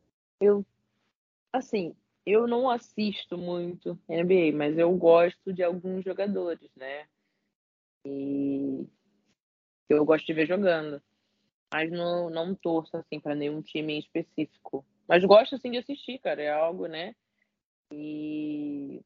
Assim, 1.53 1.93
eu 2.25 2.47
não 2.47 2.71
assisto 2.71 3.37
muito 3.37 3.99
NBA, 4.09 4.55
mas 4.55 4.79
eu 4.79 4.93
gosto 4.93 5.53
de 5.53 5.63
alguns 5.63 6.05
jogadores, 6.05 6.71
né? 6.77 7.07
E 8.05 8.87
eu 9.89 10.05
gosto 10.05 10.27
de 10.27 10.33
ver 10.33 10.47
jogando. 10.47 11.03
Mas 11.73 11.91
não, 11.91 12.31
não 12.31 12.55
torço 12.55 12.97
assim 12.97 13.21
para 13.21 13.35
nenhum 13.35 13.61
time 13.61 13.95
em 13.95 13.99
específico. 13.99 14.85
Mas 15.07 15.25
gosto 15.25 15.55
assim 15.55 15.71
de 15.71 15.79
assistir, 15.79 16.19
cara. 16.19 16.43
É 16.43 16.51
algo, 16.51 16.87
né? 16.87 17.15
E 17.93 19.03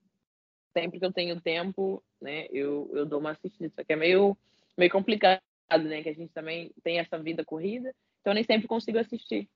sempre 0.72 0.98
que 0.98 1.05
eu 1.05 1.12
tenho 1.12 1.40
tempo, 1.40 2.02
né, 2.20 2.46
eu, 2.50 2.90
eu 2.94 3.07
dou 3.07 3.20
uma 3.20 3.33
assistida. 3.33 3.72
Só 3.74 3.85
que 3.85 3.92
é 3.92 3.96
meio, 3.96 4.37
meio 4.76 4.90
complicado, 4.90 5.40
né? 5.70 6.02
Que 6.02 6.09
a 6.09 6.14
gente 6.14 6.33
também 6.33 6.72
tem 6.83 6.98
essa 6.98 7.18
vida 7.18 7.44
corrida, 7.44 7.94
então 8.20 8.33
eu 8.33 8.35
nem 8.35 8.44
sempre 8.44 8.66
consigo 8.66 8.98
assistir. 8.98 9.48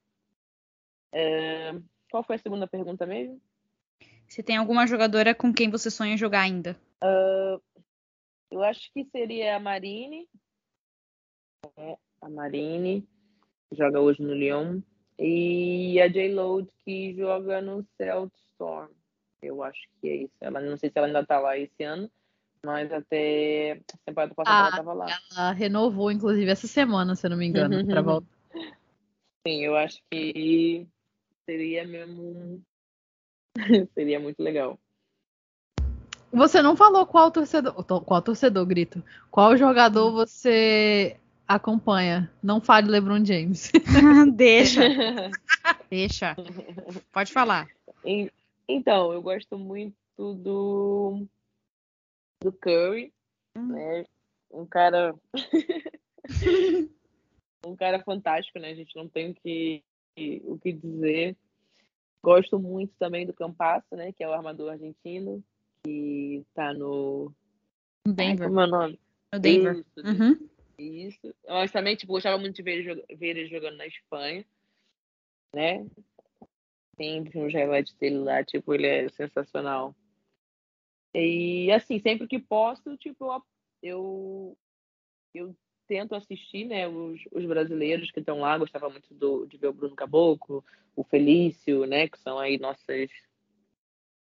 É, 1.12 1.72
Qual 2.10 2.22
foi 2.22 2.36
a 2.36 2.38
segunda 2.38 2.66
pergunta 2.66 3.06
mesmo? 3.06 3.40
Se 4.28 4.42
tem 4.42 4.56
alguma 4.56 4.86
jogadora 4.86 5.34
com 5.34 5.52
quem 5.52 5.70
você 5.70 5.90
sonha 5.90 6.16
jogar 6.16 6.40
ainda? 6.40 6.76
Eu 8.50 8.62
acho 8.62 8.92
que 8.92 9.04
seria 9.06 9.56
a 9.56 9.60
Marine. 9.60 10.28
É, 11.76 11.96
a 12.20 12.28
Marine, 12.28 13.06
joga 13.72 14.00
hoje 14.00 14.22
no 14.22 14.34
Lyon. 14.34 14.80
E 15.18 16.00
a 16.00 16.08
J-Load, 16.08 16.68
que 16.84 17.14
joga 17.14 17.60
no 17.60 17.86
Celtic 17.96 18.38
Storm. 18.52 18.90
Eu 19.42 19.62
acho 19.62 19.80
que 20.00 20.08
é 20.08 20.16
isso. 20.16 20.34
Ela, 20.40 20.60
não 20.60 20.76
sei 20.76 20.90
se 20.90 20.98
ela 20.98 21.06
ainda 21.06 21.24
tá 21.24 21.38
lá 21.38 21.56
esse 21.56 21.82
ano, 21.82 22.10
mas 22.64 22.92
até 22.92 23.72
a 23.72 23.98
temporada 24.04 24.34
passada 24.34 24.56
Ah, 24.56 24.66
ela 24.66 24.76
tava 24.76 24.92
lá. 24.92 25.06
Ela 25.36 25.52
renovou, 25.52 26.10
inclusive, 26.10 26.50
essa 26.50 26.66
semana, 26.66 27.14
se 27.14 27.26
eu 27.26 27.30
não 27.30 27.36
me 27.36 27.46
engano, 27.46 27.84
pra 27.86 28.02
voltar. 28.02 28.26
Sim, 29.46 29.64
eu 29.64 29.76
acho 29.76 30.02
que 30.10 30.86
seria 31.44 31.86
mesmo. 31.86 32.62
seria 33.94 34.20
muito 34.20 34.42
legal. 34.42 34.78
Você 36.36 36.60
não 36.60 36.76
falou 36.76 37.06
qual 37.06 37.30
torcedor. 37.30 37.82
to- 37.82 38.02
Qual 38.02 38.20
torcedor, 38.20 38.66
grito? 38.66 39.02
Qual 39.30 39.56
jogador 39.56 40.12
você 40.12 41.16
acompanha? 41.48 42.30
Não 42.42 42.60
fale 42.60 42.90
LeBron 42.90 43.24
James. 43.24 43.72
deixa, 44.36 44.82
deixa. 45.90 46.36
Pode 47.10 47.32
falar. 47.32 47.66
En- 48.04 48.30
Então, 48.68 49.14
eu 49.14 49.22
gosto 49.22 49.56
muito 49.56 49.94
do 50.18 51.26
do 52.42 52.52
Curry, 52.52 53.10
né? 53.56 54.04
Um 54.52 54.66
cara 54.66 55.14
um 57.64 57.74
cara 57.76 58.02
fantástico, 58.02 58.58
né? 58.58 58.70
A 58.70 58.74
gente 58.74 58.94
não 58.94 59.08
tem 59.08 59.30
o 59.30 59.34
que 59.34 59.82
o 60.44 60.58
que 60.58 60.70
dizer. 60.72 61.34
Gosto 62.22 62.58
muito 62.58 62.92
também 62.98 63.26
do 63.26 63.32
Campasso, 63.32 63.96
né? 63.96 64.12
Que 64.12 64.22
é 64.22 64.28
o 64.28 64.34
armador 64.34 64.70
argentino 64.72 65.42
que 65.86 66.44
tá 66.52 66.74
no 66.74 67.32
Ai, 68.06 68.12
Denver. 68.12 68.48
como 68.48 68.60
é 68.60 68.64
o 68.64 68.66
nome? 68.66 69.00
No 69.32 69.38
Denver. 69.38 69.76
Isso, 69.76 70.06
Uhum. 70.06 70.48
Isso. 70.78 71.34
Também, 71.72 71.96
tipo, 71.96 72.12
gostava 72.12 72.36
muito 72.38 72.56
de 72.56 72.62
ver 72.62 72.78
ele, 72.78 73.04
ver 73.16 73.28
ele 73.28 73.46
jogando 73.46 73.76
na 73.76 73.86
Espanha, 73.86 74.44
né? 75.54 75.86
Sempre 76.96 77.38
uns 77.38 77.52
highlights 77.52 77.94
dele 77.94 78.18
lá, 78.18 78.44
tipo, 78.44 78.74
ele 78.74 78.86
é 78.86 79.08
sensacional. 79.10 79.94
E, 81.14 81.70
assim, 81.72 81.98
sempre 81.98 82.26
que 82.26 82.38
posso, 82.38 82.96
tipo, 82.98 83.42
eu, 83.82 84.56
eu 85.34 85.56
tento 85.86 86.14
assistir, 86.14 86.66
né, 86.66 86.86
os, 86.86 87.20
os 87.32 87.46
brasileiros 87.46 88.10
que 88.10 88.20
estão 88.20 88.40
lá. 88.40 88.58
Gostava 88.58 88.90
muito 88.90 89.14
do, 89.14 89.46
de 89.46 89.56
ver 89.56 89.68
o 89.68 89.72
Bruno 89.72 89.96
Caboclo, 89.96 90.62
o 90.94 91.04
Felício, 91.04 91.86
né, 91.86 92.06
que 92.08 92.18
são 92.18 92.38
aí 92.38 92.58
nossas 92.58 93.08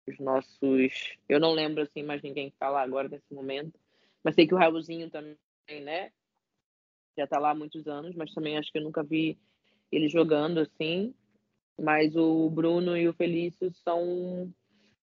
os 0.07 0.19
nossos. 0.19 1.17
Eu 1.27 1.39
não 1.39 1.51
lembro 1.51 1.81
assim 1.81 2.03
mais 2.03 2.21
ninguém 2.21 2.49
que 2.49 2.57
tá 2.57 2.69
lá 2.69 2.81
agora 2.81 3.09
nesse 3.09 3.33
momento. 3.33 3.79
Mas 4.23 4.35
sei 4.35 4.47
que 4.47 4.53
o 4.53 4.57
Raulzinho 4.57 5.09
também, 5.09 5.37
né? 5.81 6.11
Já 7.17 7.27
tá 7.27 7.39
lá 7.39 7.51
há 7.51 7.55
muitos 7.55 7.87
anos, 7.87 8.15
mas 8.15 8.33
também 8.33 8.57
acho 8.57 8.71
que 8.71 8.77
eu 8.77 8.83
nunca 8.83 9.03
vi 9.03 9.37
ele 9.91 10.07
jogando 10.07 10.59
assim. 10.59 11.13
Mas 11.79 12.15
o 12.15 12.49
Bruno 12.49 12.95
e 12.95 13.07
o 13.07 13.13
Felício 13.13 13.71
são, 13.73 14.53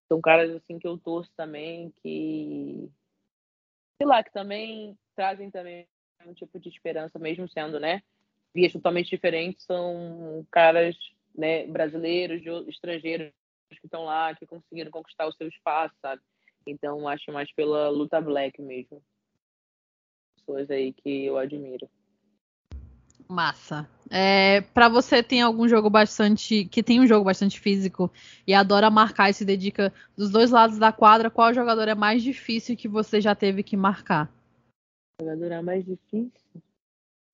são 0.09 0.21
caras 0.21 0.51
assim 0.51 0.79
que 0.79 0.87
eu 0.87 0.97
torço 0.97 1.31
também, 1.37 1.93
que 2.03 2.91
sei 3.99 4.07
lá, 4.07 4.23
que 4.23 4.33
também 4.33 4.99
trazem 5.15 5.51
também 5.51 5.87
um 6.27 6.35
tipo 6.35 6.59
de 6.59 6.69
esperança, 6.69 7.19
mesmo 7.19 7.49
sendo, 7.49 7.79
né? 7.79 8.03
Vias 8.55 8.73
totalmente 8.73 9.11
diferentes, 9.11 9.65
são 9.65 10.47
caras 10.51 10.97
né, 11.35 11.67
brasileiros, 11.67 12.43
estrangeiros 12.69 13.33
que 13.79 13.87
estão 13.87 14.05
lá, 14.05 14.35
que 14.35 14.47
conseguiram 14.47 14.91
conquistar 14.91 15.27
o 15.27 15.33
seu 15.33 15.49
espaço, 15.49 15.95
sabe? 16.01 16.23
Então, 16.67 17.09
acho 17.09 17.33
mais 17.33 17.53
pela 17.53 17.89
luta 17.89 18.21
black 18.21 18.61
mesmo. 18.61 19.03
Pessoas 20.37 20.71
aí 20.71 20.93
que 20.93 21.27
eu 21.27 21.39
admiro. 21.39 21.89
Massa. 23.29 23.89
É, 24.11 24.61
para 24.61 24.89
você 24.89 25.23
tem 25.23 25.41
algum 25.41 25.67
jogo 25.67 25.89
bastante 25.89 26.67
que 26.67 26.83
tem 26.83 27.01
um 27.01 27.07
jogo 27.07 27.25
bastante 27.25 27.59
físico 27.59 28.13
e 28.47 28.53
adora 28.53 28.91
marcar 28.91 29.31
e 29.31 29.35
se 29.35 29.45
dedica 29.45 29.93
dos 30.17 30.31
dois 30.31 30.51
lados 30.51 30.79
da 30.79 30.93
quadra, 30.93 31.31
qual 31.31 31.55
jogador 31.55 31.89
é 31.89 31.95
mais 31.95 32.23
difícil 32.23 32.77
que 32.77 32.89
você 32.89 33.21
já 33.21 33.35
teve 33.35 33.63
que 33.63 33.77
marcar? 33.77 34.31
Jogador 35.21 35.53
é 35.53 35.63
mais 35.63 35.85
difícil? 35.85 36.33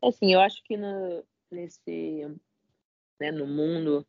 Assim, 0.03 0.33
eu 0.33 0.41
acho 0.41 0.63
que 0.63 0.77
no, 0.77 1.25
nesse 1.51 2.29
né, 3.21 3.33
no 3.33 3.47
mundo 3.47 4.07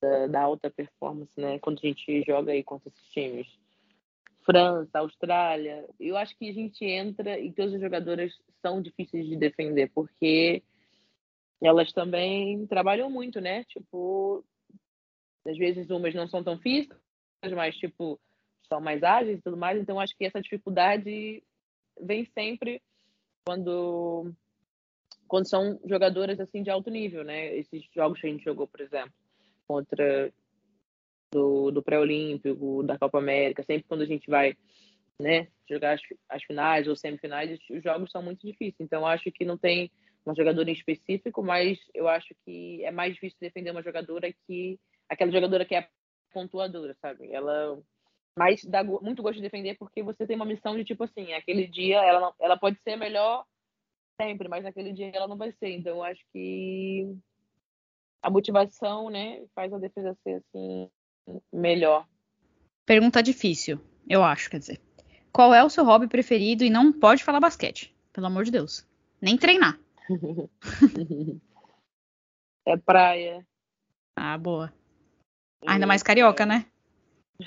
da, 0.00 0.26
da, 0.26 0.40
alta 0.42 0.70
performance, 0.70 1.32
né, 1.36 1.58
quando 1.58 1.78
a 1.82 1.86
gente 1.86 2.22
joga 2.26 2.52
aí 2.52 2.62
contra 2.62 2.88
esses 2.88 3.08
times, 3.10 3.46
França, 4.44 5.00
Austrália, 5.00 5.88
eu 5.98 6.16
acho 6.16 6.36
que 6.38 6.48
a 6.48 6.52
gente 6.52 6.84
entra 6.84 7.38
e 7.38 7.52
todas 7.52 7.74
as 7.74 7.80
jogadoras 7.80 8.32
são 8.62 8.80
difíceis 8.80 9.26
de 9.26 9.36
defender 9.36 9.90
porque 9.92 10.62
elas 11.60 11.92
também 11.92 12.64
trabalham 12.66 13.10
muito, 13.10 13.40
né? 13.40 13.64
Tipo, 13.64 14.44
às 15.44 15.58
vezes 15.58 15.90
umas 15.90 16.14
não 16.14 16.28
são 16.28 16.44
tão 16.44 16.58
físicas, 16.58 16.98
mas 17.54 17.76
tipo 17.76 18.20
são 18.68 18.80
mais 18.80 19.02
ágeis 19.02 19.38
e 19.38 19.42
tudo 19.42 19.56
mais. 19.56 19.80
Então 19.80 19.98
acho 19.98 20.16
que 20.16 20.24
essa 20.24 20.40
dificuldade 20.40 21.42
vem 22.00 22.24
sempre 22.26 22.80
quando 23.44 24.32
quando 25.26 25.48
são 25.48 25.80
jogadoras 25.84 26.38
assim 26.38 26.62
de 26.62 26.70
alto 26.70 26.88
nível, 26.88 27.24
né? 27.24 27.56
Esses 27.56 27.84
jogos 27.92 28.20
que 28.20 28.28
a 28.28 28.30
gente 28.30 28.44
jogou, 28.44 28.68
por 28.68 28.80
exemplo, 28.80 29.12
contra 29.66 30.32
do, 31.32 31.70
do 31.70 31.82
pré-olímpico, 31.82 32.82
da 32.82 32.98
Copa 32.98 33.18
América, 33.18 33.62
sempre 33.62 33.86
quando 33.88 34.02
a 34.02 34.06
gente 34.06 34.28
vai, 34.28 34.56
né, 35.20 35.48
jogar 35.68 35.94
as, 35.94 36.00
as 36.28 36.42
finais 36.44 36.86
ou 36.86 36.96
semifinais, 36.96 37.58
os 37.70 37.82
jogos 37.82 38.10
são 38.10 38.22
muito 38.22 38.46
difíceis. 38.46 38.74
Então 38.80 39.06
acho 39.06 39.30
que 39.32 39.44
não 39.44 39.58
tem 39.58 39.90
uma 40.24 40.34
jogadora 40.34 40.70
em 40.70 40.72
específico, 40.72 41.42
mas 41.42 41.78
eu 41.94 42.08
acho 42.08 42.34
que 42.44 42.84
é 42.84 42.90
mais 42.90 43.14
difícil 43.14 43.38
defender 43.40 43.70
uma 43.70 43.82
jogadora 43.82 44.32
que 44.46 44.78
aquela 45.08 45.30
jogadora 45.30 45.64
que 45.64 45.74
é 45.74 45.88
pontuadora, 46.32 46.96
sabe? 47.00 47.32
Ela 47.32 47.80
mais 48.36 48.62
dá 48.64 48.84
muito 48.84 49.22
gosto 49.22 49.36
de 49.36 49.42
defender 49.42 49.76
porque 49.78 50.02
você 50.02 50.26
tem 50.26 50.36
uma 50.36 50.44
missão 50.44 50.76
de 50.76 50.84
tipo 50.84 51.04
assim, 51.04 51.32
aquele 51.32 51.66
dia 51.66 52.02
ela 52.04 52.20
não, 52.20 52.34
ela 52.40 52.56
pode 52.56 52.78
ser 52.82 52.96
melhor 52.96 53.44
sempre, 54.20 54.48
mas 54.48 54.64
naquele 54.64 54.92
dia 54.92 55.10
ela 55.14 55.28
não 55.28 55.36
vai 55.36 55.52
ser. 55.52 55.70
Então 55.70 55.96
eu 55.96 56.02
acho 56.02 56.20
que 56.32 57.16
a 58.22 58.30
motivação, 58.30 59.10
né, 59.10 59.44
faz 59.54 59.72
a 59.72 59.78
defesa 59.78 60.16
ser 60.22 60.42
assim 60.42 60.90
melhor. 61.52 62.06
Pergunta 62.84 63.22
difícil, 63.22 63.80
eu 64.08 64.22
acho, 64.22 64.50
quer 64.50 64.58
dizer. 64.58 64.80
Qual 65.32 65.52
é 65.52 65.62
o 65.62 65.70
seu 65.70 65.84
hobby 65.84 66.08
preferido 66.08 66.64
e 66.64 66.70
não 66.70 66.92
pode 66.92 67.22
falar 67.22 67.40
basquete, 67.40 67.94
pelo 68.12 68.26
amor 68.26 68.44
de 68.44 68.50
Deus. 68.50 68.86
Nem 69.20 69.36
treinar. 69.36 69.78
é 72.66 72.76
praia. 72.76 73.46
Ah, 74.14 74.38
boa. 74.38 74.72
Ainda 75.66 75.86
mais 75.86 76.02
carioca, 76.02 76.44
é. 76.44 76.46
né? 76.46 76.66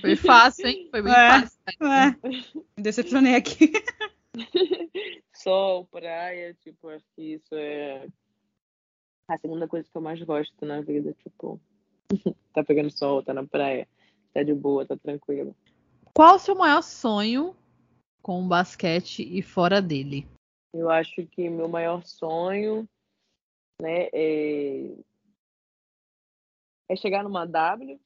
Foi 0.01 0.15
fácil, 0.15 0.67
hein? 0.67 0.87
Foi 0.91 1.01
bem 1.01 1.11
É, 1.13 1.41
fácil. 1.41 1.59
É. 1.81 2.15
Me 2.77 2.83
decepcionei 2.83 3.35
aqui. 3.35 3.71
Sol, 5.33 5.85
praia, 5.85 6.53
tipo, 6.61 6.89
acho 6.89 7.05
que 7.15 7.33
isso 7.33 7.55
é 7.55 8.07
a 9.29 9.37
segunda 9.37 9.67
coisa 9.67 9.87
que 9.87 9.95
eu 9.95 10.01
mais 10.01 10.21
gosto 10.23 10.65
na 10.65 10.81
vida, 10.81 11.13
tipo, 11.13 11.59
tá 12.53 12.63
pegando 12.63 12.89
sol, 12.89 13.23
tá 13.23 13.33
na 13.33 13.45
praia, 13.45 13.87
tá 14.33 14.41
de 14.41 14.53
boa, 14.53 14.85
tá 14.85 14.97
tranquilo. 14.97 15.55
Qual 16.13 16.35
o 16.35 16.39
seu 16.39 16.55
maior 16.55 16.81
sonho 16.81 17.55
com 18.21 18.43
o 18.43 18.47
basquete 18.47 19.21
e 19.21 19.41
fora 19.41 19.81
dele? 19.81 20.27
Eu 20.73 20.89
acho 20.89 21.25
que 21.27 21.49
meu 21.49 21.67
maior 21.67 22.03
sonho, 22.03 22.87
né, 23.79 24.09
é, 24.11 24.95
é 26.89 26.95
chegar 26.95 27.23
numa 27.23 27.45
W, 27.45 27.99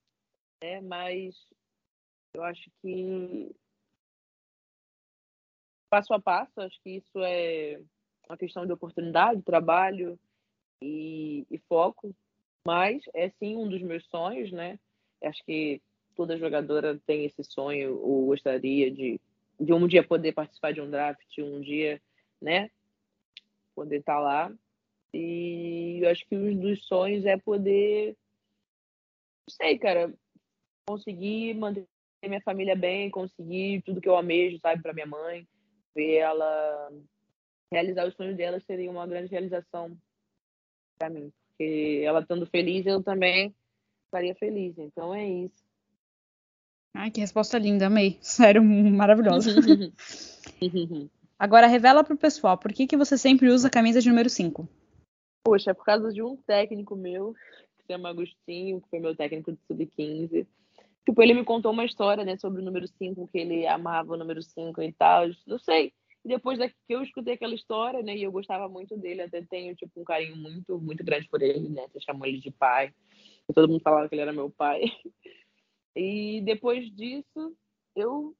né, 0.61 0.81
mas 0.81 1.35
eu 2.33 2.43
acho 2.43 2.69
que 2.81 3.55
passo 5.89 6.13
a 6.13 6.19
passo, 6.19 6.59
acho 6.59 6.81
que 6.81 6.97
isso 6.97 7.19
é 7.19 7.79
uma 8.27 8.37
questão 8.37 8.65
de 8.65 8.73
oportunidade, 8.73 9.41
trabalho 9.41 10.19
e, 10.83 11.47
e 11.49 11.57
foco, 11.69 12.13
mas 12.65 13.01
é 13.13 13.29
sim 13.29 13.55
um 13.55 13.69
dos 13.69 13.81
meus 13.81 14.05
sonhos, 14.07 14.51
né? 14.51 14.77
Acho 15.23 15.43
que 15.45 15.81
toda 16.15 16.37
jogadora 16.37 16.99
tem 17.05 17.25
esse 17.25 17.43
sonho 17.43 17.97
ou 17.99 18.25
gostaria 18.25 18.91
de, 18.91 19.19
de 19.59 19.73
um 19.73 19.87
dia 19.87 20.03
poder 20.03 20.33
participar 20.33 20.73
de 20.73 20.81
um 20.81 20.89
draft, 20.89 21.37
um 21.39 21.61
dia, 21.61 22.01
né? 22.41 22.69
Poder 23.73 23.99
estar 23.99 24.19
lá. 24.19 24.53
E 25.13 25.99
eu 26.01 26.09
acho 26.09 26.25
que 26.27 26.35
um 26.35 26.59
dos 26.59 26.85
sonhos 26.85 27.25
é 27.25 27.37
poder, 27.37 28.17
não 29.47 29.55
sei, 29.55 29.77
cara, 29.77 30.13
conseguir 30.85 31.53
manter 31.53 31.87
minha 32.25 32.41
família 32.41 32.75
bem, 32.75 33.09
conseguir 33.09 33.81
tudo 33.83 34.01
que 34.01 34.09
eu 34.09 34.15
almejo, 34.15 34.59
sabe, 34.59 34.81
para 34.81 34.93
minha 34.93 35.05
mãe, 35.05 35.47
ver 35.95 36.15
ela 36.15 36.91
realizar 37.71 38.07
os 38.07 38.15
sonhos 38.15 38.35
dela 38.35 38.59
seria 38.61 38.89
uma 38.89 39.07
grande 39.07 39.31
realização 39.31 39.97
para 40.97 41.09
mim, 41.09 41.31
porque 41.47 42.01
ela 42.05 42.21
estando 42.21 42.45
feliz, 42.45 42.85
eu 42.85 43.01
também 43.03 43.53
estaria 44.05 44.35
feliz. 44.35 44.77
Então 44.77 45.13
é 45.13 45.27
isso. 45.27 45.63
Ai, 46.95 47.09
que 47.09 47.21
resposta 47.21 47.57
linda, 47.57 47.87
amei. 47.87 48.17
Sério, 48.21 48.63
maravilhosa. 48.63 49.49
Agora 51.37 51.67
revela 51.67 52.03
pro 52.03 52.15
pessoal, 52.15 52.57
por 52.57 52.71
que, 52.71 52.87
que 52.87 52.95
você 52.95 53.17
sempre 53.17 53.49
usa 53.49 53.67
a 53.67 53.71
camisa 53.71 53.99
de 53.99 54.09
número 54.09 54.29
5? 54.29 54.67
Poxa, 55.43 55.71
é 55.71 55.73
por 55.73 55.83
causa 55.83 56.13
de 56.13 56.21
um 56.21 56.37
técnico 56.37 56.95
meu, 56.95 57.33
que 57.33 57.81
se 57.81 57.91
chama 57.91 58.09
Agostinho, 58.09 58.79
que 58.79 58.89
foi 58.89 58.99
meu 58.99 59.15
técnico 59.15 59.51
de 59.51 59.59
sub-15. 59.67 60.47
Tipo, 61.05 61.21
ele 61.21 61.33
me 61.33 61.43
contou 61.43 61.73
uma 61.73 61.83
história, 61.83 62.23
né, 62.23 62.37
sobre 62.37 62.61
o 62.61 62.65
número 62.65 62.87
5, 62.87 63.27
que 63.27 63.37
ele 63.37 63.67
amava 63.67 64.13
o 64.13 64.17
número 64.17 64.41
5 64.41 64.81
e 64.81 64.93
tal. 64.93 65.27
Não 65.45 65.59
sei. 65.59 65.91
E 66.23 66.29
depois 66.29 66.57
que 66.57 66.93
eu 66.93 67.03
escutei 67.03 67.33
aquela 67.33 67.53
história, 67.53 68.01
né, 68.01 68.15
e 68.15 68.23
eu 68.23 68.31
gostava 68.31 68.69
muito 68.69 68.97
dele, 68.97 69.23
até 69.23 69.41
tenho, 69.41 69.75
tipo, 69.75 69.99
um 69.99 70.05
carinho 70.05 70.37
muito, 70.37 70.79
muito 70.79 71.03
grande 71.03 71.27
por 71.27 71.41
ele, 71.41 71.67
né? 71.67 71.85
Você 71.91 71.99
chamou 71.99 72.25
ele 72.25 72.39
de 72.39 72.49
pai. 72.49 72.93
E 73.49 73.53
todo 73.53 73.67
mundo 73.67 73.81
falava 73.81 74.07
que 74.07 74.15
ele 74.15 74.21
era 74.21 74.33
meu 74.33 74.49
pai. 74.49 74.83
E 75.95 76.41
depois 76.41 76.89
disso, 76.89 77.55
eu, 77.95 78.35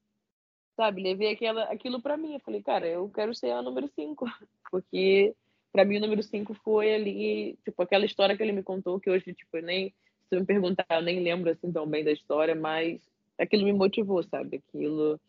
sabe, 0.76 1.04
levei 1.04 1.32
aquela, 1.32 1.66
aquilo 1.66 2.02
para 2.02 2.18
mim. 2.18 2.34
Eu 2.34 2.40
falei, 2.40 2.64
cara, 2.64 2.88
eu 2.88 3.08
quero 3.10 3.36
ser 3.36 3.52
a 3.52 3.62
número 3.62 3.88
5. 3.88 4.26
Porque 4.72 5.36
para 5.72 5.86
mim 5.86 5.98
o 5.98 6.02
número 6.02 6.22
5 6.22 6.54
foi 6.64 6.94
ali, 6.94 7.58
tipo, 7.66 7.82
aquela 7.82 8.06
história 8.06 8.38
que 8.38 8.44
ele 8.44 8.52
me 8.52 8.64
contou, 8.64 9.00
que 9.00 9.10
hoje, 9.10 9.34
tipo, 9.34 9.58
eu 9.58 9.64
nem, 9.64 9.94
se 10.30 10.40
me 10.40 10.46
perguntar, 10.46 10.86
eu 10.90 11.02
nem 11.02 11.20
lembro 11.20 11.50
assim 11.50 11.72
tão 11.72 11.88
bem 11.88 12.04
da 12.04 12.12
história, 12.12 12.56
mas 12.56 13.02
aquilo 13.40 13.66
me 13.66 13.74
motivou, 13.74 14.22
sabe? 14.24 14.58
Aquilo, 14.58 15.20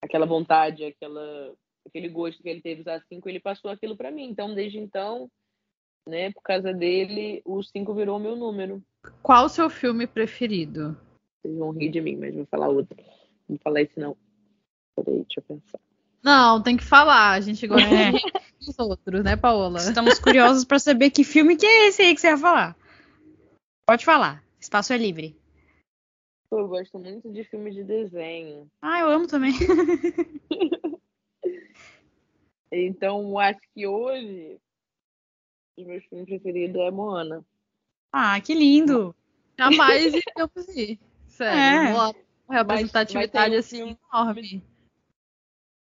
aquela 0.00 0.26
vontade, 0.26 0.84
aquela, 0.84 1.54
aquele 1.86 2.08
gosto 2.08 2.42
que 2.42 2.48
ele 2.48 2.60
teve 2.60 2.82
usar 2.82 3.00
5, 3.08 3.28
ele 3.28 3.40
passou 3.40 3.70
aquilo 3.70 3.96
para 3.96 4.10
mim. 4.10 4.28
Então, 4.28 4.54
desde 4.54 4.78
então, 4.78 5.30
né, 6.08 6.32
por 6.32 6.42
causa 6.42 6.72
dele, 6.72 7.42
o 7.44 7.62
5 7.62 7.94
virou 7.94 8.16
o 8.16 8.20
meu 8.20 8.36
número. 8.36 8.82
Qual 9.22 9.46
o 9.46 9.48
seu 9.48 9.68
filme 9.68 10.06
preferido? 10.06 10.96
Vocês 11.40 11.56
vão 11.56 11.70
rir 11.70 11.90
de 11.90 12.00
mim, 12.00 12.16
mas 12.16 12.34
vou 12.34 12.46
falar 12.46 12.68
outro. 12.68 12.96
Não 13.48 13.56
vou 13.56 13.58
falar 13.58 13.82
esse 13.82 13.98
não. 13.98 14.16
Peraí, 14.96 15.22
deixa 15.22 15.38
eu 15.38 15.42
pensar. 15.42 15.80
Não, 16.22 16.62
tem 16.62 16.76
que 16.76 16.84
falar. 16.84 17.32
A 17.32 17.40
gente 17.40 17.66
gosta 17.66 17.88
É. 17.92 18.12
dos 18.60 18.78
outros, 18.78 19.24
né, 19.24 19.36
Paola? 19.36 19.78
Estamos 19.78 20.18
curiosos 20.20 20.64
para 20.64 20.78
saber 20.78 21.10
que 21.10 21.24
filme 21.24 21.56
que 21.56 21.66
é 21.66 21.88
esse 21.88 22.02
aí 22.02 22.14
que 22.14 22.20
você 22.20 22.28
ia 22.28 22.38
falar. 22.38 22.76
Pode 23.84 24.04
falar, 24.04 24.44
espaço 24.60 24.92
é 24.92 24.96
livre. 24.96 25.36
Eu 26.50 26.68
gosto 26.68 26.98
muito 26.98 27.30
de 27.32 27.44
filme 27.44 27.72
de 27.72 27.82
desenho. 27.82 28.70
Ah, 28.80 29.00
eu 29.00 29.08
amo 29.08 29.26
também. 29.26 29.52
Então, 32.72 33.38
acho 33.38 33.60
que 33.74 33.86
hoje 33.86 34.58
os 35.78 35.86
meus 35.86 36.04
filmes 36.06 36.26
preferidos 36.26 36.80
é 36.80 36.90
Moana. 36.90 37.44
Ah, 38.10 38.40
que 38.40 38.54
lindo. 38.54 39.14
Jamais 39.58 40.12
eu 40.38 40.50
vi. 40.68 40.98
Sério. 41.26 42.16
É. 42.18 42.32
Representatividade 42.48 43.54
um 43.54 43.58
assim 43.58 43.96
enorme. 44.12 44.62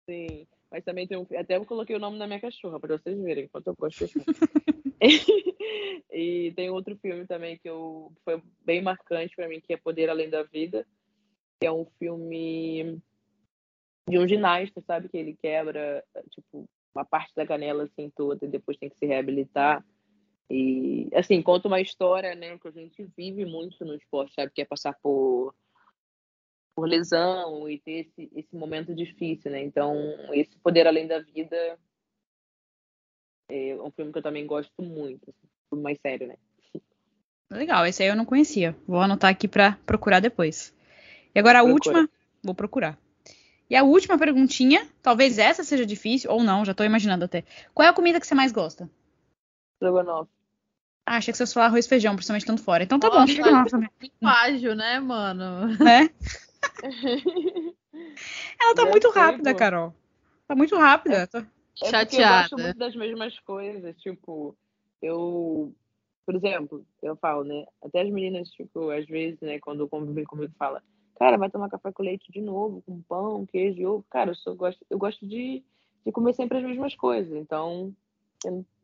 Sim, 0.09 0.47
mas 0.71 0.85
também 0.85 1.07
tem 1.07 1.17
um. 1.17 1.27
Até 1.37 1.57
eu 1.57 1.65
coloquei 1.65 1.95
o 1.95 2.01
nome 2.01 2.19
da 2.19 2.27
minha 2.27 2.41
cachorra 2.41 2.81
pra 2.81 2.99
vocês 2.99 3.19
verem 3.21 3.49
quanto 3.49 3.69
eu 3.69 3.77
gosto 3.77 4.07
de 4.07 4.13
e 6.13 6.53
tem 6.55 6.71
outro 6.71 6.97
filme 6.97 7.27
também 7.27 7.59
que 7.59 7.69
eu 7.69 8.13
que 8.15 8.23
foi 8.25 8.43
bem 8.65 8.83
marcante 8.83 9.35
pra 9.35 9.49
mim, 9.49 9.61
que 9.61 9.73
é 9.73 9.77
Poder 9.77 10.11
Além 10.11 10.31
da 10.31 10.43
Vida, 10.43 10.87
que 11.61 11.67
é 11.67 11.73
um 11.73 11.85
filme 11.99 13.01
de 14.09 14.19
um 14.19 14.27
ginasta, 14.27 14.81
sabe? 14.83 15.09
Que 15.09 15.17
ele 15.17 15.37
quebra, 15.41 16.05
tipo, 16.31 16.69
uma 16.95 17.05
parte 17.05 17.33
da 17.35 17.47
canela 17.47 17.85
assim 17.85 18.11
toda 18.15 18.45
e 18.45 18.49
depois 18.49 18.77
tem 18.77 18.91
que 18.91 18.99
se 18.99 19.07
reabilitar. 19.07 19.85
E, 20.51 21.09
assim, 21.15 21.41
conta 21.41 21.69
uma 21.69 21.81
história, 21.81 22.35
né, 22.35 22.59
que 22.59 22.69
a 22.69 22.71
gente 22.71 23.09
vive 23.17 23.45
muito 23.47 23.85
no 23.85 23.95
esporte, 23.95 24.35
sabe? 24.35 24.53
Que 24.55 24.63
é 24.63 24.65
passar 24.65 24.95
por 25.03 25.55
por 26.75 26.89
lesão 26.89 27.69
e 27.69 27.79
ter 27.79 28.07
esse, 28.07 28.31
esse 28.35 28.57
momento 28.57 28.95
difícil, 28.95 29.51
né? 29.51 29.63
Então, 29.63 29.95
esse 30.33 30.57
Poder 30.59 30.87
Além 30.87 31.07
da 31.07 31.19
Vida 31.21 31.79
é 33.49 33.77
um 33.77 33.91
filme 33.91 34.11
que 34.11 34.19
eu 34.19 34.23
também 34.23 34.47
gosto 34.47 34.83
muito, 34.83 35.29
assim, 35.29 35.83
mais 35.83 35.99
sério, 36.01 36.27
né? 36.27 36.37
Legal, 37.51 37.85
esse 37.85 38.03
aí 38.03 38.09
eu 38.09 38.17
não 38.17 38.25
conhecia. 38.25 38.75
Vou 38.87 39.01
anotar 39.01 39.31
aqui 39.31 39.47
pra 39.47 39.79
procurar 39.85 40.21
depois. 40.21 40.75
E 41.35 41.39
agora 41.39 41.61
a 41.61 41.63
Procura. 41.63 41.99
última, 41.99 42.11
vou 42.43 42.55
procurar. 42.55 42.99
E 43.73 43.77
a 43.77 43.83
última 43.83 44.19
perguntinha, 44.19 44.87
talvez 45.01 45.39
essa 45.39 45.65
seja 45.65 45.87
difícil 45.87 46.31
ou 46.31 46.43
não, 46.43 46.63
já 46.63 46.75
tô 46.75 46.85
imaginando 46.85 47.25
até. 47.25 47.43
Qual 47.73 47.87
é 47.87 47.89
a 47.89 47.95
comida 47.95 48.21
que 48.21 48.27
você 48.27 48.35
mais 48.35 48.53
gosta? 48.53 48.87
Strogonoff. 49.77 50.31
Ah, 51.07 51.17
achei 51.17 51.33
que 51.33 51.39
você 51.39 51.45
fosse 51.45 51.55
falar 51.55 51.67
arroz 51.69 51.87
e 51.87 51.89
feijão, 51.89 52.15
principalmente 52.15 52.43
estando 52.43 52.61
fora. 52.63 52.85
Então 52.85 53.01
tá 53.01 53.09
bom, 53.09 53.21
Nossa, 53.21 53.33
estrogonofe 53.33 53.71
também, 53.71 53.89
ágil, 54.23 54.75
né, 54.75 55.01
mano? 55.01 55.69
né? 55.79 56.11
Ela 58.61 58.75
tá 58.75 58.85
Já 58.85 58.91
muito 58.91 59.11
sei, 59.11 59.23
rápida, 59.23 59.53
pô. 59.53 59.59
Carol. 59.59 59.95
Tá 60.47 60.55
muito 60.55 60.77
rápida. 60.77 61.27
Tô- 61.29 61.39
É 61.39 61.43
porque 61.43 61.87
eu 61.87 61.91
Chateada. 61.91 62.41
gosto 62.43 62.59
muito 62.59 62.79
das 62.79 62.95
mesmas 62.95 63.39
coisas, 63.41 63.97
tipo, 64.03 64.55
eu, 65.01 65.75
por 66.27 66.35
exemplo, 66.35 66.85
eu 67.03 67.17
falo, 67.17 67.43
né? 67.43 67.65
Até 67.83 68.03
as 68.03 68.11
meninas, 68.11 68.51
tipo, 68.51 68.91
às 68.91 69.07
vezes, 69.07 69.41
né, 69.41 69.59
quando 69.61 69.89
convivem 69.89 70.25
comigo, 70.25 70.53
fala, 70.59 70.83
cara, 71.23 71.39
vai 71.39 71.49
tomar 71.49 71.71
café 71.71 71.93
com 71.93 72.03
leite 72.03 72.33
de 72.33 72.41
novo, 72.41 72.83
com 72.83 73.01
pão, 73.03 73.47
queijo 73.47 73.81
e 73.81 73.87
ovo. 73.87 74.05
Cara, 74.11 74.33
eu 74.33 74.35
só 74.35 74.53
gosto, 74.55 74.85
eu 74.91 74.99
gosto 74.99 75.25
de, 75.25 75.63
de 76.05 76.11
comer 76.11 76.35
sempre 76.35 76.59
as 76.59 76.65
mesmas 76.65 76.97
coisas, 76.97 77.33
então 77.33 77.95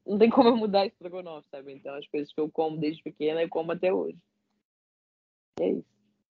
não 0.06 0.16
tem 0.16 0.30
como 0.30 0.50
eu 0.50 0.56
mudar 0.56 0.86
esse 0.86 0.94
estrogonofe, 0.94 1.48
sabe? 1.50 1.72
Então 1.72 1.92
as 1.96 2.06
coisas 2.06 2.32
que 2.32 2.40
eu 2.40 2.48
como 2.48 2.78
desde 2.78 3.02
pequena, 3.02 3.42
eu 3.42 3.48
como 3.48 3.72
até 3.72 3.92
hoje. 3.92 4.16
É 5.58 5.70
isso. 5.70 5.84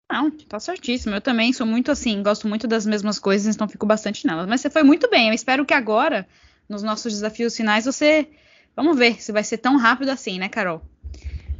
Não, 0.08 0.30
tá 0.30 0.60
certíssimo. 0.60 1.16
Eu 1.16 1.20
também 1.20 1.52
sou 1.52 1.66
muito 1.66 1.90
assim, 1.90 2.22
gosto 2.22 2.46
muito 2.46 2.68
das 2.68 2.86
mesmas 2.86 3.18
coisas, 3.18 3.52
então 3.52 3.68
fico 3.68 3.84
bastante 3.84 4.24
nelas. 4.28 4.46
Mas 4.46 4.60
você 4.60 4.70
foi 4.70 4.84
muito 4.84 5.10
bem. 5.10 5.26
Eu 5.26 5.34
espero 5.34 5.66
que 5.66 5.74
agora, 5.74 6.24
nos 6.68 6.84
nossos 6.84 7.12
desafios 7.12 7.56
finais, 7.56 7.84
você. 7.84 8.30
Vamos 8.76 8.96
ver 8.96 9.20
se 9.20 9.32
vai 9.32 9.42
ser 9.42 9.58
tão 9.58 9.76
rápido 9.76 10.10
assim, 10.10 10.38
né, 10.38 10.48
Carol? 10.48 10.82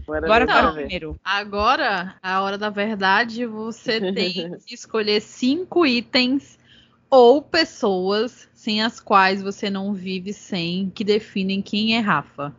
Bora 0.06 0.26
Bora 0.26 0.46
para 0.46 0.70
o 0.70 0.74
primeiro. 0.74 1.18
Agora, 1.24 2.16
a 2.22 2.42
hora 2.42 2.56
da 2.56 2.70
verdade, 2.70 3.44
você 3.44 4.00
tem 4.14 4.56
que 4.60 4.74
escolher 4.74 5.20
cinco 5.20 5.84
itens 5.84 6.58
ou 7.10 7.42
pessoas 7.42 8.48
sem 8.54 8.82
as 8.82 9.00
quais 9.00 9.42
você 9.42 9.68
não 9.68 9.92
vive 9.92 10.32
sem, 10.32 10.90
que 10.90 11.02
definem 11.02 11.60
quem 11.60 11.96
é 11.96 12.00
Rafa. 12.00 12.54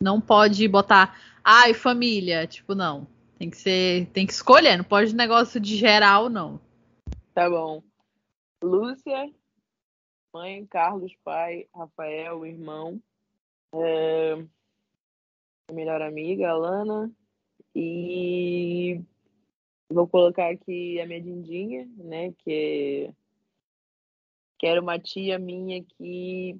Não 0.00 0.20
pode 0.20 0.66
botar, 0.66 1.18
ai, 1.44 1.74
família, 1.74 2.46
tipo, 2.46 2.74
não. 2.74 3.06
Tem 3.38 3.50
que 3.50 3.56
ser, 3.56 4.06
tem 4.06 4.26
que 4.26 4.32
escolher, 4.32 4.76
não 4.76 4.84
pode 4.84 5.14
negócio 5.14 5.60
de 5.60 5.76
geral, 5.76 6.28
não. 6.28 6.60
Tá 7.34 7.48
bom. 7.48 7.82
Lúcia, 8.62 9.30
mãe, 10.34 10.66
Carlos, 10.66 11.12
pai, 11.22 11.66
Rafael, 11.74 12.44
irmão, 12.44 13.00
é, 13.72 14.44
melhor 15.72 16.02
amiga, 16.02 16.50
Alana, 16.50 17.10
e 17.74 19.00
vou 19.90 20.06
colocar 20.06 20.50
aqui 20.50 21.00
a 21.00 21.06
minha 21.06 21.20
Dindinha, 21.20 21.88
né, 21.96 22.32
que, 22.38 23.12
que 24.58 24.66
era 24.66 24.80
uma 24.80 24.98
tia 24.98 25.38
minha 25.38 25.82
que 25.82 26.58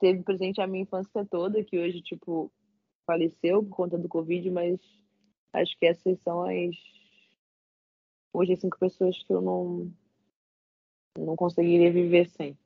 teve 0.00 0.22
presente 0.22 0.60
a 0.60 0.66
minha 0.66 0.82
infância 0.82 1.26
toda, 1.26 1.64
que 1.64 1.78
hoje, 1.78 2.00
tipo, 2.00 2.52
faleceu 3.06 3.62
por 3.62 3.76
conta 3.76 3.98
do 3.98 4.08
Covid, 4.08 4.50
mas 4.50 4.78
acho 5.52 5.76
que 5.78 5.86
essas 5.86 6.18
são 6.20 6.42
as 6.42 6.76
hoje 8.32 8.56
cinco 8.56 8.78
pessoas 8.78 9.20
que 9.22 9.32
eu 9.32 9.40
não 9.40 9.92
não 11.18 11.34
conseguiria 11.34 11.90
viver 11.90 12.28
sem. 12.28 12.56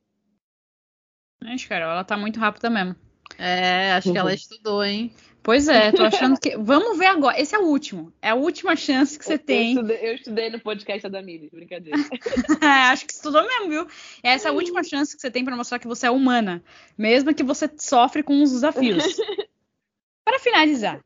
Gente, 1.43 1.67
Carol, 1.67 1.91
ela 1.91 2.05
tá 2.05 2.17
muito 2.17 2.39
rápida 2.39 2.69
mesmo. 2.69 2.95
É, 3.39 3.93
acho 3.93 4.13
que 4.13 4.19
ela 4.19 4.29
Uhum. 4.31 4.35
estudou, 4.35 4.85
hein? 4.85 5.13
Pois 5.43 5.67
é, 5.67 5.91
tô 5.91 6.05
achando 6.05 6.39
que. 6.39 6.57
Vamos 6.57 6.97
ver 6.97 7.07
agora. 7.07 7.41
Esse 7.41 7.55
é 7.55 7.59
o 7.59 7.63
último. 7.67 8.13
É 8.23 8.29
a 8.31 8.35
última 8.37 8.77
chance 8.77 9.19
que 9.19 9.25
você 9.25 9.35
Eu 9.35 9.39
tem. 9.41 9.71
estudei, 9.73 9.99
eu 10.01 10.15
estudei 10.15 10.51
no 10.51 10.61
podcast 10.61 11.09
da 11.09 11.21
Mili, 11.21 11.51
brincadeira. 11.53 11.99
Acho 12.93 13.05
que 13.07 13.13
estudou 13.13 13.45
mesmo, 13.45 13.69
viu? 13.69 13.87
Essa 14.23 14.49
é 14.49 14.51
a 14.51 14.55
última 14.55 14.85
chance 14.85 15.17
que 15.17 15.21
você 15.21 15.31
tem 15.33 15.45
pra 15.45 15.57
mostrar 15.57 15.81
que 15.81 15.87
você 15.89 16.07
é 16.07 16.11
humana, 16.13 16.63
mesmo 16.97 17.35
que 17.35 17.43
você 17.43 17.69
sofre 17.77 18.23
com 18.23 18.41
os 18.41 18.53
desafios. 18.53 19.05
Para 20.25 20.39
finalizar, 20.39 21.01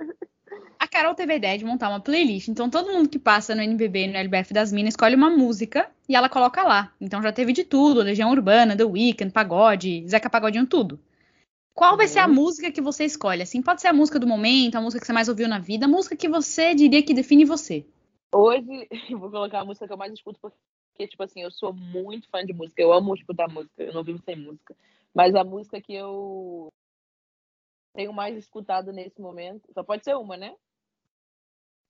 a 0.79 0.87
Carol 0.87 1.15
teve 1.15 1.33
a 1.33 1.37
ideia 1.37 1.57
de 1.57 1.65
montar 1.65 1.89
uma 1.89 2.01
playlist. 2.01 2.49
Então 2.49 2.69
todo 2.69 2.93
mundo 2.93 3.09
que 3.09 3.19
passa 3.19 3.55
no 3.55 3.63
NBB 3.63 4.05
e 4.05 4.07
no 4.09 4.17
LBF 4.19 4.53
das 4.53 4.71
Minas 4.71 4.93
escolhe 4.93 5.15
uma 5.17 5.31
música 5.31 5.89
e 6.07 6.15
ela 6.15 6.29
coloca 6.29 6.63
lá. 6.63 6.93
Então 7.01 7.23
já 7.23 7.33
teve 7.33 7.55
de 7.55 7.65
tudo: 7.65 8.03
Legião 8.03 8.31
Urbana, 8.31 8.77
The 8.77 8.85
Weeknd, 8.85 9.33
Pagode, 9.33 10.05
Zeca 10.07 10.29
Pagodinho, 10.29 10.67
tudo. 10.67 11.01
Qual 11.77 11.95
vai 11.95 12.09
ser 12.09 12.21
a 12.21 12.27
música 12.27 12.73
que 12.73 12.81
você 12.81 13.05
escolhe? 13.05 13.43
Assim, 13.43 13.61
pode 13.61 13.83
ser 13.83 13.89
a 13.89 13.93
música 13.93 14.19
do 14.19 14.27
momento, 14.27 14.77
a 14.77 14.81
música 14.81 14.99
que 14.99 15.07
você 15.07 15.13
mais 15.13 15.29
ouviu 15.29 15.47
na 15.47 15.59
vida, 15.59 15.85
a 15.85 15.89
música 15.89 16.17
que 16.17 16.27
você 16.27 16.75
diria 16.75 17.03
que 17.03 17.13
define 17.13 17.45
você. 17.45 17.87
Hoje 18.33 18.89
eu 19.13 19.19
vou 19.19 19.31
colocar 19.31 19.61
a 19.61 19.65
música 19.65 19.87
que 19.87 19.93
eu 19.93 19.99
mais 19.99 20.11
escuto 20.11 20.41
porque, 20.41 21.07
tipo 21.07 21.23
assim, 21.23 21.43
eu 21.43 21.51
sou 21.51 21.75
muito 21.75 22.31
fã 22.31 22.43
de 22.43 22.55
música, 22.55 22.81
eu 22.81 22.95
amo 22.95 23.15
escutar 23.15 23.47
música, 23.47 23.83
eu 23.83 23.93
não 23.93 24.03
vivo 24.03 24.19
sem 24.25 24.35
música. 24.37 24.75
Mas 25.15 25.35
a 25.35 25.45
música 25.45 25.79
que 25.79 25.93
eu 25.93 26.73
tenho 27.95 28.11
mais 28.11 28.35
escutado 28.39 28.91
nesse 28.91 29.21
momento, 29.21 29.71
só 29.75 29.83
pode 29.83 30.03
ser 30.03 30.17
uma, 30.17 30.35
né? 30.35 30.57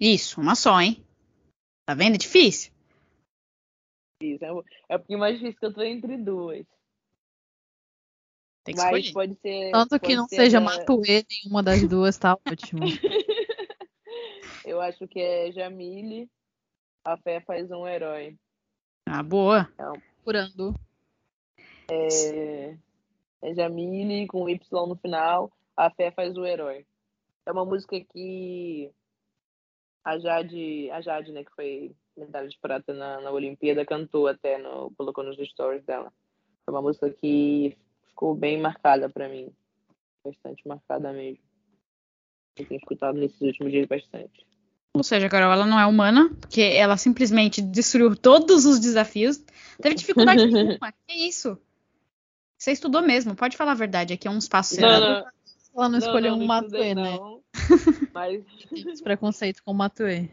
Isso, 0.00 0.40
uma 0.40 0.56
só, 0.56 0.80
hein? 0.80 1.00
Tá 1.86 1.94
vendo? 1.94 2.16
É 2.16 2.18
difícil. 2.18 2.72
Isso, 4.20 4.44
é, 4.44 4.48
é 4.88 4.98
pouquinho 4.98 5.20
mais 5.20 5.38
difícil 5.38 5.60
que 5.60 5.66
eu 5.66 5.74
tô 5.74 5.82
entre 5.82 6.16
duas. 6.16 6.66
Tem 8.66 8.74
que 8.74 8.80
Mas 8.82 9.04
escolher. 9.06 9.12
pode 9.14 9.40
ser. 9.40 9.70
Tanto 9.72 9.90
que 9.94 10.06
pode 10.08 10.16
não 10.16 10.28
ser 10.28 10.36
seja 10.36 10.58
da- 10.60 10.64
Matuê 10.66 11.24
nenhuma 11.30 11.62
das 11.62 11.82
duas, 11.88 12.18
tá 12.18 12.36
ótimo. 12.46 12.80
Eu 14.64 14.80
acho 14.80 15.06
que 15.06 15.20
é 15.20 15.52
Jamile. 15.52 16.28
A 17.04 17.16
fé 17.16 17.40
faz 17.40 17.70
um 17.70 17.86
herói. 17.86 18.36
Ah, 19.08 19.22
boa. 19.22 19.70
Curando. 20.24 20.74
É, 21.88 22.76
é 23.42 23.54
Jamile 23.54 24.26
com 24.26 24.48
Y 24.48 24.58
no 24.88 24.96
final. 24.96 25.52
A 25.76 25.88
fé 25.90 26.10
faz 26.10 26.36
o 26.36 26.44
herói. 26.44 26.84
É 27.46 27.52
uma 27.52 27.64
música 27.64 28.00
que 28.00 28.90
a 30.04 30.18
Jade, 30.18 30.90
a 30.90 31.00
Jade, 31.00 31.30
né, 31.30 31.44
que 31.44 31.54
foi 31.54 31.94
medalha 32.16 32.48
de 32.48 32.58
prata 32.58 32.92
na, 32.92 33.20
na 33.20 33.30
Olimpíada, 33.30 33.86
cantou 33.86 34.26
até, 34.26 34.58
no, 34.58 34.90
colocou 34.96 35.22
nos 35.22 35.36
stories 35.48 35.84
dela. 35.84 36.12
É 36.66 36.70
uma 36.72 36.82
música 36.82 37.08
que 37.10 37.76
ficou 38.16 38.34
bem 38.34 38.58
marcada 38.58 39.10
pra 39.10 39.28
mim. 39.28 39.52
Bastante 40.24 40.66
marcada 40.66 41.12
mesmo. 41.12 41.38
Eu 42.58 42.66
tenho 42.66 42.78
escutado 42.78 43.18
nesses 43.18 43.38
últimos 43.42 43.70
dias 43.70 43.86
bastante. 43.86 44.46
Ou 44.94 45.04
seja, 45.04 45.28
Carol, 45.28 45.52
ela 45.52 45.66
não 45.66 45.78
é 45.78 45.84
humana, 45.84 46.30
porque 46.40 46.62
ela 46.62 46.96
simplesmente 46.96 47.60
destruiu 47.60 48.16
todos 48.16 48.64
os 48.64 48.80
desafios. 48.80 49.44
Teve 49.80 49.94
dificuldade 49.94 50.46
nenhuma. 50.50 50.90
Que 51.06 51.14
isso? 51.14 51.58
Você 52.56 52.72
estudou 52.72 53.02
mesmo, 53.02 53.36
pode 53.36 53.54
falar 53.54 53.72
a 53.72 53.74
verdade, 53.74 54.14
aqui 54.14 54.26
é 54.26 54.30
um 54.30 54.38
espaço 54.38 54.80
Não, 54.80 54.98
não, 54.98 55.26
Ela 55.76 55.88
não 55.90 55.98
escolheu 55.98 56.34
não, 56.34 56.42
um 56.42 56.46
Matuê, 56.46 56.94
né? 56.94 57.18
não. 57.18 57.42
Mas 58.14 58.42
preconceito 59.02 59.62
com 59.62 59.72
o 59.72 59.74
Matuê. 59.74 60.30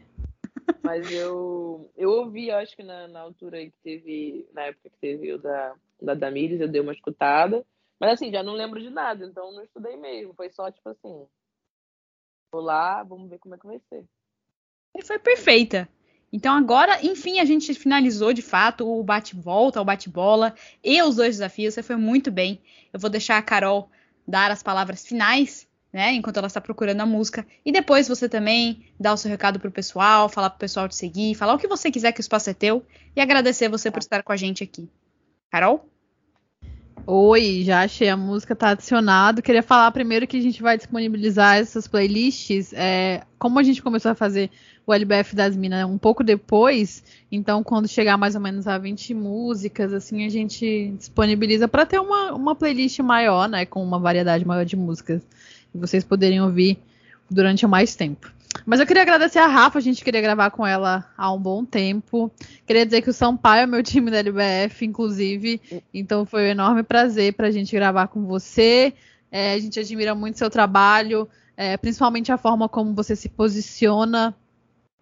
Mas 0.82 1.12
eu, 1.12 1.92
eu 1.94 2.10
ouvi, 2.10 2.48
eu 2.48 2.56
acho 2.56 2.74
que 2.74 2.82
na, 2.82 3.06
na 3.06 3.20
altura 3.20 3.62
que 3.62 3.74
teve, 3.82 4.48
na 4.54 4.62
época 4.62 4.88
que 4.88 4.98
teve 4.98 5.34
o 5.34 5.38
da, 5.38 5.74
da 6.00 6.14
Damires, 6.14 6.58
eu 6.58 6.68
dei 6.68 6.80
uma 6.80 6.94
escutada. 6.94 7.62
Mas 8.00 8.12
assim, 8.12 8.30
já 8.30 8.42
não 8.42 8.54
lembro 8.54 8.80
de 8.80 8.90
nada, 8.90 9.24
então 9.24 9.52
não 9.52 9.62
estudei 9.62 9.96
mesmo. 9.96 10.34
Foi 10.34 10.50
só 10.50 10.70
tipo 10.70 10.88
assim, 10.88 11.26
vou 12.52 12.62
lá, 12.62 13.02
vamos 13.02 13.28
ver 13.28 13.38
como 13.38 13.54
é 13.54 13.58
que 13.58 13.66
vai 13.66 13.80
ser. 13.88 14.04
E 14.96 15.02
foi 15.02 15.18
perfeita. 15.18 15.88
Então 16.32 16.54
agora, 16.54 17.04
enfim, 17.04 17.38
a 17.38 17.44
gente 17.44 17.72
finalizou 17.74 18.32
de 18.32 18.42
fato 18.42 18.88
o 18.88 19.02
bate-volta, 19.02 19.80
o 19.80 19.84
bate-bola 19.84 20.54
e 20.82 21.00
os 21.02 21.16
dois 21.16 21.36
desafios. 21.36 21.74
Você 21.74 21.82
foi 21.82 21.96
muito 21.96 22.30
bem. 22.30 22.60
Eu 22.92 22.98
vou 22.98 23.08
deixar 23.08 23.38
a 23.38 23.42
Carol 23.42 23.88
dar 24.26 24.50
as 24.50 24.62
palavras 24.62 25.06
finais 25.06 25.68
né? 25.94 26.12
Enquanto 26.12 26.38
ela 26.38 26.48
está 26.48 26.60
procurando 26.60 27.00
a 27.00 27.06
música. 27.06 27.46
E 27.64 27.70
depois 27.70 28.08
você 28.08 28.28
também 28.28 28.84
dá 28.98 29.12
o 29.12 29.16
seu 29.16 29.30
recado 29.30 29.60
pro 29.60 29.70
pessoal, 29.70 30.28
falar 30.28 30.50
pro 30.50 30.58
pessoal 30.58 30.88
te 30.88 30.96
seguir, 30.96 31.36
falar 31.36 31.54
o 31.54 31.58
que 31.58 31.68
você 31.68 31.88
quiser 31.88 32.10
que 32.10 32.18
o 32.18 32.20
espaço 32.20 32.50
é 32.50 32.52
teu 32.52 32.84
e 33.14 33.20
agradecer 33.20 33.68
você 33.68 33.92
por 33.92 34.00
estar 34.00 34.24
com 34.24 34.32
a 34.32 34.36
gente 34.36 34.64
aqui. 34.64 34.90
Carol? 35.52 35.88
Oi, 37.06 37.62
já 37.64 37.82
achei 37.82 38.08
a 38.08 38.16
música, 38.16 38.56
tá 38.56 38.70
adicionado. 38.70 39.42
Queria 39.42 39.62
falar 39.62 39.90
primeiro 39.90 40.26
que 40.26 40.38
a 40.38 40.40
gente 40.40 40.62
vai 40.62 40.74
disponibilizar 40.78 41.58
essas 41.58 41.86
playlists. 41.86 42.72
É, 42.72 43.22
como 43.38 43.58
a 43.58 43.62
gente 43.62 43.82
começou 43.82 44.12
a 44.12 44.14
fazer 44.14 44.50
o 44.86 44.92
LBF 44.92 45.36
das 45.36 45.54
Minas 45.54 45.84
um 45.84 45.98
pouco 45.98 46.24
depois, 46.24 47.04
então 47.30 47.62
quando 47.62 47.88
chegar 47.88 48.16
mais 48.16 48.34
ou 48.34 48.40
menos 48.40 48.66
a 48.66 48.78
20 48.78 49.12
músicas, 49.12 49.92
assim, 49.92 50.24
a 50.24 50.30
gente 50.30 50.94
disponibiliza 50.96 51.68
para 51.68 51.84
ter 51.84 51.98
uma, 51.98 52.32
uma 52.32 52.54
playlist 52.54 52.98
maior, 53.00 53.50
né? 53.50 53.66
Com 53.66 53.82
uma 53.82 53.98
variedade 53.98 54.46
maior 54.46 54.64
de 54.64 54.74
músicas. 54.76 55.20
E 55.74 55.78
vocês 55.78 56.04
poderem 56.04 56.40
ouvir 56.40 56.78
durante 57.30 57.66
mais 57.66 57.94
tempo. 57.94 58.33
Mas 58.64 58.80
eu 58.80 58.86
queria 58.86 59.02
agradecer 59.02 59.38
a 59.38 59.46
Rafa, 59.46 59.78
a 59.78 59.82
gente 59.82 60.04
queria 60.04 60.20
gravar 60.20 60.50
com 60.50 60.66
ela 60.66 61.10
há 61.16 61.32
um 61.32 61.38
bom 61.38 61.64
tempo. 61.64 62.30
Queria 62.66 62.84
dizer 62.84 63.02
que 63.02 63.10
o 63.10 63.12
São 63.12 63.36
Paulo 63.36 63.60
é 63.60 63.66
meu 63.66 63.82
time 63.82 64.10
da 64.10 64.18
LBF, 64.18 64.84
inclusive. 64.84 65.60
Então 65.92 66.24
foi 66.24 66.44
um 66.44 66.50
enorme 66.50 66.82
prazer 66.82 67.34
para 67.34 67.48
a 67.48 67.50
gente 67.50 67.74
gravar 67.74 68.08
com 68.08 68.24
você. 68.24 68.94
É, 69.30 69.54
a 69.54 69.58
gente 69.58 69.78
admira 69.80 70.14
muito 70.14 70.38
seu 70.38 70.48
trabalho, 70.48 71.28
é, 71.56 71.76
principalmente 71.76 72.30
a 72.30 72.38
forma 72.38 72.68
como 72.68 72.94
você 72.94 73.16
se 73.16 73.28
posiciona 73.28 74.34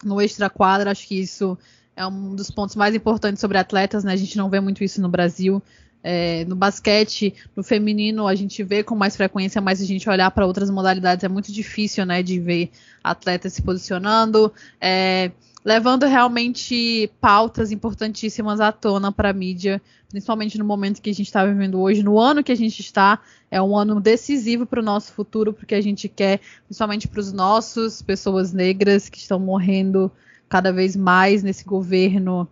no 0.03 0.21
extra 0.21 0.49
quadra. 0.49 0.91
Acho 0.91 1.07
que 1.07 1.21
isso 1.21 1.57
é 1.95 2.07
um 2.07 2.35
dos 2.35 2.51
pontos 2.51 2.75
mais 2.75 2.95
importantes 2.95 3.41
sobre 3.41 3.59
atletas, 3.59 4.05
né? 4.05 4.13
A 4.13 4.17
gente 4.17 4.37
não 4.37 4.49
vê 4.49 4.61
muito 4.61 4.83
isso 4.83 5.01
no 5.01 5.09
Brasil. 5.09 5.63
É, 6.05 6.45
no 6.47 6.57
basquete, 6.57 7.33
no 7.55 7.63
feminino, 7.63 8.27
a 8.27 8.35
gente 8.35 8.63
vê 8.65 8.83
com 8.83 8.95
mais 8.95 9.17
frequência, 9.17 9.61
mas 9.61 9.81
a 9.81 9.85
gente 9.85 10.09
olhar 10.11 10.31
para 10.33 10.47
outras 10.47 10.69
modalidades 10.69 11.23
é 11.23 11.29
muito 11.29 11.53
difícil, 11.53 12.05
né, 12.05 12.23
de 12.23 12.41
ver 12.41 12.71
atletas 13.05 13.53
se 13.53 13.63
posicionando, 13.63 14.53
é, 14.81 15.31
levando 15.65 16.05
realmente 16.07 17.11
pautas 17.21 17.71
importantíssimas 17.71 18.61
à 18.61 18.73
tona 18.73 19.13
para 19.13 19.31
a 19.31 19.33
mídia, 19.33 19.81
principalmente 20.09 20.59
no 20.59 20.65
momento 20.65 21.01
que 21.01 21.11
a 21.11 21.15
gente 21.15 21.27
está 21.27 21.45
vivendo 21.45 21.81
hoje, 21.81 22.03
no 22.03 22.19
ano 22.19 22.43
que 22.43 22.53
a 22.53 22.57
gente 22.57 22.81
está, 22.81 23.21
é 23.51 23.63
um 23.63 23.77
ano 23.77 24.01
decisivo 24.01 24.67
para 24.67 24.81
o 24.81 24.83
nosso 24.83 25.13
futuro, 25.13 25.53
porque 25.53 25.75
a 25.75 25.81
gente 25.81 26.09
quer, 26.09 26.41
principalmente 26.67 27.07
para 27.07 27.21
os 27.21 27.33
nossos, 27.33 28.03
pessoas 28.03 28.53
negras 28.53 29.09
que 29.09 29.19
estão 29.19 29.39
morrendo 29.39 30.11
cada 30.49 30.73
vez 30.73 30.97
mais 30.97 31.43
nesse 31.43 31.65
governo 31.65 32.47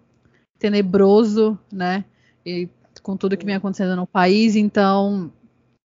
tenebroso, 0.58 1.58
né? 1.70 2.04
E 2.46 2.68
com 3.02 3.16
tudo 3.16 3.36
que 3.36 3.46
vem 3.46 3.54
acontecendo 3.54 3.96
no 3.96 4.06
país. 4.06 4.56
Então, 4.56 5.32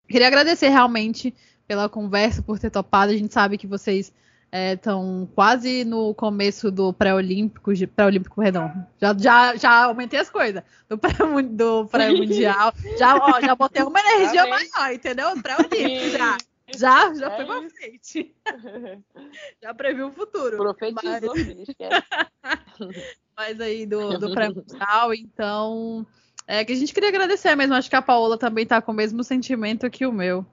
queria 0.08 0.28
agradecer 0.28 0.70
realmente 0.70 1.34
pela 1.68 1.90
conversa, 1.90 2.42
por 2.42 2.60
ter 2.60 2.70
topado. 2.70 3.12
A 3.12 3.18
gente 3.18 3.34
sabe 3.34 3.58
que 3.58 3.68
vocês 3.68 4.14
estão 4.52 5.28
é, 5.30 5.36
quase 5.36 5.84
no 5.84 6.14
começo 6.14 6.72
do 6.72 6.94
pré-olímpico, 6.94 7.72
pré-olímpico, 7.96 8.42
perdão. 8.42 8.72
Já, 9.02 9.16
já, 9.18 9.56
já 9.56 9.84
aumentei 9.86 10.20
as 10.20 10.30
coisas. 10.30 10.64
Do 10.88 10.98
pré-mundial. 10.98 12.74
já, 12.98 13.16
ó, 13.18 13.42
já 13.42 13.56
botei 13.56 13.84
uma 13.84 14.00
energia 14.00 14.44
tá 14.44 14.50
maior, 14.50 14.94
entendeu? 14.94 15.42
Pré-olímpico 15.42 16.18
já. 16.18 16.38
Já, 16.74 17.14
já 17.14 17.32
é 17.32 17.36
foi 17.36 17.46
pra 17.46 17.70
frente. 17.70 18.36
já 19.62 19.74
previu 19.74 20.08
o 20.08 20.12
futuro. 20.12 20.58
Profetizou, 20.58 21.34
mas... 21.36 22.96
mas 23.38 23.62
aí 23.62 23.86
do, 23.86 24.18
do 24.18 24.32
pré-mundial, 24.32 25.14
então 25.14 26.06
é 26.48 26.64
que 26.64 26.74
a 26.74 26.76
gente 26.76 26.94
queria 26.94 27.10
agradecer 27.10 27.56
mesmo. 27.56 27.74
Acho 27.74 27.90
que 27.90 27.96
a 27.96 28.02
Paola 28.02 28.38
também 28.38 28.66
tá 28.66 28.82
com 28.82 28.92
o 28.92 28.96
mesmo 28.96 29.24
sentimento 29.24 29.90
que 29.90 30.06
o 30.06 30.12
meu. 30.12 30.46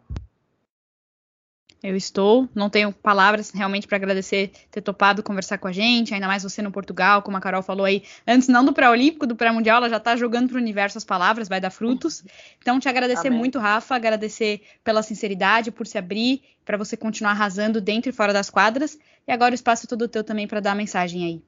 Eu 1.83 1.97
estou, 1.97 2.49
não 2.55 2.71
tenho 2.71 2.93
palavras 2.93 3.51
realmente 3.51 3.89
para 3.89 3.97
agradecer 3.97 4.53
ter 4.71 4.81
topado 4.81 5.21
conversar 5.21 5.59
com 5.59 5.67
a 5.67 5.73
gente, 5.73 6.15
ainda 6.15 6.29
mais 6.29 6.45
você 6.45 6.63
no 6.63 6.71
Portugal, 6.71 7.23
como 7.23 7.37
a 7.37 7.41
Carol 7.41 7.61
falou 7.61 7.85
aí, 7.85 8.05
antes 8.25 8.47
não 8.47 8.65
do 8.65 8.73
pré-olímpico, 8.73 9.27
do 9.27 9.35
pré-mundial, 9.35 9.79
ela 9.79 9.89
já 9.89 9.97
está 9.97 10.15
jogando 10.15 10.49
para 10.49 10.59
o 10.59 10.61
universo 10.61 10.97
as 10.97 11.05
palavras, 11.05 11.49
vai 11.49 11.61
dar 11.61 11.71
frutos. 11.71 12.23
Então, 12.61 12.79
te 12.79 12.89
agradecer 12.89 13.27
Amém. 13.29 13.39
muito, 13.41 13.59
Rafa, 13.59 13.97
agradecer 13.97 14.63
pela 14.85 15.03
sinceridade, 15.03 15.73
por 15.73 15.85
se 15.85 15.99
abrir, 15.99 16.43
para 16.65 16.77
você 16.77 16.97
continuar 16.97 17.33
arrasando 17.33 17.81
dentro 17.81 18.11
e 18.11 18.13
fora 18.13 18.33
das 18.33 18.49
quadras. 18.49 18.97
E 19.27 19.33
agora 19.33 19.51
o 19.51 19.55
espaço 19.57 19.87
é 19.87 19.89
todo 19.89 20.07
teu 20.07 20.23
também 20.23 20.47
para 20.47 20.61
dar 20.61 20.73
a 20.73 20.77
mensagem 20.77 21.25
aí. 21.25 21.43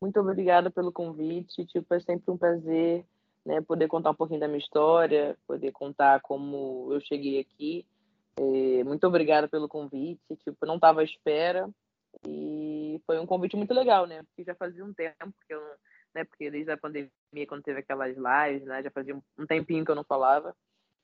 Muito 0.00 0.18
obrigada 0.18 0.70
pelo 0.70 0.92
convite. 0.92 1.64
Tipo, 1.66 1.94
é 1.94 2.00
sempre 2.00 2.30
um 2.30 2.38
prazer 2.38 3.04
né, 3.44 3.60
poder 3.60 3.88
contar 3.88 4.10
um 4.10 4.14
pouquinho 4.14 4.40
da 4.40 4.48
minha 4.48 4.58
história, 4.58 5.36
poder 5.46 5.72
contar 5.72 6.20
como 6.20 6.88
eu 6.90 7.00
cheguei 7.00 7.40
aqui. 7.40 7.86
É, 8.38 8.84
muito 8.84 9.06
obrigada 9.06 9.48
pelo 9.48 9.68
convite. 9.68 10.36
Tipo, 10.44 10.66
não 10.66 10.76
estava 10.76 11.00
à 11.00 11.04
espera 11.04 11.68
e 12.26 13.00
foi 13.06 13.18
um 13.18 13.26
convite 13.26 13.56
muito 13.56 13.74
legal, 13.74 14.06
né? 14.06 14.22
Porque 14.24 14.44
já 14.44 14.54
fazia 14.54 14.84
um 14.84 14.92
tempo 14.92 15.34
que 15.46 15.54
eu, 15.54 15.60
né? 16.14 16.24
Porque 16.24 16.50
desde 16.50 16.70
a 16.70 16.76
pandemia, 16.76 17.10
quando 17.48 17.62
teve 17.62 17.80
aquelas 17.80 18.16
lives, 18.16 18.66
né? 18.66 18.82
Já 18.82 18.90
fazia 18.90 19.14
um 19.14 19.46
tempinho 19.46 19.84
que 19.84 19.90
eu 19.90 19.96
não 19.96 20.04
falava. 20.04 20.54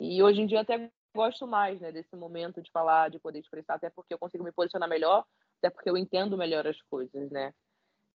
E 0.00 0.22
hoje 0.22 0.40
em 0.40 0.46
dia 0.46 0.60
até 0.60 0.90
gosto 1.14 1.46
mais, 1.46 1.80
né? 1.80 1.92
Desse 1.92 2.14
momento 2.16 2.62
de 2.62 2.70
falar, 2.70 3.10
de 3.10 3.18
poder 3.18 3.38
expressar, 3.38 3.74
até 3.74 3.90
porque 3.90 4.12
eu 4.12 4.18
consigo 4.18 4.44
me 4.44 4.52
posicionar 4.52 4.88
melhor, 4.88 5.24
até 5.58 5.70
porque 5.70 5.88
eu 5.88 5.96
entendo 5.96 6.36
melhor 6.36 6.66
as 6.66 6.80
coisas, 6.82 7.30
né? 7.30 7.52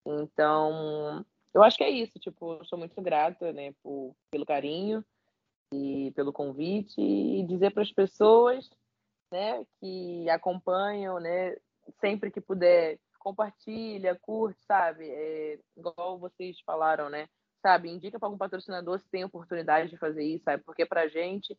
Então, 0.05 1.25
eu 1.53 1.63
acho 1.63 1.77
que 1.77 1.83
é 1.83 1.89
isso. 1.89 2.19
Tipo, 2.19 2.53
eu 2.53 2.65
sou 2.65 2.77
muito 2.77 2.99
grata, 3.01 3.51
né, 3.53 3.73
por, 3.83 4.15
pelo 4.29 4.45
carinho 4.45 5.03
e 5.73 6.11
pelo 6.15 6.33
convite 6.33 6.99
e 7.01 7.43
dizer 7.43 7.71
para 7.71 7.83
as 7.83 7.91
pessoas, 7.91 8.69
né, 9.31 9.65
que 9.79 10.29
acompanham, 10.29 11.19
né, 11.19 11.55
sempre 11.99 12.29
que 12.31 12.41
puder, 12.41 12.99
compartilha, 13.19 14.17
curte, 14.21 14.59
sabe? 14.65 15.09
É, 15.09 15.59
igual 15.77 16.17
vocês 16.17 16.59
falaram, 16.61 17.09
né? 17.09 17.27
Sabe, 17.61 17.89
indica 17.89 18.17
para 18.17 18.27
algum 18.27 18.37
patrocinador 18.37 18.99
se 18.99 19.09
tem 19.09 19.23
oportunidade 19.23 19.89
de 19.89 19.97
fazer 19.97 20.23
isso, 20.23 20.43
sabe? 20.43 20.63
Porque 20.63 20.85
para 20.85 21.01
a 21.01 21.07
gente 21.07 21.55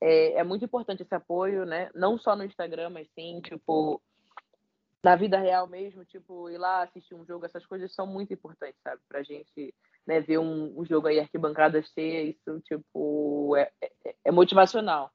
é, 0.00 0.34
é 0.34 0.44
muito 0.44 0.64
importante 0.64 1.02
esse 1.02 1.14
apoio, 1.14 1.64
né? 1.64 1.90
Não 1.94 2.18
só 2.18 2.34
no 2.34 2.44
Instagram, 2.44 2.90
mas 2.90 3.08
sim, 3.14 3.40
tipo, 3.40 4.02
na 5.04 5.14
vida 5.16 5.38
real 5.38 5.66
mesmo, 5.66 6.02
tipo, 6.06 6.48
ir 6.48 6.56
lá 6.56 6.82
assistir 6.82 7.14
um 7.14 7.26
jogo, 7.26 7.44
essas 7.44 7.64
coisas 7.66 7.94
são 7.94 8.06
muito 8.06 8.32
importantes, 8.32 8.80
sabe? 8.82 9.02
Pra 9.06 9.22
gente 9.22 9.74
né, 10.06 10.20
ver 10.20 10.38
um, 10.38 10.80
um 10.80 10.84
jogo 10.84 11.06
aí, 11.06 11.20
arquibancada 11.20 11.82
cheia, 11.82 12.22
isso, 12.22 12.60
tipo, 12.60 13.54
é, 13.54 13.70
é, 13.82 14.14
é, 14.24 14.32
motivacional. 14.32 15.12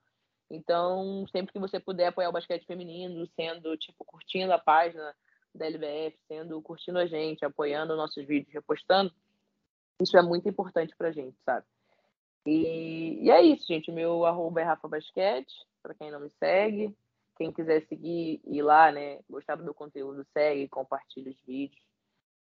Então, 0.49 1.25
sempre 1.31 1.51
que 1.51 1.59
você 1.59 1.79
puder 1.79 2.07
apoiar 2.07 2.29
o 2.29 2.31
basquete 2.31 2.65
feminino, 2.67 3.27
sendo, 3.35 3.75
tipo, 3.77 4.05
curtindo 4.05 4.53
a 4.53 4.59
página 4.59 5.15
da 5.55 5.65
LBF, 5.65 6.17
sendo, 6.27 6.61
curtindo 6.61 6.99
a 6.99 7.07
gente, 7.07 7.43
apoiando 7.43 7.95
nossos 7.95 8.23
vídeos, 8.25 8.53
repostando, 8.53 9.11
isso 9.99 10.15
é 10.17 10.21
muito 10.21 10.47
importante 10.47 10.95
pra 10.95 11.11
gente, 11.11 11.35
sabe? 11.43 11.65
E, 12.45 13.25
e 13.25 13.31
é 13.31 13.41
isso, 13.41 13.65
gente. 13.67 13.91
Meu 13.91 14.25
arroba 14.25 14.61
é 14.61 14.63
Rafa 14.63 14.87
Basquete, 14.87 15.53
pra 15.81 15.95
quem 15.95 16.11
não 16.11 16.19
me 16.19 16.29
segue. 16.39 16.95
Quem 17.39 17.53
quiser 17.53 17.87
seguir 17.87 18.41
ir 18.45 18.61
lá, 18.61 18.91
né, 18.91 19.21
gostar 19.29 19.55
do 19.55 19.63
meu 19.63 19.73
conteúdo, 19.73 20.27
segue, 20.33 20.67
compartilha 20.67 21.31
os 21.31 21.41
vídeos. 21.47 21.81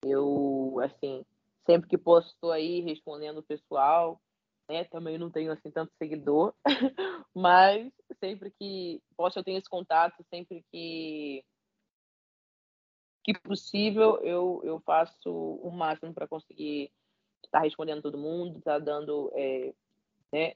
Eu, 0.03 0.81
assim, 0.83 1.23
sempre 1.67 1.87
que 1.87 1.99
posso, 1.99 2.29
estou 2.29 2.51
aí 2.51 2.81
respondendo 2.81 3.39
o 3.39 3.43
pessoal, 3.43 4.19
né? 4.67 4.85
Também 4.85 5.19
não 5.19 5.31
tenho, 5.31 5.53
assim, 5.53 5.71
tanto 5.71 5.93
seguidor, 5.99 6.55
mas 7.35 7.93
sempre 8.19 8.51
que 8.59 9.03
posso, 9.15 9.39
eu 9.39 9.45
tenho 9.45 9.59
esse 9.59 9.69
contato, 9.69 10.25
sempre 10.31 10.65
que 10.73 11.45
que 13.23 13.35
possível, 13.41 14.19
eu, 14.23 14.63
eu 14.65 14.81
faço 14.81 15.29
o 15.29 15.69
máximo 15.71 16.15
para 16.15 16.29
conseguir 16.29 16.93
estar 17.45 17.59
tá 17.59 17.65
respondendo 17.65 18.01
todo 18.01 18.17
mundo, 18.17 18.59
estar 18.59 18.75
tá 18.75 18.79
dando, 18.79 19.33
é, 19.35 19.75
né, 20.33 20.53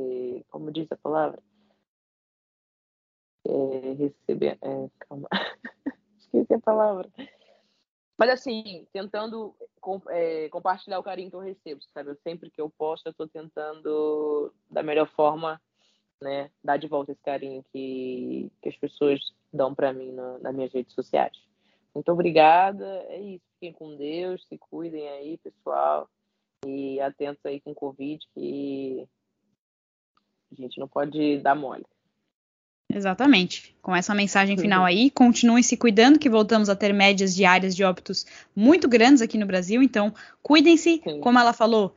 é, 0.00 0.42
como 0.48 0.72
diz 0.72 0.90
a 0.90 0.96
palavra, 0.96 1.42
é, 3.46 3.92
receber. 3.94 4.58
É, 4.60 4.88
calma, 5.00 5.28
esqueci 6.18 6.54
a 6.54 6.60
palavra. 6.60 7.08
Mas 8.18 8.30
assim, 8.30 8.86
tentando 8.92 9.54
é, 10.10 10.48
compartilhar 10.48 10.98
o 10.98 11.02
carinho 11.02 11.30
que 11.30 11.36
eu 11.36 11.40
recebo, 11.40 11.80
sabe? 11.92 12.10
Eu, 12.10 12.16
sempre 12.22 12.50
que 12.50 12.60
eu 12.60 12.70
posto, 12.70 13.06
eu 13.06 13.10
estou 13.10 13.26
tentando, 13.28 14.52
da 14.70 14.82
melhor 14.82 15.08
forma, 15.08 15.60
né, 16.20 16.50
dar 16.62 16.76
de 16.76 16.86
volta 16.86 17.12
esse 17.12 17.22
carinho 17.22 17.64
que, 17.72 18.50
que 18.62 18.68
as 18.68 18.76
pessoas 18.76 19.20
dão 19.52 19.74
para 19.74 19.92
mim 19.92 20.12
na, 20.12 20.38
nas 20.38 20.54
minhas 20.54 20.72
redes 20.72 20.94
sociais. 20.94 21.36
Muito 21.94 22.10
obrigada. 22.10 22.86
É 23.08 23.20
isso. 23.20 23.44
Fiquem 23.54 23.72
com 23.72 23.96
Deus, 23.96 24.44
se 24.48 24.58
cuidem 24.58 25.08
aí, 25.08 25.38
pessoal. 25.38 26.08
E 26.66 27.00
atentos 27.00 27.44
aí 27.44 27.60
com 27.60 27.72
o 27.72 27.74
Covid, 27.74 28.24
que 28.34 29.08
a 30.52 30.54
gente 30.54 30.78
não 30.78 30.88
pode 30.88 31.38
dar 31.38 31.54
mole. 31.54 31.84
Exatamente. 32.94 33.74
Com 33.80 33.96
essa 33.96 34.14
mensagem 34.14 34.56
final 34.56 34.84
aí, 34.84 35.10
continuem 35.10 35.62
se 35.62 35.76
cuidando, 35.76 36.18
que 36.18 36.28
voltamos 36.28 36.68
a 36.68 36.76
ter 36.76 36.92
médias 36.92 37.34
diárias 37.34 37.74
de 37.74 37.82
óbitos 37.82 38.26
muito 38.54 38.88
grandes 38.88 39.22
aqui 39.22 39.38
no 39.38 39.46
Brasil. 39.46 39.82
Então, 39.82 40.14
cuidem-se, 40.42 41.02
como 41.20 41.38
ela 41.38 41.52
falou, 41.52 41.94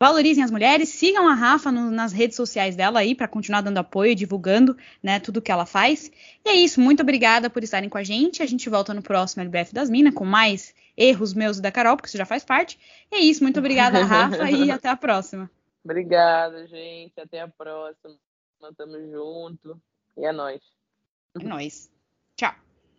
valorizem 0.00 0.42
as 0.42 0.50
mulheres, 0.50 0.88
sigam 0.88 1.28
a 1.28 1.34
Rafa 1.34 1.70
no, 1.70 1.90
nas 1.90 2.10
redes 2.10 2.34
sociais 2.34 2.74
dela 2.74 3.00
aí 3.00 3.14
para 3.14 3.28
continuar 3.28 3.60
dando 3.60 3.76
apoio, 3.76 4.14
divulgando, 4.14 4.76
né, 5.02 5.20
tudo 5.20 5.42
que 5.42 5.52
ela 5.52 5.66
faz. 5.66 6.10
E 6.44 6.48
é 6.48 6.54
isso, 6.54 6.80
muito 6.80 7.02
obrigada 7.02 7.50
por 7.50 7.62
estarem 7.62 7.90
com 7.90 7.98
a 7.98 8.02
gente. 8.02 8.42
A 8.42 8.46
gente 8.46 8.68
volta 8.70 8.94
no 8.94 9.02
próximo 9.02 9.42
LBF 9.42 9.74
das 9.74 9.90
Minas 9.90 10.14
com 10.14 10.24
mais 10.24 10.74
erros 10.96 11.34
meus 11.34 11.58
e 11.58 11.62
da 11.62 11.70
Carol, 11.70 11.96
porque 11.96 12.08
isso 12.08 12.16
já 12.16 12.24
faz 12.24 12.42
parte. 12.42 12.78
E 13.12 13.16
é 13.16 13.18
isso, 13.20 13.42
muito 13.42 13.58
obrigada, 13.58 14.02
Rafa, 14.04 14.50
e 14.50 14.70
até 14.70 14.88
a 14.88 14.96
próxima. 14.96 15.50
Obrigada, 15.84 16.66
gente. 16.66 17.20
Até 17.20 17.40
a 17.40 17.48
próxima. 17.48 18.16
Tamo 18.76 18.98
junto. 19.10 19.80
E 20.20 20.26
é 20.26 20.32
nóis. 20.32 20.62
É 21.34 21.42
nóis. 21.42 21.90
Tchau. 22.36 22.54